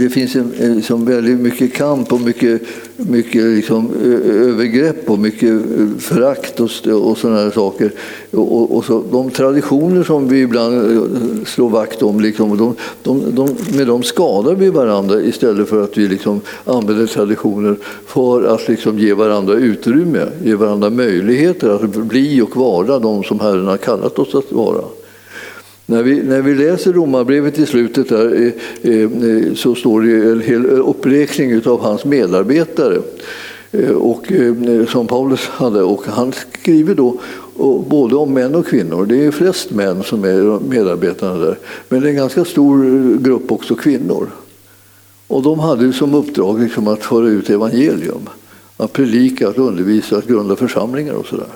det 0.00 0.08
finns 0.08 0.36
en, 0.36 0.52
eh, 0.58 0.74
liksom 0.74 1.04
väldigt 1.04 1.40
mycket 1.40 1.74
kamp 1.74 2.12
och 2.12 2.20
mycket, 2.20 2.62
mycket 2.96 3.44
liksom, 3.44 3.90
övergrepp 4.24 5.10
och 5.10 5.18
mycket 5.18 5.50
eh, 5.50 5.86
förakt 5.98 6.60
och, 6.60 6.70
och 7.10 7.18
sådana 7.18 7.50
saker. 7.50 7.92
Och, 8.30 8.76
och, 8.76 8.84
så, 8.84 9.02
de 9.10 9.30
traditioner 9.30 10.02
som 10.02 10.28
vi 10.28 10.40
ibland 10.40 10.74
eh, 10.74 11.44
slår 11.46 11.68
vakt 11.68 12.02
om, 12.02 12.20
liksom, 12.20 12.56
de, 12.56 12.74
de, 13.02 13.34
de, 13.34 13.76
med 13.76 13.86
dem 13.86 14.02
skadar 14.02 14.54
vi 14.54 14.70
varandra 14.70 15.20
istället 15.20 15.68
för 15.68 15.84
att 15.84 15.98
vi 15.98 16.08
liksom 16.08 16.40
använder 16.64 17.06
traditioner 17.06 17.76
för 18.06 18.44
att 18.44 18.68
liksom 18.68 18.98
ge 18.98 19.14
varandra 19.14 19.54
utrymme, 19.54 20.26
ge 20.44 20.54
varandra 20.54 20.90
möjligheter 20.90 21.70
att 21.70 21.90
bli 21.90 22.40
och 22.40 22.56
vara 22.56 22.98
de 22.98 23.24
som 23.24 23.40
Herren 23.40 23.66
har 23.66 23.76
kallat 23.76 24.18
oss 24.18 24.34
att 24.34 24.52
vara. 24.52 24.84
När 25.86 26.02
vi, 26.02 26.22
när 26.22 26.42
vi 26.42 26.54
läser 26.54 26.92
Romarbrevet 26.92 27.58
i 27.58 27.66
slutet 27.66 28.08
där, 28.08 28.34
eh, 28.34 28.92
eh, 28.92 29.02
eh, 29.02 29.54
så 29.54 29.74
står 29.74 30.02
det 30.02 30.30
en 30.30 30.40
hel 30.40 30.66
uppräkning 30.66 31.66
av 31.66 31.80
hans 31.80 32.04
medarbetare 32.04 32.98
och, 33.94 34.32
som 34.88 35.06
Paulus 35.06 35.46
hade. 35.46 35.82
Och 35.82 36.06
han 36.06 36.32
skriver 36.32 36.94
då 36.94 37.20
både 37.88 38.16
om 38.16 38.32
män 38.34 38.54
och 38.54 38.66
kvinnor. 38.66 39.06
Det 39.06 39.26
är 39.26 39.30
flest 39.30 39.70
män 39.70 40.02
som 40.02 40.24
är 40.24 40.60
medarbetarna 40.60 41.38
där. 41.38 41.58
Men 41.88 42.00
det 42.00 42.06
är 42.06 42.10
en 42.10 42.16
ganska 42.16 42.44
stor 42.44 43.18
grupp 43.18 43.52
också 43.52 43.74
kvinnor. 43.74 44.28
Och 45.26 45.42
de 45.42 45.58
hade 45.58 45.92
som 45.92 46.14
uppdrag 46.14 46.60
liksom 46.60 46.88
att 46.88 47.04
föra 47.04 47.28
ut 47.28 47.50
evangelium. 47.50 48.28
Att 48.76 48.92
predika, 48.92 49.48
att 49.48 49.58
undervisa, 49.58 50.16
att 50.16 50.26
grunda 50.26 50.56
församlingar 50.56 51.14
och 51.14 51.26
sådär. 51.26 51.46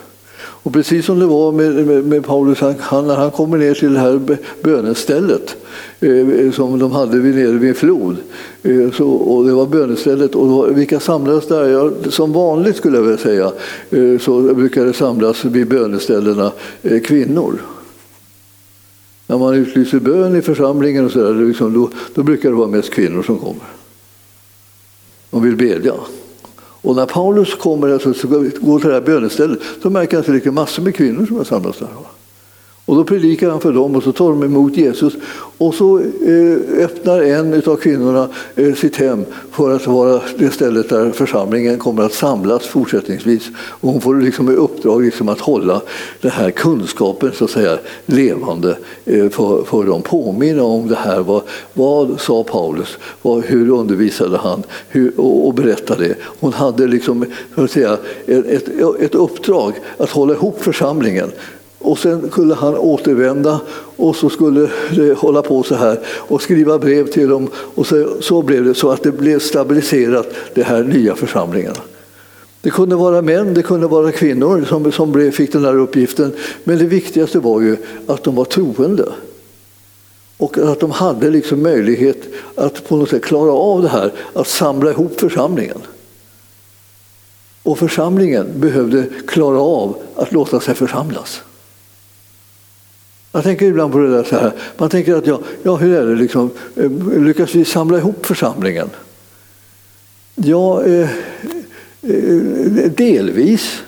Och 0.63 0.73
precis 0.73 1.05
som 1.05 1.19
det 1.19 1.25
var 1.25 1.51
med, 1.51 1.87
med, 1.87 2.03
med 2.03 2.25
Paulus, 2.25 2.59
han, 2.79 3.07
när 3.07 3.15
han 3.15 3.31
kommer 3.31 3.57
ner 3.57 3.73
till 3.73 3.93
det 3.93 3.99
här 3.99 4.37
bönestället 4.63 5.57
eh, 5.99 6.29
eh, 6.29 6.51
som 6.51 6.79
de 6.79 6.91
hade 6.91 7.19
vid, 7.19 7.35
nere 7.35 7.51
vid 7.51 7.69
en 7.69 7.75
flod. 7.75 8.17
Eh, 8.63 8.91
så, 8.91 9.09
och 9.09 9.45
det 9.45 9.53
var 9.53 9.65
bönestället 9.65 10.35
och 10.35 10.47
var, 10.47 10.67
vilka 10.67 10.99
samlades 10.99 11.47
där? 11.47 11.67
Ja, 11.69 11.91
som 12.09 12.33
vanligt 12.33 12.75
skulle 12.75 12.97
jag 12.97 13.03
vilja 13.03 13.17
säga 13.17 13.51
eh, 13.89 14.19
så 14.19 14.41
brukar 14.41 14.85
det 14.85 14.93
samlas 14.93 15.45
vid 15.45 15.67
böneställena 15.67 16.51
eh, 16.83 17.01
kvinnor. 17.01 17.61
När 19.27 19.37
man 19.37 19.53
utlyser 19.53 19.99
bön 19.99 20.35
i 20.35 20.41
församlingen 20.41 21.05
och 21.05 21.11
så 21.11 21.19
där, 21.19 21.45
liksom, 21.47 21.73
då, 21.73 21.89
då 22.15 22.23
brukar 22.23 22.49
det 22.49 22.55
vara 22.55 22.67
mest 22.67 22.89
kvinnor 22.89 23.23
som 23.23 23.37
kommer. 23.37 23.65
De 25.29 25.43
vill 25.43 25.55
bedja. 25.55 25.93
Och 26.81 26.95
när 26.95 27.05
Paulus 27.05 27.55
kommer 27.55 27.93
och 27.93 28.01
går 28.61 28.79
till 28.79 28.87
det 28.89 28.93
här 28.93 29.01
bönestället 29.01 29.59
så 29.81 29.89
märker 29.89 30.17
han 30.17 30.35
att 30.35 30.43
det 30.43 30.49
är 30.49 30.51
massor 30.51 30.83
med 30.83 30.95
kvinnor 30.95 31.25
som 31.25 31.37
har 31.37 31.43
samlats 31.43 31.79
där. 31.79 31.87
Och 32.89 32.95
då 32.95 33.03
predikar 33.03 33.49
han 33.49 33.61
för 33.61 33.73
dem 33.73 33.95
och 33.95 34.03
så 34.03 34.11
tar 34.11 34.29
de 34.29 34.43
emot 34.43 34.77
Jesus. 34.77 35.13
Och 35.57 35.73
så 35.73 35.99
eh, 35.99 36.83
öppnar 36.83 37.21
en 37.21 37.61
av 37.65 37.75
kvinnorna 37.75 38.29
eh, 38.55 38.73
sitt 38.73 38.95
hem 38.95 39.25
för 39.51 39.75
att 39.75 39.87
vara 39.87 40.21
det 40.37 40.49
stället 40.49 40.89
där 40.89 41.11
församlingen 41.11 41.77
kommer 41.77 42.03
att 42.03 42.13
samlas 42.13 42.67
fortsättningsvis. 42.67 43.49
Och 43.57 43.91
hon 43.91 44.01
får 44.01 44.15
liksom 44.15 44.49
i 44.49 44.53
uppdrag 44.53 45.03
liksom 45.03 45.29
att 45.29 45.39
hålla 45.39 45.81
den 46.21 46.31
här 46.31 46.51
kunskapen 46.51 47.31
så 47.35 47.45
att 47.45 47.51
säga, 47.51 47.77
levande 48.05 48.77
eh, 49.05 49.29
för, 49.29 49.63
för 49.63 49.83
dem. 49.83 50.01
Påminna 50.01 50.63
om 50.63 50.87
det 50.87 50.95
här. 50.95 51.19
Vad, 51.19 51.41
vad 51.73 52.19
sa 52.19 52.43
Paulus? 52.43 52.97
Vad, 53.21 53.45
hur 53.45 53.69
undervisade 53.69 54.37
han? 54.37 54.63
Hur, 54.87 55.19
och, 55.19 55.47
och 55.47 55.53
berätta 55.53 55.95
det. 55.95 56.15
Hon 56.39 56.53
hade 56.53 56.87
liksom, 56.87 57.25
så 57.55 57.63
att 57.63 57.71
säga, 57.71 57.97
ett, 58.27 58.69
ett 58.99 59.15
uppdrag 59.15 59.73
att 59.97 60.09
hålla 60.09 60.33
ihop 60.33 60.63
församlingen 60.63 61.31
och 61.79 61.99
sen 61.99 62.31
skulle 62.31 62.53
han 62.53 62.77
återvända 62.77 63.61
och 63.95 64.15
så 64.15 64.29
skulle 64.29 64.69
det 64.95 65.13
hålla 65.17 65.41
på 65.41 65.63
så 65.63 65.75
här 65.75 65.99
och 66.07 66.41
skriva 66.41 66.79
brev 66.79 67.07
till 67.07 67.29
dem. 67.29 67.47
Och 67.53 67.87
så, 67.87 68.07
så 68.21 68.41
blev 68.41 68.65
det 68.65 68.73
så 68.73 68.91
att 68.91 69.03
det 69.03 69.11
blev 69.11 69.39
stabiliserat, 69.39 70.27
de 70.53 70.63
här 70.63 70.83
nya 70.83 71.15
församlingarna. 71.15 71.79
Det 72.61 72.69
kunde 72.69 72.95
vara 72.95 73.21
män, 73.21 73.53
det 73.53 73.63
kunde 73.63 73.87
vara 73.87 74.11
kvinnor 74.11 74.65
som, 74.67 74.91
som 74.91 75.11
blev, 75.11 75.31
fick 75.31 75.51
den 75.51 75.65
här 75.65 75.75
uppgiften. 75.75 76.33
Men 76.63 76.77
det 76.77 76.85
viktigaste 76.85 77.39
var 77.39 77.61
ju 77.61 77.77
att 78.07 78.23
de 78.23 78.35
var 78.35 78.45
troende. 78.45 79.05
Och 80.37 80.57
att 80.57 80.79
de 80.79 80.91
hade 80.91 81.29
liksom 81.29 81.63
möjlighet 81.63 82.17
att 82.55 82.87
på 82.89 82.95
något 82.95 83.09
sätt 83.09 83.23
klara 83.23 83.51
av 83.51 83.81
det 83.81 83.89
här, 83.89 84.11
att 84.33 84.47
samla 84.47 84.91
ihop 84.91 85.19
församlingen. 85.19 85.77
Och 87.63 87.79
församlingen 87.79 88.47
behövde 88.55 89.05
klara 89.27 89.59
av 89.59 89.95
att 90.15 90.31
låta 90.31 90.59
sig 90.59 90.75
församlas. 90.75 91.41
Jag 93.31 93.43
tänker 93.43 93.65
ibland 93.65 93.91
på 93.91 93.99
det 93.99 94.09
där 94.09 94.23
så 94.23 94.35
här. 94.35 94.51
Man 94.77 94.89
tänker 94.89 95.15
att 95.15 95.27
ja, 95.27 95.39
ja 95.63 95.75
hur 95.75 95.95
är 95.95 96.05
det 96.05 96.15
liksom? 96.15 96.49
Eh, 96.75 96.91
lyckas 97.19 97.55
vi 97.55 97.65
samla 97.65 97.97
ihop 97.97 98.25
församlingen? 98.25 98.89
Ja, 100.35 100.83
eh, 100.83 101.09
eh, 102.01 102.91
delvis. 102.95 103.81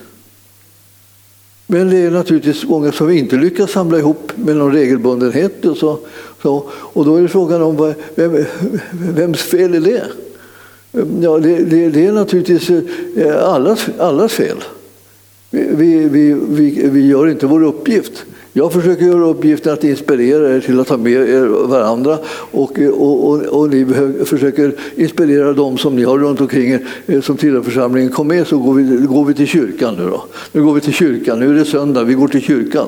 Men 1.66 1.90
det 1.90 1.96
är 1.96 2.10
naturligtvis 2.10 2.64
många 2.64 2.92
som 2.92 3.10
inte 3.10 3.36
lyckas 3.36 3.70
samla 3.70 3.98
ihop 3.98 4.32
med 4.36 4.56
någon 4.56 4.72
regelbundenhet. 4.72 5.64
Och, 5.64 5.76
så, 5.76 5.98
så, 6.42 6.70
och 6.72 7.04
då 7.04 7.16
är 7.16 7.22
det 7.22 7.28
frågan 7.28 7.62
om 7.62 7.94
vem, 8.14 8.44
vems 8.92 9.40
fel 9.42 9.74
är 9.74 9.80
det? 9.80 10.04
Ja, 11.22 11.38
det, 11.38 11.64
det, 11.64 11.88
det 11.88 12.06
är 12.06 12.12
naturligtvis 12.12 12.70
eh, 13.16 13.44
allas, 13.44 13.88
allas 13.98 14.32
fel. 14.32 14.56
Vi, 15.50 16.08
vi, 16.08 16.36
vi, 16.48 16.88
vi 16.88 17.06
gör 17.06 17.28
inte 17.28 17.46
vår 17.46 17.62
uppgift. 17.62 18.24
Jag 18.54 18.72
försöker 18.72 19.04
göra 19.04 19.24
uppgiften 19.24 19.72
att 19.72 19.84
inspirera 19.84 20.56
er 20.56 20.60
till 20.60 20.80
att 20.80 20.86
ta 20.86 20.96
med 20.96 21.12
er 21.12 21.46
varandra 21.46 22.18
och, 22.50 22.78
och, 22.78 23.28
och, 23.28 23.42
och 23.42 23.70
ni 23.70 23.86
försöker 24.24 24.74
inspirera 24.96 25.52
dem 25.52 25.78
som 25.78 25.96
ni 25.96 26.04
har 26.04 26.18
runt 26.18 26.40
omkring 26.40 26.70
er 26.70 26.86
eh, 27.06 27.20
som 27.20 27.36
tillhör 27.36 27.62
församlingen. 27.62 28.10
Kom 28.10 28.28
med 28.28 28.46
så 28.46 28.58
går 28.58 28.74
vi, 28.74 29.06
går 29.06 29.24
vi 29.24 29.34
till 29.34 29.46
kyrkan 29.46 29.94
nu 29.98 30.04
då. 30.04 30.24
Nu 30.52 30.64
går 30.64 30.74
vi 30.74 30.80
till 30.80 30.92
kyrkan, 30.92 31.40
nu 31.40 31.50
är 31.50 31.54
det 31.54 31.64
söndag, 31.64 32.04
vi 32.04 32.14
går 32.14 32.28
till 32.28 32.42
kyrkan. 32.42 32.86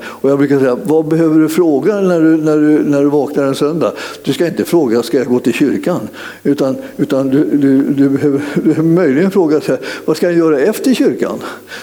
Och 0.00 0.30
jag 0.30 0.38
brukar 0.38 0.58
säga, 0.58 0.78
vad 0.84 1.08
behöver 1.08 1.40
du 1.40 1.48
fråga 1.48 2.00
när 2.00 2.20
du, 2.20 2.36
när 2.36 2.56
du, 2.56 2.84
när 2.84 3.02
du 3.02 3.08
vaknar 3.08 3.44
en 3.44 3.54
söndag? 3.54 3.92
Du 4.24 4.32
ska 4.32 4.46
inte 4.46 4.64
fråga, 4.64 5.02
ska 5.02 5.18
jag 5.18 5.26
gå 5.26 5.38
till 5.38 5.54
kyrkan? 5.54 6.00
Utan, 6.42 6.76
utan 6.96 7.28
du, 7.28 7.44
du, 7.44 7.82
du, 7.82 8.08
behöver, 8.08 8.40
du 8.54 8.60
behöver 8.60 8.82
möjligen 8.82 9.30
fråga, 9.30 9.60
så 9.60 9.72
här, 9.72 9.80
vad 10.04 10.16
ska 10.16 10.26
jag 10.26 10.38
göra 10.38 10.60
efter 10.60 10.94
kyrkan? 10.94 11.38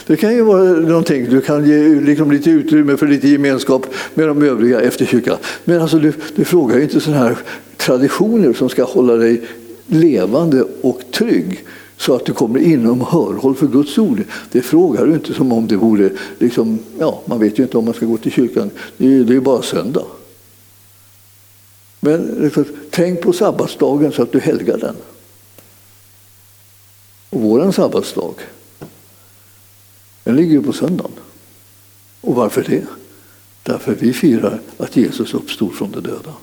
Det 0.08 0.16
kan 0.16 0.36
ju 0.36 0.42
vara 0.42 0.64
någonting, 0.64 1.28
du 1.30 1.42
kan 1.42 1.66
ge 1.66 2.02
liksom 2.02 2.32
lite 2.32 2.50
utrymme 2.50 2.98
för 2.98 3.07
för 3.08 3.14
lite 3.14 3.28
gemenskap 3.28 3.86
med 4.14 4.28
de 4.28 4.44
övriga 4.44 4.82
efter 4.82 5.06
kyrkan. 5.06 5.38
Men 5.64 5.82
alltså, 5.82 6.00
du, 6.00 6.14
du 6.36 6.46
frågar 6.46 6.78
ju 6.78 6.84
inte 6.84 7.00
sådana 7.00 7.24
här 7.24 7.38
traditioner 7.78 8.54
som 8.54 8.70
ska 8.70 8.84
hålla 8.84 9.14
dig 9.14 9.42
levande 9.88 10.64
och 10.82 11.02
trygg 11.12 11.66
så 11.98 12.16
att 12.16 12.26
du 12.26 12.34
kommer 12.34 12.60
inom 12.60 13.02
hörhåll 13.02 13.56
för 13.56 13.68
Guds 13.68 13.98
ord. 13.98 14.24
Det 14.52 14.62
frågar 14.62 15.06
du 15.06 15.14
inte 15.14 15.34
som 15.34 15.52
om 15.52 15.68
det 15.68 15.76
vore, 15.76 16.10
liksom, 16.40 16.80
ja, 17.00 17.22
man 17.26 17.40
vet 17.40 17.60
ju 17.60 17.64
inte 17.64 17.78
om 17.78 17.86
man 17.86 17.94
ska 17.94 18.06
gå 18.06 18.18
till 18.18 18.32
kyrkan, 18.32 18.72
det 18.98 19.06
är, 19.06 19.10
ju 19.10 19.40
bara 19.40 19.62
söndag. 19.62 20.06
Men 22.00 22.22
liksom, 22.22 22.66
tänk 22.90 23.22
på 23.22 23.34
sabbatsdagen 23.34 24.12
så 24.12 24.24
att 24.24 24.32
du 24.32 24.40
helgar 24.40 24.78
den. 24.78 24.96
Och 27.30 27.42
våran 27.42 27.74
sabbatsdag, 27.74 28.34
den 30.24 30.36
ligger 30.36 30.52
ju 30.52 30.62
på 30.62 30.74
söndagen. 30.74 31.12
Och 32.22 32.36
varför 32.36 32.64
det? 32.64 32.86
Därför 33.64 33.96
vi 33.96 34.14
firar 34.14 34.62
att 34.78 34.96
Jesus 34.96 35.34
uppstod 35.34 35.76
från 35.76 35.92
de 35.92 36.00
döda. 36.00 36.34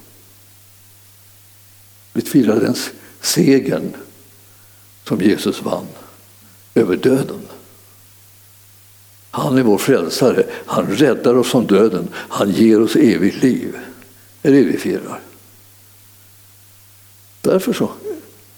Vi 2.12 2.22
firar 2.22 2.60
den 2.60 2.74
segern 3.20 3.92
som 5.04 5.20
Jesus 5.20 5.62
vann 5.62 5.86
över 6.74 6.96
döden. 6.96 7.40
Han 9.30 9.58
är 9.58 9.62
vår 9.62 9.78
frälsare. 9.78 10.46
Han 10.66 10.86
räddar 10.86 11.34
oss 11.34 11.50
från 11.50 11.66
döden. 11.66 12.08
Han 12.14 12.50
ger 12.50 12.82
oss 12.82 12.96
evigt 12.96 13.42
liv. 13.42 13.78
Det 14.42 14.48
är 14.48 14.52
det 14.52 14.62
vi 14.62 14.78
firar. 14.78 15.20
Därför 17.40 17.72
så, 17.72 17.90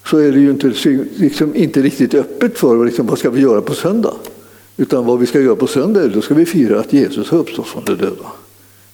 så 0.05 0.19
är 0.19 0.33
det 0.33 0.39
ju 0.39 0.51
inte, 0.51 0.67
liksom, 0.67 1.09
liksom 1.17 1.55
inte 1.55 1.83
riktigt 1.83 2.14
öppet 2.14 2.59
för 2.59 2.85
liksom, 2.85 3.07
vad 3.07 3.19
ska 3.19 3.31
vi 3.31 3.41
göra 3.41 3.62
på 3.62 3.75
söndag. 3.75 4.17
Utan 4.77 5.05
vad 5.05 5.18
vi 5.18 5.27
ska 5.27 5.41
göra 5.41 5.57
på 5.57 5.66
söndag, 5.66 6.09
då 6.09 6.20
ska 6.20 6.35
vi 6.35 6.47
fira 6.47 6.81
att 6.81 6.93
Jesus 6.93 7.31
har 7.31 7.39
uppstått 7.39 7.66
från 7.66 7.85
de 7.85 7.95
döda. 7.95 8.33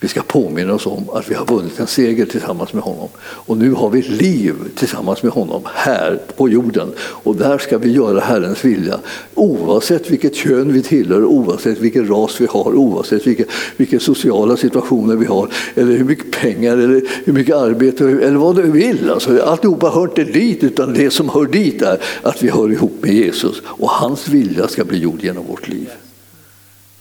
Vi 0.03 0.09
ska 0.09 0.23
påminna 0.23 0.75
oss 0.75 0.87
om 0.87 1.11
att 1.13 1.31
vi 1.31 1.35
har 1.35 1.47
vunnit 1.47 1.81
en 1.81 1.87
seger 1.87 2.27
tillsammans 2.27 2.73
med 2.73 2.83
honom. 2.83 3.09
Och 3.21 3.57
nu 3.57 3.73
har 3.73 3.91
vi 3.91 3.99
ett 3.99 4.09
liv 4.09 4.55
tillsammans 4.77 5.23
med 5.23 5.33
honom 5.33 5.63
här 5.75 6.21
på 6.37 6.49
jorden. 6.49 6.89
Och 6.99 7.37
där 7.37 7.59
ska 7.59 7.79
vi 7.79 7.93
göra 7.93 8.21
Herrens 8.21 8.65
vilja. 8.65 8.99
Oavsett 9.35 10.11
vilket 10.11 10.35
kön 10.35 10.73
vi 10.73 10.83
tillhör, 10.83 11.25
oavsett 11.25 11.79
vilken 11.79 12.09
ras 12.09 12.41
vi 12.41 12.47
har, 12.47 12.75
oavsett 12.75 13.27
vilka, 13.27 13.45
vilka 13.77 14.01
sociala 14.01 14.57
situationer 14.57 15.17
vi 15.17 15.27
har, 15.27 15.49
eller 15.75 15.97
hur 15.97 16.05
mycket 16.05 16.31
pengar, 16.31 16.73
eller 16.73 17.03
hur 17.25 17.33
mycket 17.33 17.57
arbete, 17.57 18.05
eller 18.05 18.37
vad 18.37 18.57
du 18.57 18.63
vill. 18.63 19.11
Alltså, 19.11 19.43
alltihopa 19.43 19.91
hör 19.91 20.05
inte 20.05 20.25
dit, 20.25 20.65
utan 20.65 20.95
det 20.95 21.11
som 21.11 21.29
hör 21.29 21.47
dit 21.47 21.83
är 21.83 21.99
att 22.23 22.43
vi 22.43 22.51
hör 22.51 22.73
ihop 22.73 22.99
med 23.01 23.15
Jesus. 23.15 23.63
Och 23.65 23.91
hans 23.91 24.29
vilja 24.29 24.69
ska 24.69 24.85
bli 24.85 24.99
gjord 24.99 25.23
genom 25.23 25.47
vårt 25.47 25.69
liv. 25.69 25.89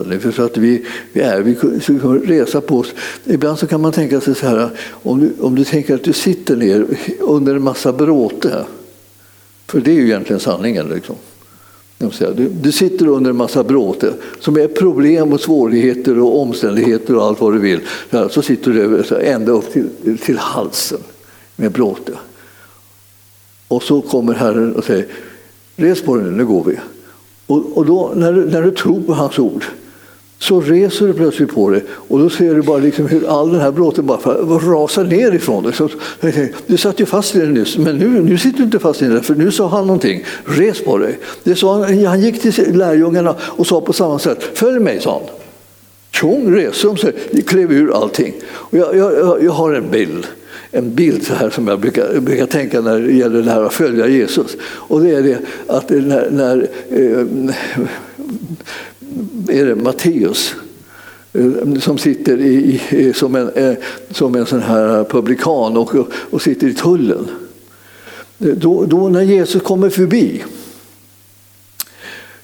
Det 0.10 0.26
är 0.26 0.32
så 0.32 0.44
att 0.44 0.58
vi, 0.58 0.86
vi, 1.14 1.22
är, 1.22 1.42
vi 1.42 1.56
kan 2.00 2.20
resa 2.20 2.62
på 2.62 2.78
oss. 2.78 2.94
Ibland 3.26 3.60
så 3.60 3.68
kan 3.68 3.82
man 3.82 3.92
tänka 3.92 4.22
sig 4.22 4.36
så 4.36 4.48
här, 4.48 4.70
om 4.90 5.20
du, 5.20 5.34
om 5.40 5.56
du 5.56 5.64
tänker 5.64 5.96
att 5.96 6.04
du 6.04 6.14
sitter 6.14 6.56
ner 6.56 6.86
under 7.20 7.56
en 7.56 7.64
massa 7.64 7.94
bråte, 7.94 8.66
för 9.68 9.80
det 9.80 9.92
är 9.92 9.96
ju 9.96 10.06
egentligen 10.06 10.40
sanningen. 10.40 10.90
Liksom. 10.90 11.16
Du, 12.36 12.50
du 12.62 12.72
sitter 12.72 13.08
under 13.08 13.30
en 13.30 13.38
massa 13.38 13.64
bråte 13.64 14.14
som 14.40 14.58
är 14.58 14.68
problem 14.68 15.34
och 15.34 15.40
svårigheter 15.40 16.20
och 16.20 16.42
omständigheter 16.42 17.16
och 17.16 17.24
allt 17.24 17.42
vad 17.42 17.54
du 17.54 17.60
vill. 17.60 17.80
Så 18.30 18.42
sitter 18.42 18.72
du 18.72 19.16
ända 19.26 19.52
upp 19.52 19.74
till, 19.74 20.18
till 20.18 20.38
halsen 20.38 21.00
med 21.56 21.72
bråte. 21.72 22.12
Och 23.68 23.84
så 23.84 24.02
kommer 24.02 24.34
Herren 24.34 24.76
och 24.76 24.84
säger, 24.84 25.06
res 25.76 26.02
på 26.02 26.16
dig 26.16 26.26
nu, 26.26 26.32
nu 26.32 26.46
går 26.46 26.64
vi. 26.64 26.76
Och, 27.48 27.78
och 27.78 27.86
då, 27.86 28.12
när, 28.16 28.34
du, 28.34 28.46
när 28.46 28.62
du 28.62 28.72
tror 28.72 29.02
på 29.02 29.14
hans 29.14 29.40
ord 29.40 29.66
så 30.42 30.62
reser 30.62 31.08
du 31.08 31.14
plötsligt 31.14 31.54
på 31.54 31.70
dig 31.70 31.84
och 31.90 32.20
då 32.20 32.30
ser 32.30 32.56
du 32.56 32.62
bara 32.62 32.78
liksom 32.78 33.08
hur 33.08 33.42
all 33.42 33.52
den 33.52 33.62
här 33.62 33.72
bråten 33.72 34.06
bara 34.06 34.18
rasar 34.58 35.04
ner 35.04 35.32
ifrån 35.32 35.64
dig. 35.64 35.74
Så, 35.74 35.90
du 36.68 36.78
satt 36.78 37.00
ju 37.00 37.06
fast 37.06 37.36
i 37.36 37.40
den 37.40 37.54
nyss, 37.54 37.78
men 37.78 37.98
nu, 37.98 38.08
nu 38.22 38.38
sitter 38.38 38.58
du 38.58 38.64
inte 38.64 38.80
fast 38.80 39.02
i 39.02 39.06
den 39.06 39.24
för 39.24 39.36
nu 39.36 39.52
sa 39.52 39.68
han 39.68 39.88
någonting. 39.88 40.24
Res 40.46 40.84
på 40.84 40.98
dig. 40.98 41.20
Det 41.44 41.56
sa 41.56 41.84
han, 41.84 42.06
han 42.06 42.22
gick 42.22 42.42
till 42.42 42.78
lärjungarna 42.78 43.36
och 43.42 43.68
sa 43.68 43.82
på 43.82 43.94
samma 43.94 44.20
sätt, 44.20 44.44
följ 44.54 44.80
mig, 44.80 45.02
sa 45.02 45.12
han. 45.12 45.30
Tjong, 46.12 46.56
res 46.56 46.82
de 46.82 46.98
sig, 46.98 47.14
klev 47.48 47.72
ur 47.72 47.96
allting. 47.96 48.34
Och 48.48 48.78
jag, 48.78 48.98
jag, 48.98 49.44
jag 49.44 49.52
har 49.52 49.74
en 49.74 49.92
bild 49.92 50.28
en 50.72 50.96
bild 50.96 51.26
så 51.26 51.34
här 51.34 51.50
som 51.50 51.68
jag 51.68 51.80
brukar, 51.80 52.20
brukar 52.20 52.46
tänka 52.46 52.82
när 52.82 53.00
det 53.00 53.14
gäller 53.14 53.42
det 53.42 53.52
här 53.52 53.64
att 53.64 53.74
följa 53.74 54.08
Jesus. 54.08 54.58
Och 54.64 55.02
det 55.02 55.10
är 55.10 55.24
det 55.24 55.38
att 55.68 55.90
när, 55.90 56.30
när 56.32 56.68
eh, 56.90 57.26
är 59.50 59.66
det 59.66 59.76
Matteus 59.76 60.56
eh, 61.34 61.80
som 61.80 61.98
sitter 61.98 62.42
i, 62.42 63.14
som, 63.16 63.36
en, 63.36 63.50
eh, 63.50 63.74
som 64.12 64.36
en 64.36 64.46
sån 64.46 64.62
här 64.62 65.04
publikan 65.04 65.78
och, 65.78 65.96
och 66.30 66.42
sitter 66.42 66.68
i 66.68 66.74
tullen. 66.74 67.28
Eh, 68.40 68.48
då, 68.48 68.86
då 68.86 69.10
när 69.10 69.22
Jesus 69.22 69.62
kommer 69.62 69.90
förbi 69.90 70.44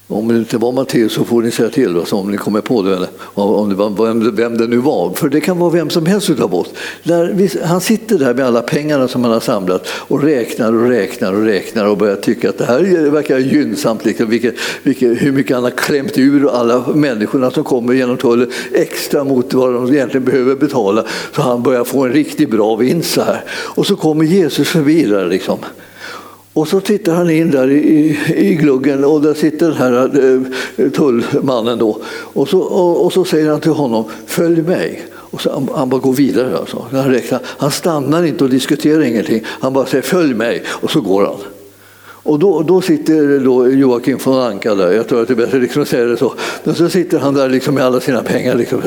om 0.10 0.28
det 0.28 0.38
inte 0.38 0.58
var 0.58 0.72
Matteus 0.72 1.14
så 1.14 1.24
får 1.24 1.42
ni 1.42 1.52
säga 1.52 1.70
till 1.70 1.98
oss 1.98 2.14
om 2.14 2.32
ni 2.32 2.38
kommer 2.38 2.62
på 2.62 2.82
det, 2.82 2.96
eller 2.96 3.08
om 3.34 3.70
det 3.70 3.76
var, 3.76 4.32
vem 4.32 4.58
det 4.58 4.68
nu 4.68 4.78
var. 4.78 5.14
För 5.14 5.30
det 5.30 5.42
kan 5.42 5.60
vara 5.60 5.70
vem 5.70 5.90
som 5.90 6.06
helst 6.06 6.30
av 6.30 6.56
oss. 6.56 6.68
Där 7.04 7.66
han 7.66 7.82
sitter 7.82 8.18
där 8.18 8.34
med 8.34 8.46
alla 8.46 8.62
pengarna 8.62 9.08
som 9.08 9.24
han 9.24 9.34
har 9.34 9.40
samlat 9.40 9.88
och 9.90 10.24
räknar 10.24 10.74
och 10.74 10.90
räknar 10.90 11.34
och 11.34 11.44
räknar 11.44 11.86
och 11.86 11.98
börjar 11.98 12.16
tycka 12.16 12.50
att 12.50 12.58
det 12.58 12.66
här 12.66 13.10
verkar 13.10 13.38
gynnsamt. 13.38 14.06
Liksom, 14.06 14.30
vilket, 14.30 14.56
vilket, 14.84 15.22
hur 15.22 15.32
mycket 15.32 15.56
han 15.56 15.64
har 15.64 15.72
klämt 15.72 16.18
ur 16.18 16.50
alla 16.50 16.88
människorna 16.94 17.52
som 17.52 17.64
kommer 17.64 17.94
genom 17.94 18.18
tullen 18.18 18.52
extra 18.74 19.24
mot 19.24 19.54
vad 19.54 19.74
de 19.74 19.94
egentligen 19.94 20.26
behöver 20.26 20.56
betala. 20.56 21.06
Så 21.36 21.42
han 21.42 21.64
börjar 21.64 21.84
få 21.84 22.06
en 22.06 22.14
riktigt 22.14 22.50
bra 22.50 22.76
vinst 22.76 23.14
så 23.14 23.22
här. 23.22 23.44
Och 23.50 23.86
så 23.86 23.96
kommer 23.96 24.26
Jesus 24.26 24.68
förbi 24.68 25.04
där 25.04 25.26
liksom. 25.26 25.60
Och 26.58 26.68
så 26.68 26.80
tittar 26.82 27.14
han 27.14 27.30
in 27.30 27.52
där 27.52 27.72
i, 27.72 28.18
i 28.36 28.56
gluggen 28.56 29.06
och 29.06 29.22
där 29.22 29.34
sitter 29.34 29.68
den 29.68 29.78
här 29.78 30.10
eh, 30.76 30.90
tullmannen 30.90 31.78
då. 31.78 31.98
Och 32.08 32.50
så, 32.50 32.60
och, 32.60 33.06
och, 33.06 33.14
så 33.14 33.26
säger 33.26 33.50
han 33.50 33.62
till 33.62 33.72
honom, 33.72 34.06
följ 34.26 34.62
mig. 34.62 35.06
Och 35.14 35.42
så, 35.42 35.52
han, 35.52 35.70
han 35.76 35.90
bara 35.90 36.02
går 36.02 36.14
vidare. 36.14 36.58
Alltså. 36.58 36.86
Han, 36.92 37.12
räknar, 37.12 37.40
han 37.46 37.72
stannar 37.72 38.24
inte 38.24 38.44
och 38.44 38.50
diskuterar 38.50 39.02
ingenting. 39.02 39.44
Han 39.46 39.74
bara 39.74 39.86
säger, 39.86 40.02
följ 40.02 40.34
mig. 40.34 40.64
Och 40.68 40.92
så 40.92 41.02
går 41.02 41.26
han. 41.26 41.36
Och 42.28 42.40
då, 42.40 42.62
då 42.62 42.82
sitter 42.82 43.40
då 43.40 43.70
Joakim 43.70 44.18
von 44.24 44.40
Anka 44.40 44.76
där, 44.76 44.92
jag 44.92 45.08
tror 45.08 45.22
att 45.22 45.28
det 45.28 45.34
är 45.34 45.36
bättre 45.36 45.60
liksom 45.60 45.82
att 45.82 45.88
säga 45.88 46.06
det 46.06 46.18
så. 46.18 46.34
Men 46.64 46.76
så 46.76 46.90
sitter 46.90 47.20
han 47.20 47.34
där 47.34 47.50
liksom 47.50 47.76
med 47.76 47.86
alla 47.86 48.00
sina 48.00 48.24
pengar. 48.24 48.56
Liksom 48.56 48.82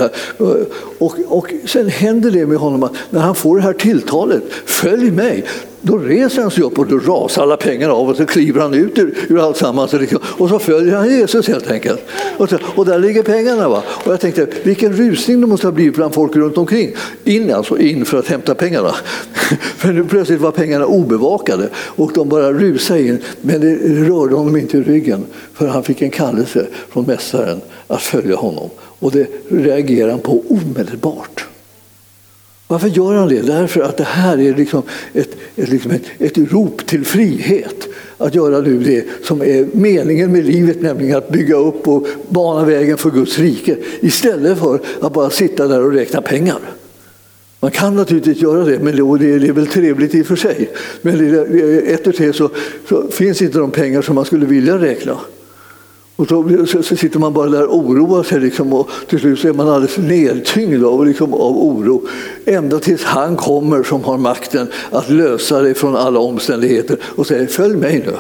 och, 0.98 1.14
och 1.26 1.52
sen 1.66 1.88
händer 1.88 2.30
det 2.30 2.46
med 2.46 2.58
honom 2.58 2.82
att 2.82 2.92
när 3.10 3.20
han 3.20 3.34
får 3.34 3.56
det 3.56 3.62
här 3.62 3.72
tilltalet, 3.72 4.42
följ 4.64 5.10
mig, 5.10 5.44
då 5.82 5.98
reser 5.98 6.42
han 6.42 6.50
sig 6.50 6.64
upp 6.64 6.78
och 6.78 6.86
då 6.86 6.98
rasar 6.98 7.42
alla 7.42 7.56
pengar 7.56 7.88
av 7.88 8.08
och 8.08 8.16
så 8.16 8.26
kliver 8.26 8.60
han 8.60 8.74
ut 8.74 8.98
ur, 8.98 9.14
ur 9.28 9.38
alltsammans 9.38 9.92
liksom, 9.92 10.18
och 10.24 10.48
så 10.48 10.58
följer 10.58 10.96
han 10.96 11.10
Jesus 11.10 11.48
helt 11.48 11.70
enkelt. 11.70 12.00
Och, 12.36 12.48
så, 12.50 12.58
och 12.76 12.86
där 12.86 12.98
ligger 12.98 13.22
pengarna. 13.22 13.68
Va? 13.68 13.82
Och 14.04 14.12
jag 14.12 14.20
tänkte, 14.20 14.46
vilken 14.62 14.92
rusning 14.92 15.40
det 15.40 15.46
måste 15.46 15.66
ha 15.66 15.72
blivit 15.72 15.94
bland 15.94 16.14
folk 16.14 16.36
runt 16.36 16.58
omkring. 16.58 16.94
In 17.24 17.54
alltså, 17.54 17.78
in 17.78 18.04
för 18.04 18.18
att 18.18 18.28
hämta 18.28 18.54
pengarna. 18.54 18.94
för 19.76 19.92
nu 19.92 20.04
plötsligt 20.04 20.40
var 20.40 20.50
pengarna 20.50 20.86
obevakade 20.86 21.68
och 21.74 22.12
de 22.14 22.28
bara 22.28 22.52
rusade 22.52 23.02
in. 23.02 23.18
Men 23.40 23.60
det 23.60 23.74
rörde 24.08 24.34
honom 24.34 24.56
inte 24.56 24.78
i 24.78 24.82
ryggen 24.82 25.26
för 25.54 25.66
han 25.66 25.82
fick 25.82 26.02
en 26.02 26.10
kallelse 26.10 26.66
från 26.88 27.04
mästaren 27.04 27.60
att 27.86 28.02
följa 28.02 28.36
honom. 28.36 28.70
Och 28.78 29.12
det 29.12 29.26
reagerade 29.48 30.12
han 30.12 30.20
på 30.20 30.42
omedelbart. 30.48 31.49
Varför 32.70 32.88
gör 32.88 33.14
han 33.14 33.28
det? 33.28 33.40
Därför 33.40 33.80
att 33.80 33.96
det 33.96 34.04
här 34.04 34.40
är 34.40 34.54
liksom 34.54 34.82
ett, 35.12 35.36
ett, 35.56 35.68
liksom 35.68 35.90
ett, 35.90 36.02
ett 36.18 36.38
rop 36.52 36.86
till 36.86 37.04
frihet. 37.04 37.88
Att 38.18 38.34
göra 38.34 38.60
nu 38.60 38.78
det 38.78 39.04
som 39.24 39.42
är 39.42 39.66
meningen 39.72 40.32
med 40.32 40.44
livet, 40.44 40.82
nämligen 40.82 41.18
att 41.18 41.28
bygga 41.28 41.56
upp 41.56 41.88
och 41.88 42.06
bana 42.28 42.64
vägen 42.64 42.98
för 42.98 43.10
Guds 43.10 43.38
rike. 43.38 43.76
Istället 44.00 44.58
för 44.58 44.80
att 45.00 45.12
bara 45.12 45.30
sitta 45.30 45.68
där 45.68 45.84
och 45.84 45.92
räkna 45.92 46.22
pengar. 46.22 46.58
Man 47.60 47.70
kan 47.70 47.96
naturligtvis 47.96 48.42
göra 48.42 48.64
det, 48.64 48.78
men 48.78 48.96
det 49.18 49.48
är 49.48 49.52
väl 49.52 49.66
trevligt 49.66 50.14
i 50.14 50.22
och 50.22 50.26
för 50.26 50.36
sig. 50.36 50.70
Men 51.02 51.44
ett 51.86 52.06
och 52.06 52.14
tre 52.14 52.32
så, 52.32 52.50
så 52.88 53.08
finns 53.10 53.42
inte 53.42 53.58
de 53.58 53.70
pengar 53.70 54.02
som 54.02 54.14
man 54.14 54.24
skulle 54.24 54.46
vilja 54.46 54.78
räkna. 54.78 55.18
Och 56.20 56.26
då 56.26 56.66
så 56.66 56.82
sitter 56.82 57.18
man 57.18 57.32
bara 57.32 57.48
där 57.48 57.66
och 57.66 57.78
oroar 57.78 58.22
sig 58.22 58.40
liksom, 58.40 58.72
och 58.72 58.90
till 59.08 59.20
slut 59.20 59.38
så 59.38 59.48
är 59.48 59.52
man 59.52 59.68
alldeles 59.68 59.98
nedtyngd 59.98 60.84
av, 60.84 61.06
liksom, 61.06 61.34
av 61.34 61.58
oro. 61.58 62.08
Ända 62.44 62.78
tills 62.78 63.04
han 63.04 63.36
kommer 63.36 63.82
som 63.82 64.04
har 64.04 64.18
makten 64.18 64.68
att 64.90 65.10
lösa 65.10 65.62
det 65.62 65.74
från 65.74 65.96
alla 65.96 66.20
omständigheter 66.20 66.98
och 67.02 67.26
säger 67.26 67.46
följ 67.46 67.76
mig 67.76 68.02
nu. 68.06 68.12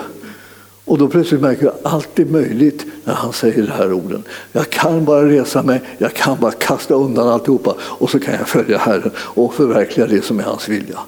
Och 0.84 0.98
då 0.98 1.08
plötsligt 1.08 1.40
märker 1.40 1.64
jag 1.64 1.74
att 1.74 1.92
allt 1.92 2.18
är 2.18 2.24
möjligt 2.24 2.86
när 3.04 3.14
han 3.14 3.32
säger 3.32 3.62
de 3.62 3.72
här 3.72 3.92
orden. 3.92 4.22
Jag 4.52 4.70
kan 4.70 5.04
bara 5.04 5.28
resa 5.28 5.62
mig, 5.62 5.80
jag 5.98 6.14
kan 6.14 6.40
bara 6.40 6.52
kasta 6.52 6.94
undan 6.94 7.28
alltihopa 7.28 7.74
och 7.80 8.10
så 8.10 8.20
kan 8.20 8.34
jag 8.34 8.48
följa 8.48 8.78
Herren 8.78 9.10
och 9.16 9.54
förverkliga 9.54 10.06
det 10.06 10.24
som 10.24 10.38
är 10.38 10.44
hans 10.44 10.68
vilja. 10.68 10.98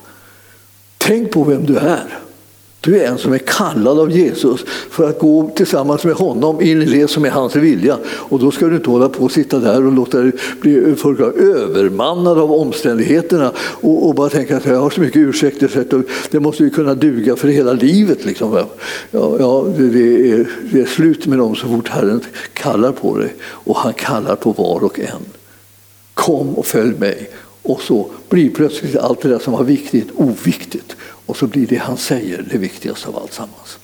Tänk 0.99 1.31
på 1.31 1.45
vem 1.45 1.67
du 1.67 1.77
är. 1.77 2.19
Du 2.85 2.99
är 2.99 3.07
en 3.07 3.19
som 3.19 3.33
är 3.33 3.39
kallad 3.39 3.99
av 3.99 4.11
Jesus 4.11 4.65
för 4.91 5.09
att 5.09 5.19
gå 5.19 5.51
tillsammans 5.57 6.05
med 6.05 6.15
honom 6.15 6.61
in 6.61 6.83
i 6.83 6.85
det 6.85 7.09
som 7.09 7.25
är 7.25 7.31
hans 7.31 7.57
vilja. 7.57 7.99
Och 8.07 8.39
då 8.39 8.51
ska 8.51 8.67
du 8.67 8.77
inte 8.77 8.91
hålla 8.91 9.09
på 9.09 9.25
och 9.25 9.33
sitta 9.33 9.59
där 9.59 9.87
och 9.87 9.93
låta 9.93 10.21
dig 10.21 10.33
bli 10.61 10.75
övermannad 10.77 12.39
av 12.39 12.53
omständigheterna 12.53 13.53
och, 13.57 14.09
och, 14.09 14.15
bara 14.15 14.29
tänka 14.29 14.57
att 14.57 14.67
jag 14.67 14.81
har 14.81 14.91
så 14.91 15.01
mycket 15.01 15.17
ursäkter 15.17 15.69
så 15.69 16.03
det 16.31 16.41
måste 16.41 16.65
ju 16.65 16.71
kunna 16.71 16.95
duga 16.95 17.37
för 17.37 17.49
hela 17.49 17.73
livet. 17.73 18.25
Liksom. 18.25 18.55
Ja, 19.11 19.37
ja 19.39 19.67
det, 19.79 20.31
är, 20.31 20.51
det 20.73 20.81
är 20.81 20.87
slut 20.87 21.27
med 21.27 21.39
dem 21.39 21.57
så 21.57 21.67
fort 21.67 21.89
Herren 21.89 22.21
kallar 22.53 22.93
på 22.93 23.19
dig 23.19 23.35
och 23.43 23.77
han 23.77 23.93
kallar 23.93 24.37
på 24.37 24.53
var 24.53 24.85
och 24.85 25.01
en. 25.01 25.23
Kom 26.15 26.55
och 26.55 26.67
följ 26.67 26.99
mig. 26.99 27.31
Och 27.63 27.83
så 27.83 28.11
blir 28.29 28.51
plötsligt 28.51 28.97
allt 28.97 29.21
det 29.21 29.29
där 29.29 29.39
som 29.39 29.53
var 29.53 29.65
viktigt 29.65 30.09
oviktigt. 30.15 30.97
Och 31.27 31.37
så 31.37 31.47
blir 31.47 31.67
det 31.67 31.77
han 31.77 31.97
säger 31.97 32.45
det 32.51 32.59
viktigaste 32.59 33.09
av 33.09 33.17
allt 33.17 33.33
sammans. 33.33 33.79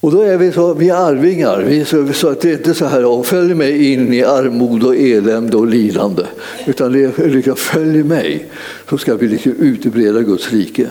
Och 0.00 0.12
då 0.12 0.20
är 0.20 0.38
vi, 0.38 0.52
så, 0.52 0.74
vi 0.74 0.88
är 0.88 0.94
arvingar, 0.94 1.62
vi 1.62 1.84
så, 1.84 2.12
så 2.12 2.28
att 2.28 2.40
det 2.40 2.50
är 2.50 2.52
inte 2.52 2.74
så 2.74 2.84
här 2.84 3.22
följ 3.22 3.54
mig 3.54 3.92
in 3.92 4.12
i 4.12 4.24
armod 4.24 4.84
och 4.84 4.96
elände 4.96 5.56
och 5.56 5.66
lidande. 5.66 6.22
Utan 6.66 6.92
det 6.92 7.18
är 7.18 7.28
liksom, 7.28 7.56
följ 7.56 8.02
mig 8.02 8.46
så 8.88 8.98
ska 8.98 9.14
vi 9.14 9.28
liksom 9.28 9.52
utbreda 9.52 10.20
Guds 10.20 10.52
rike. 10.52 10.88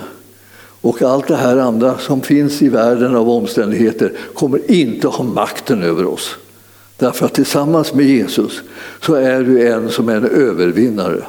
Och 0.82 1.02
allt 1.02 1.28
det 1.28 1.36
här 1.36 1.58
andra 1.58 1.98
som 1.98 2.22
finns 2.22 2.62
i 2.62 2.70
världen 2.70 3.16
av 3.16 3.30
omständigheter 3.30 4.14
kommer 4.34 4.72
inte 4.72 5.08
ha 5.08 5.24
makten 5.24 5.84
över 5.84 6.06
oss. 6.06 6.36
Därför 6.98 7.26
att 7.26 7.34
tillsammans 7.34 7.94
med 7.94 8.06
Jesus 8.06 8.62
så 9.02 9.14
är 9.14 9.44
du 9.44 9.68
en 9.68 9.90
som 9.90 10.10
är 10.10 10.16
en 10.16 10.26
övervinnare. 10.26 11.24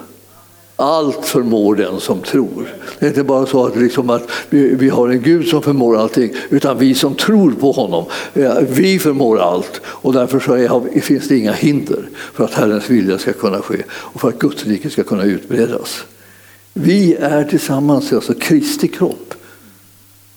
Allt 0.77 1.27
förmår 1.27 1.75
den 1.75 2.01
som 2.01 2.21
tror. 2.23 2.75
Det 2.99 3.07
är 3.07 3.09
inte 3.11 3.25
bara 3.25 3.47
så 3.47 3.67
att, 3.67 3.77
liksom 3.77 4.11
att 4.11 4.31
vi, 4.51 4.75
vi, 4.75 4.89
har 4.89 5.09
en 5.09 5.23
Gud 5.23 5.49
som 5.49 5.63
förmår 5.63 5.97
allting, 5.97 6.33
utan 6.51 6.79
vi 6.79 6.95
som 6.95 7.15
tror 7.15 7.51
på 7.51 7.73
honom, 7.73 8.05
vi 8.69 8.99
förmår 8.99 9.41
allt. 9.41 9.81
Och 9.85 10.13
därför 10.13 10.41
så 10.41 10.53
är, 10.53 11.01
finns 11.01 11.29
det 11.29 11.39
inga 11.39 11.53
hinder 11.53 12.09
för 12.35 12.45
att 12.45 12.55
Herrens 12.55 12.91
vilja 12.91 13.19
ska 13.19 13.33
kunna 13.33 13.63
ske 13.63 13.83
och 13.91 14.21
för 14.21 14.29
att 14.29 14.39
Guds 14.39 14.65
rike 14.65 14.91
ska 14.91 15.03
kunna 15.03 15.25
utbredas. 15.25 16.05
Vi 16.73 17.15
är 17.15 17.45
tillsammans 17.45 18.13
alltså 18.13 18.35
Kristi 18.35 18.89
kropp. 18.89 19.35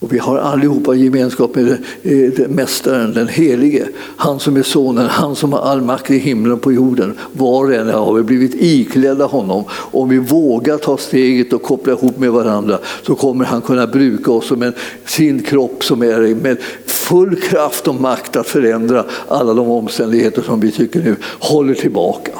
Och 0.02 0.14
vi 0.14 0.18
har 0.18 0.38
allihopa 0.38 0.95
gemenskap 0.95 1.56
med 1.56 1.78
eh, 2.04 2.47
Mästaren, 2.49 3.14
den 3.14 3.28
Helige. 3.28 3.88
Han 3.97 4.39
som 4.39 4.58
är 4.58 4.64
Sonen, 4.64 5.08
han 5.08 5.36
som 5.36 5.54
har 5.54 5.60
all 5.60 5.82
makt 5.82 6.12
i 6.12 6.18
himlen 6.18 6.54
och 6.54 6.62
på 6.62 6.72
jorden. 6.72 7.18
Var 7.34 7.66
och 7.66 7.74
en 7.74 7.89
har 7.89 8.14
vi 8.14 8.24
blivit 8.24 8.56
iklädda 8.56 9.26
honom. 9.26 9.64
Om 9.72 10.10
vi 10.10 10.18
vågar 10.18 10.78
ta 10.78 10.97
steget 10.97 11.54
och 11.54 11.62
koppla 11.62 11.93
ihop 11.93 12.18
med 12.18 12.32
varandra 12.32 12.80
så 13.04 13.16
kommer 13.16 13.45
han 13.45 13.62
kunna 13.62 13.88
bruka 13.88 14.32
oss 14.32 14.47
som 14.47 14.62
en, 14.62 14.74
sin 15.06 15.43
kropp 15.43 15.84
som 15.84 16.02
är 16.02 16.36
med 16.36 16.58
full 16.86 17.36
kraft 17.36 17.88
och 17.88 17.95
makt 17.95 18.36
att 18.36 18.47
förändra 18.47 19.06
alla 19.28 19.54
de 19.54 19.70
omständigheter 19.70 20.41
som 20.41 20.60
vi 20.60 20.72
tycker 20.72 20.99
nu 20.99 21.16
håller 21.39 21.74
tillbaka. 21.74 22.32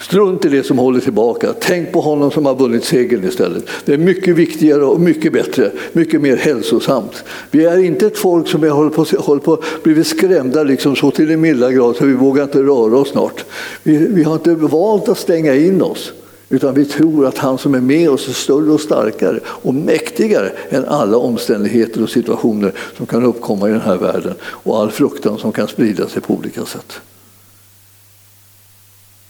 Strunt 0.00 0.44
i 0.44 0.48
det 0.48 0.62
som 0.62 0.78
håller 0.78 1.00
tillbaka. 1.00 1.54
Tänk 1.60 1.92
på 1.92 2.00
honom 2.00 2.30
som 2.30 2.46
har 2.46 2.54
vunnit 2.54 2.84
segern 2.84 3.24
istället. 3.24 3.64
Det 3.84 3.94
är 3.94 3.98
mycket 3.98 4.36
viktigare 4.36 4.84
och 4.84 5.00
mycket 5.00 5.32
bättre, 5.32 5.70
mycket 5.92 6.20
mer 6.20 6.36
hälsosamt. 6.36 7.24
Vi 7.50 7.64
är 7.64 7.78
inte 7.78 8.06
ett 8.06 8.18
folk 8.18 8.48
som 8.48 8.62
håller 8.62 8.90
på, 8.90 9.04
håller 9.18 9.40
på 9.40 9.62
blivit 9.82 10.06
skrämda 10.06 10.62
liksom 10.62 10.96
så 10.96 11.10
till 11.10 11.28
den 11.28 11.40
milda 11.40 11.72
grad 11.72 11.96
så 11.96 12.04
vi 12.04 12.12
vågar 12.12 12.42
inte 12.42 12.62
röra 12.62 12.98
oss 12.98 13.08
snart. 13.08 13.44
Vi, 13.82 13.96
vi 13.96 14.22
har 14.22 14.34
inte 14.34 14.54
valt 14.54 15.08
att 15.08 15.18
stänga 15.18 15.54
in 15.54 15.82
oss. 15.82 16.12
Utan 16.50 16.74
vi 16.74 16.84
tror 16.84 17.26
att 17.26 17.38
han 17.38 17.58
som 17.58 17.74
är 17.74 17.80
med 17.80 18.10
oss 18.10 18.28
är 18.28 18.32
större 18.32 18.72
och 18.72 18.80
starkare 18.80 19.40
och 19.44 19.74
mäktigare 19.74 20.52
än 20.68 20.84
alla 20.84 21.16
omständigheter 21.16 22.02
och 22.02 22.10
situationer 22.10 22.72
som 22.96 23.06
kan 23.06 23.24
uppkomma 23.24 23.68
i 23.68 23.72
den 23.72 23.80
här 23.80 23.96
världen 23.96 24.34
och 24.42 24.78
all 24.78 24.90
fruktan 24.90 25.38
som 25.38 25.52
kan 25.52 25.68
sprida 25.68 26.08
sig 26.08 26.22
på 26.22 26.34
olika 26.34 26.64
sätt. 26.64 27.00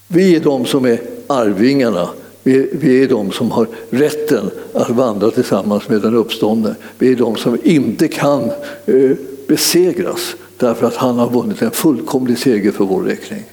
Vi 0.09 0.37
är 0.37 0.41
de 0.41 0.67
som 0.67 0.85
är 0.85 1.01
arvingarna. 1.27 2.09
Vi 2.43 3.03
är 3.03 3.09
de 3.09 3.33
som 3.33 3.51
har 3.51 3.67
rätten 3.91 4.51
att 4.73 4.91
vandra 4.91 5.31
tillsammans 5.31 5.89
med 5.89 6.03
den 6.03 6.15
uppståndne. 6.15 6.75
Vi 6.99 7.13
är 7.13 7.17
de 7.17 7.37
som 7.37 7.59
inte 7.63 8.09
kan 8.09 8.51
eh, 8.87 9.11
besegras 9.49 10.37
därför 10.57 10.87
att 10.87 10.97
han 10.97 11.19
har 11.19 11.31
vunnit 11.31 11.63
en 11.63 11.71
fullkomlig 11.71 12.39
seger 12.39 12.73
för 12.73 12.85
vår 12.85 13.03
räkning. 13.03 13.45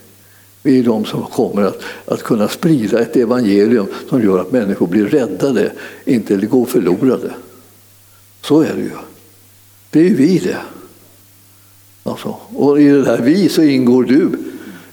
Vi 0.63 0.79
är 0.79 0.83
de 0.83 1.05
som 1.05 1.23
kommer 1.23 1.61
att, 1.61 1.81
att 2.05 2.23
kunna 2.23 2.47
sprida 2.47 2.99
ett 2.99 3.15
evangelium 3.15 3.87
som 4.09 4.23
gör 4.23 4.39
att 4.39 4.51
människor 4.51 4.87
blir 4.87 5.05
räddade, 5.05 5.71
inte 6.05 6.35
går 6.35 6.65
förlorade. 6.65 7.31
Så 8.41 8.61
är 8.61 8.73
det 8.73 8.81
ju. 8.81 8.89
Det 9.89 9.99
är 9.99 10.15
vi 10.15 10.37
det. 10.37 10.57
Alltså, 12.03 12.35
och 12.55 12.81
i 12.81 12.87
det 12.89 13.05
här 13.05 13.21
vi 13.21 13.49
så 13.49 13.61
ingår 13.61 14.03
du, 14.03 14.29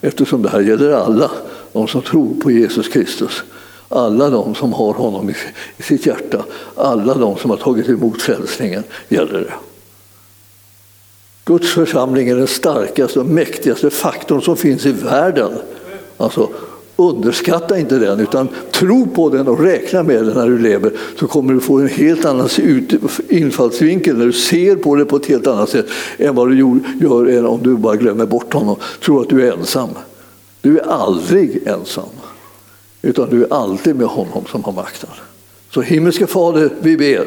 eftersom 0.01 0.43
det 0.43 0.49
här 0.49 0.61
gäller 0.61 0.93
alla 0.93 1.31
de 1.73 1.89
som 1.89 2.03
tror 2.03 2.35
på 2.41 2.51
Jesus 2.51 2.89
Kristus. 2.89 3.43
Alla 3.89 4.31
de 4.31 4.55
som 4.55 4.73
har 4.73 4.93
honom 4.93 5.31
i 5.77 5.83
sitt 5.83 6.07
hjärta, 6.07 6.45
alla 6.77 7.15
de 7.15 7.37
som 7.37 7.51
har 7.51 7.57
tagit 7.57 7.89
emot 7.89 8.23
frälsningen 8.23 8.83
gäller 9.09 9.41
det. 9.41 9.53
Guds 11.45 11.73
församling 11.73 12.29
är 12.29 12.37
den 12.37 12.47
starkaste 12.47 13.21
och 13.21 13.27
mäktigaste 13.27 13.91
faktorn 13.91 14.43
som 14.43 14.57
finns 14.57 14.87
i 14.87 14.93
världen. 14.93 15.53
Alltså, 16.17 16.49
underskatta 16.97 17.79
inte 17.79 17.99
den, 17.99 18.21
utan 18.21 18.49
tro 18.73 19.07
på 19.07 19.29
den 19.29 19.49
och 19.49 19.61
räkna 19.61 20.03
med 20.03 20.25
den 20.25 20.35
när 20.35 20.47
du 20.47 20.59
lever. 20.59 20.93
Så 21.19 21.27
kommer 21.27 21.55
du 21.55 21.61
få 21.61 21.79
en 21.79 21.89
helt 21.89 22.25
annan 22.25 22.49
infallsvinkel 23.29 24.19
när 24.19 24.27
du 24.27 24.33
ser 24.33 24.77
på 24.77 24.95
det 24.95 25.05
på 25.05 25.17
ett 25.17 25.27
helt 25.27 25.47
annat 25.47 25.69
sätt 25.69 25.87
än 26.19 26.35
vad 26.35 26.49
du 26.49 26.59
gör 27.01 27.47
om 27.47 27.63
du 27.63 27.77
bara 27.77 27.97
glömmer 27.97 28.27
bort 28.27 28.55
honom. 28.55 28.77
Tror 29.05 29.23
att 29.23 29.29
du 29.29 29.49
är 29.49 29.53
ensam. 29.53 29.89
Du 30.63 30.79
är 30.79 30.83
aldrig 30.83 31.67
ensam, 31.67 32.09
utan 33.03 33.31
du 33.31 33.45
är 33.45 33.53
alltid 33.53 33.97
med 33.97 34.07
honom 34.07 34.45
som 34.51 34.65
har 34.65 34.73
makten. 34.73 35.11
Så 35.71 35.81
himmelske 35.81 36.27
Fader, 36.27 36.71
vi 36.81 36.97
ber 36.97 37.27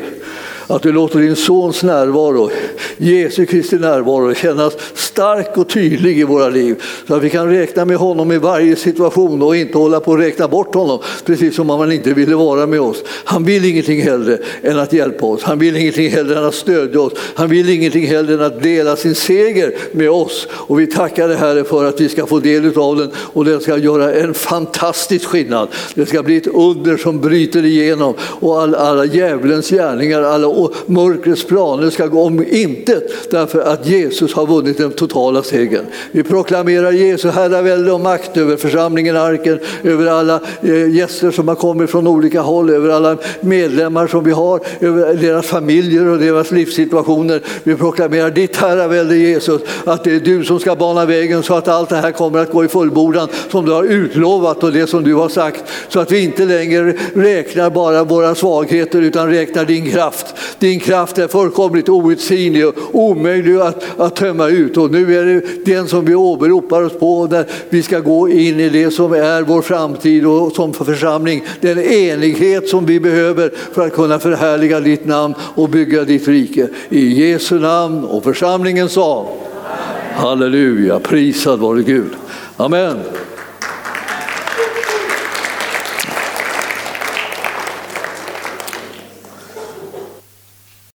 att 0.68 0.82
du 0.82 0.92
låter 0.92 1.20
din 1.20 1.36
sons 1.36 1.84
närvaro, 1.84 2.50
Jesu 2.98 3.46
Kristi 3.46 3.76
närvaro, 3.76 4.34
kännas 4.34 4.74
stark 5.16 5.58
och 5.58 5.70
tydlig 5.70 6.20
i 6.20 6.24
våra 6.24 6.50
liv. 6.50 6.84
Så 7.08 7.16
att 7.16 7.24
vi 7.24 7.30
kan 7.30 7.50
räkna 7.50 7.86
med 7.86 7.98
honom 7.98 8.32
i 8.32 8.38
varje 8.38 8.76
situation 8.76 9.42
och 9.42 9.56
inte 9.56 9.78
hålla 9.78 10.00
på 10.00 10.14
att 10.14 10.20
räkna 10.20 10.48
bort 10.48 10.76
honom, 10.76 11.00
precis 11.26 11.56
som 11.56 11.70
om 11.70 11.80
han 11.80 11.92
inte 11.92 12.14
ville 12.14 12.36
vara 12.36 12.68
med 12.68 12.82
oss. 12.82 13.04
Han 13.24 13.44
vill 13.44 13.66
ingenting 13.66 14.02
hellre 14.02 14.38
än 14.62 14.80
att 14.80 14.94
hjälpa 14.94 15.26
oss. 15.26 15.44
Han 15.44 15.60
vill 15.60 15.76
ingenting 15.76 16.10
hellre 16.10 16.38
än 16.38 16.46
att 16.46 16.56
stödja 16.56 17.02
oss. 17.02 17.14
Han 17.36 17.50
vill 17.50 17.70
ingenting 17.70 18.08
hellre 18.08 18.34
än 18.34 18.42
att 18.42 18.64
dela 18.64 18.96
sin 18.96 19.16
seger 19.16 19.76
med 19.92 20.10
oss. 20.10 20.48
Och 20.52 20.80
vi 20.80 20.88
tackar 20.88 21.28
dig 21.28 21.38
Herre 21.38 21.64
för 21.64 21.86
att 21.86 22.02
vi 22.02 22.10
ska 22.10 22.26
få 22.26 22.40
del 22.40 22.78
av 22.78 22.98
den 22.98 23.12
och 23.18 23.46
den 23.46 23.62
ska 23.62 23.78
göra 23.78 24.14
en 24.14 24.34
fantastisk 24.34 25.26
skillnad. 25.26 25.68
Det 25.94 26.06
ska 26.06 26.24
bli 26.24 26.38
ett 26.38 26.48
under 26.48 26.98
som 26.98 27.22
bryter 27.22 27.66
igenom 27.66 28.14
och 28.20 28.62
alla, 28.62 28.78
alla 28.78 29.06
djävulens 29.06 29.70
gärningar, 29.70 30.22
alla 30.22 30.70
mörkrets 30.86 31.44
planer 31.44 31.90
ska 31.90 32.08
gå 32.08 32.24
om 32.24 32.46
intet 32.50 33.32
därför 33.32 33.60
att 33.60 33.88
Jesus 33.88 34.34
har 34.34 34.48
vunnit 34.48 34.80
en 34.80 34.92
totala 35.08 35.44
segern. 35.44 35.86
Vi 36.12 36.24
proklamerar 36.24 36.92
Jesu 36.92 37.30
herravälde 37.30 37.92
och 37.92 38.02
makt 38.02 38.38
över 38.38 38.58
församlingen 38.58 39.18
Arken, 39.18 39.60
över 39.84 40.08
alla 40.08 40.40
eh, 40.62 40.96
gäster 40.96 41.32
som 41.32 41.48
har 41.48 41.56
kommit 41.56 41.90
från 41.90 42.08
olika 42.08 42.42
håll, 42.42 42.70
över 42.70 42.90
alla 42.90 43.18
medlemmar 43.42 44.08
som 44.08 44.24
vi 44.24 44.32
har, 44.32 44.60
över 44.80 45.14
deras 45.14 45.46
familjer 45.46 46.08
och 46.08 46.20
deras 46.20 46.52
livssituationer. 46.52 47.42
Vi 47.64 47.76
proklamerar 47.76 48.32
ditt 48.32 48.56
herravälde 48.56 49.18
Jesus, 49.18 49.62
att 49.86 50.04
det 50.04 50.16
är 50.16 50.20
du 50.20 50.44
som 50.44 50.60
ska 50.60 50.76
bana 50.76 51.06
vägen 51.06 51.44
så 51.44 51.54
att 51.54 51.68
allt 51.68 51.90
det 51.90 51.96
här 51.96 52.12
kommer 52.12 52.40
att 52.40 52.52
gå 52.52 52.66
i 52.66 52.68
fullbordan 52.68 53.28
som 53.52 53.66
du 53.66 53.72
har 53.72 53.84
utlovat 53.84 54.64
och 54.64 54.72
det 54.72 54.88
som 54.88 55.04
du 55.04 55.14
har 55.14 55.30
sagt. 55.30 55.64
Så 55.90 56.00
att 56.00 56.12
vi 56.12 56.24
inte 56.24 56.46
längre 56.46 56.94
räknar 57.16 57.70
bara 57.70 58.04
våra 58.04 58.36
svagheter 58.36 59.02
utan 59.02 59.30
räknar 59.30 59.66
din 59.66 59.92
kraft. 59.92 60.36
Din 60.60 60.80
kraft 60.80 61.18
är 61.18 61.28
fullkomligt 61.28 61.90
outsinlig 61.90 62.68
och 62.68 62.76
omöjlig 62.92 63.56
att, 63.56 63.84
att 63.98 64.16
tömma 64.16 64.48
ut. 64.48 64.78
Och 64.78 64.95
nu 64.96 65.20
är 65.20 65.26
det 65.26 65.66
den 65.74 65.88
som 65.88 66.06
vi 66.06 66.16
åberopar 66.16 66.84
oss 66.84 67.00
på 67.00 67.28
när 67.28 67.46
vi 67.70 67.84
ska 67.84 68.00
gå 68.00 68.30
in 68.30 68.60
i 68.60 68.70
det 68.70 68.92
som 68.92 69.14
är 69.14 69.42
vår 69.42 69.62
framtid 69.62 70.26
och 70.26 70.52
som 70.52 70.74
församling. 70.74 71.44
Den 71.62 71.80
enighet 71.80 72.70
som 72.70 72.86
vi 72.86 73.00
behöver 73.00 73.52
för 73.74 73.88
att 73.88 73.94
kunna 73.94 74.20
förhärliga 74.20 74.80
ditt 74.80 75.06
namn 75.06 75.34
och 75.40 75.70
bygga 75.70 76.04
ditt 76.04 76.28
rike. 76.28 76.68
I 76.90 77.30
Jesu 77.30 77.60
namn 77.60 78.04
och 78.04 78.24
församlingen 78.24 78.90
sa 78.90 79.28
Halleluja, 80.16 81.00
prisad 81.00 81.60
vare 81.60 81.82
Gud. 81.82 82.12
Amen. 82.58 82.98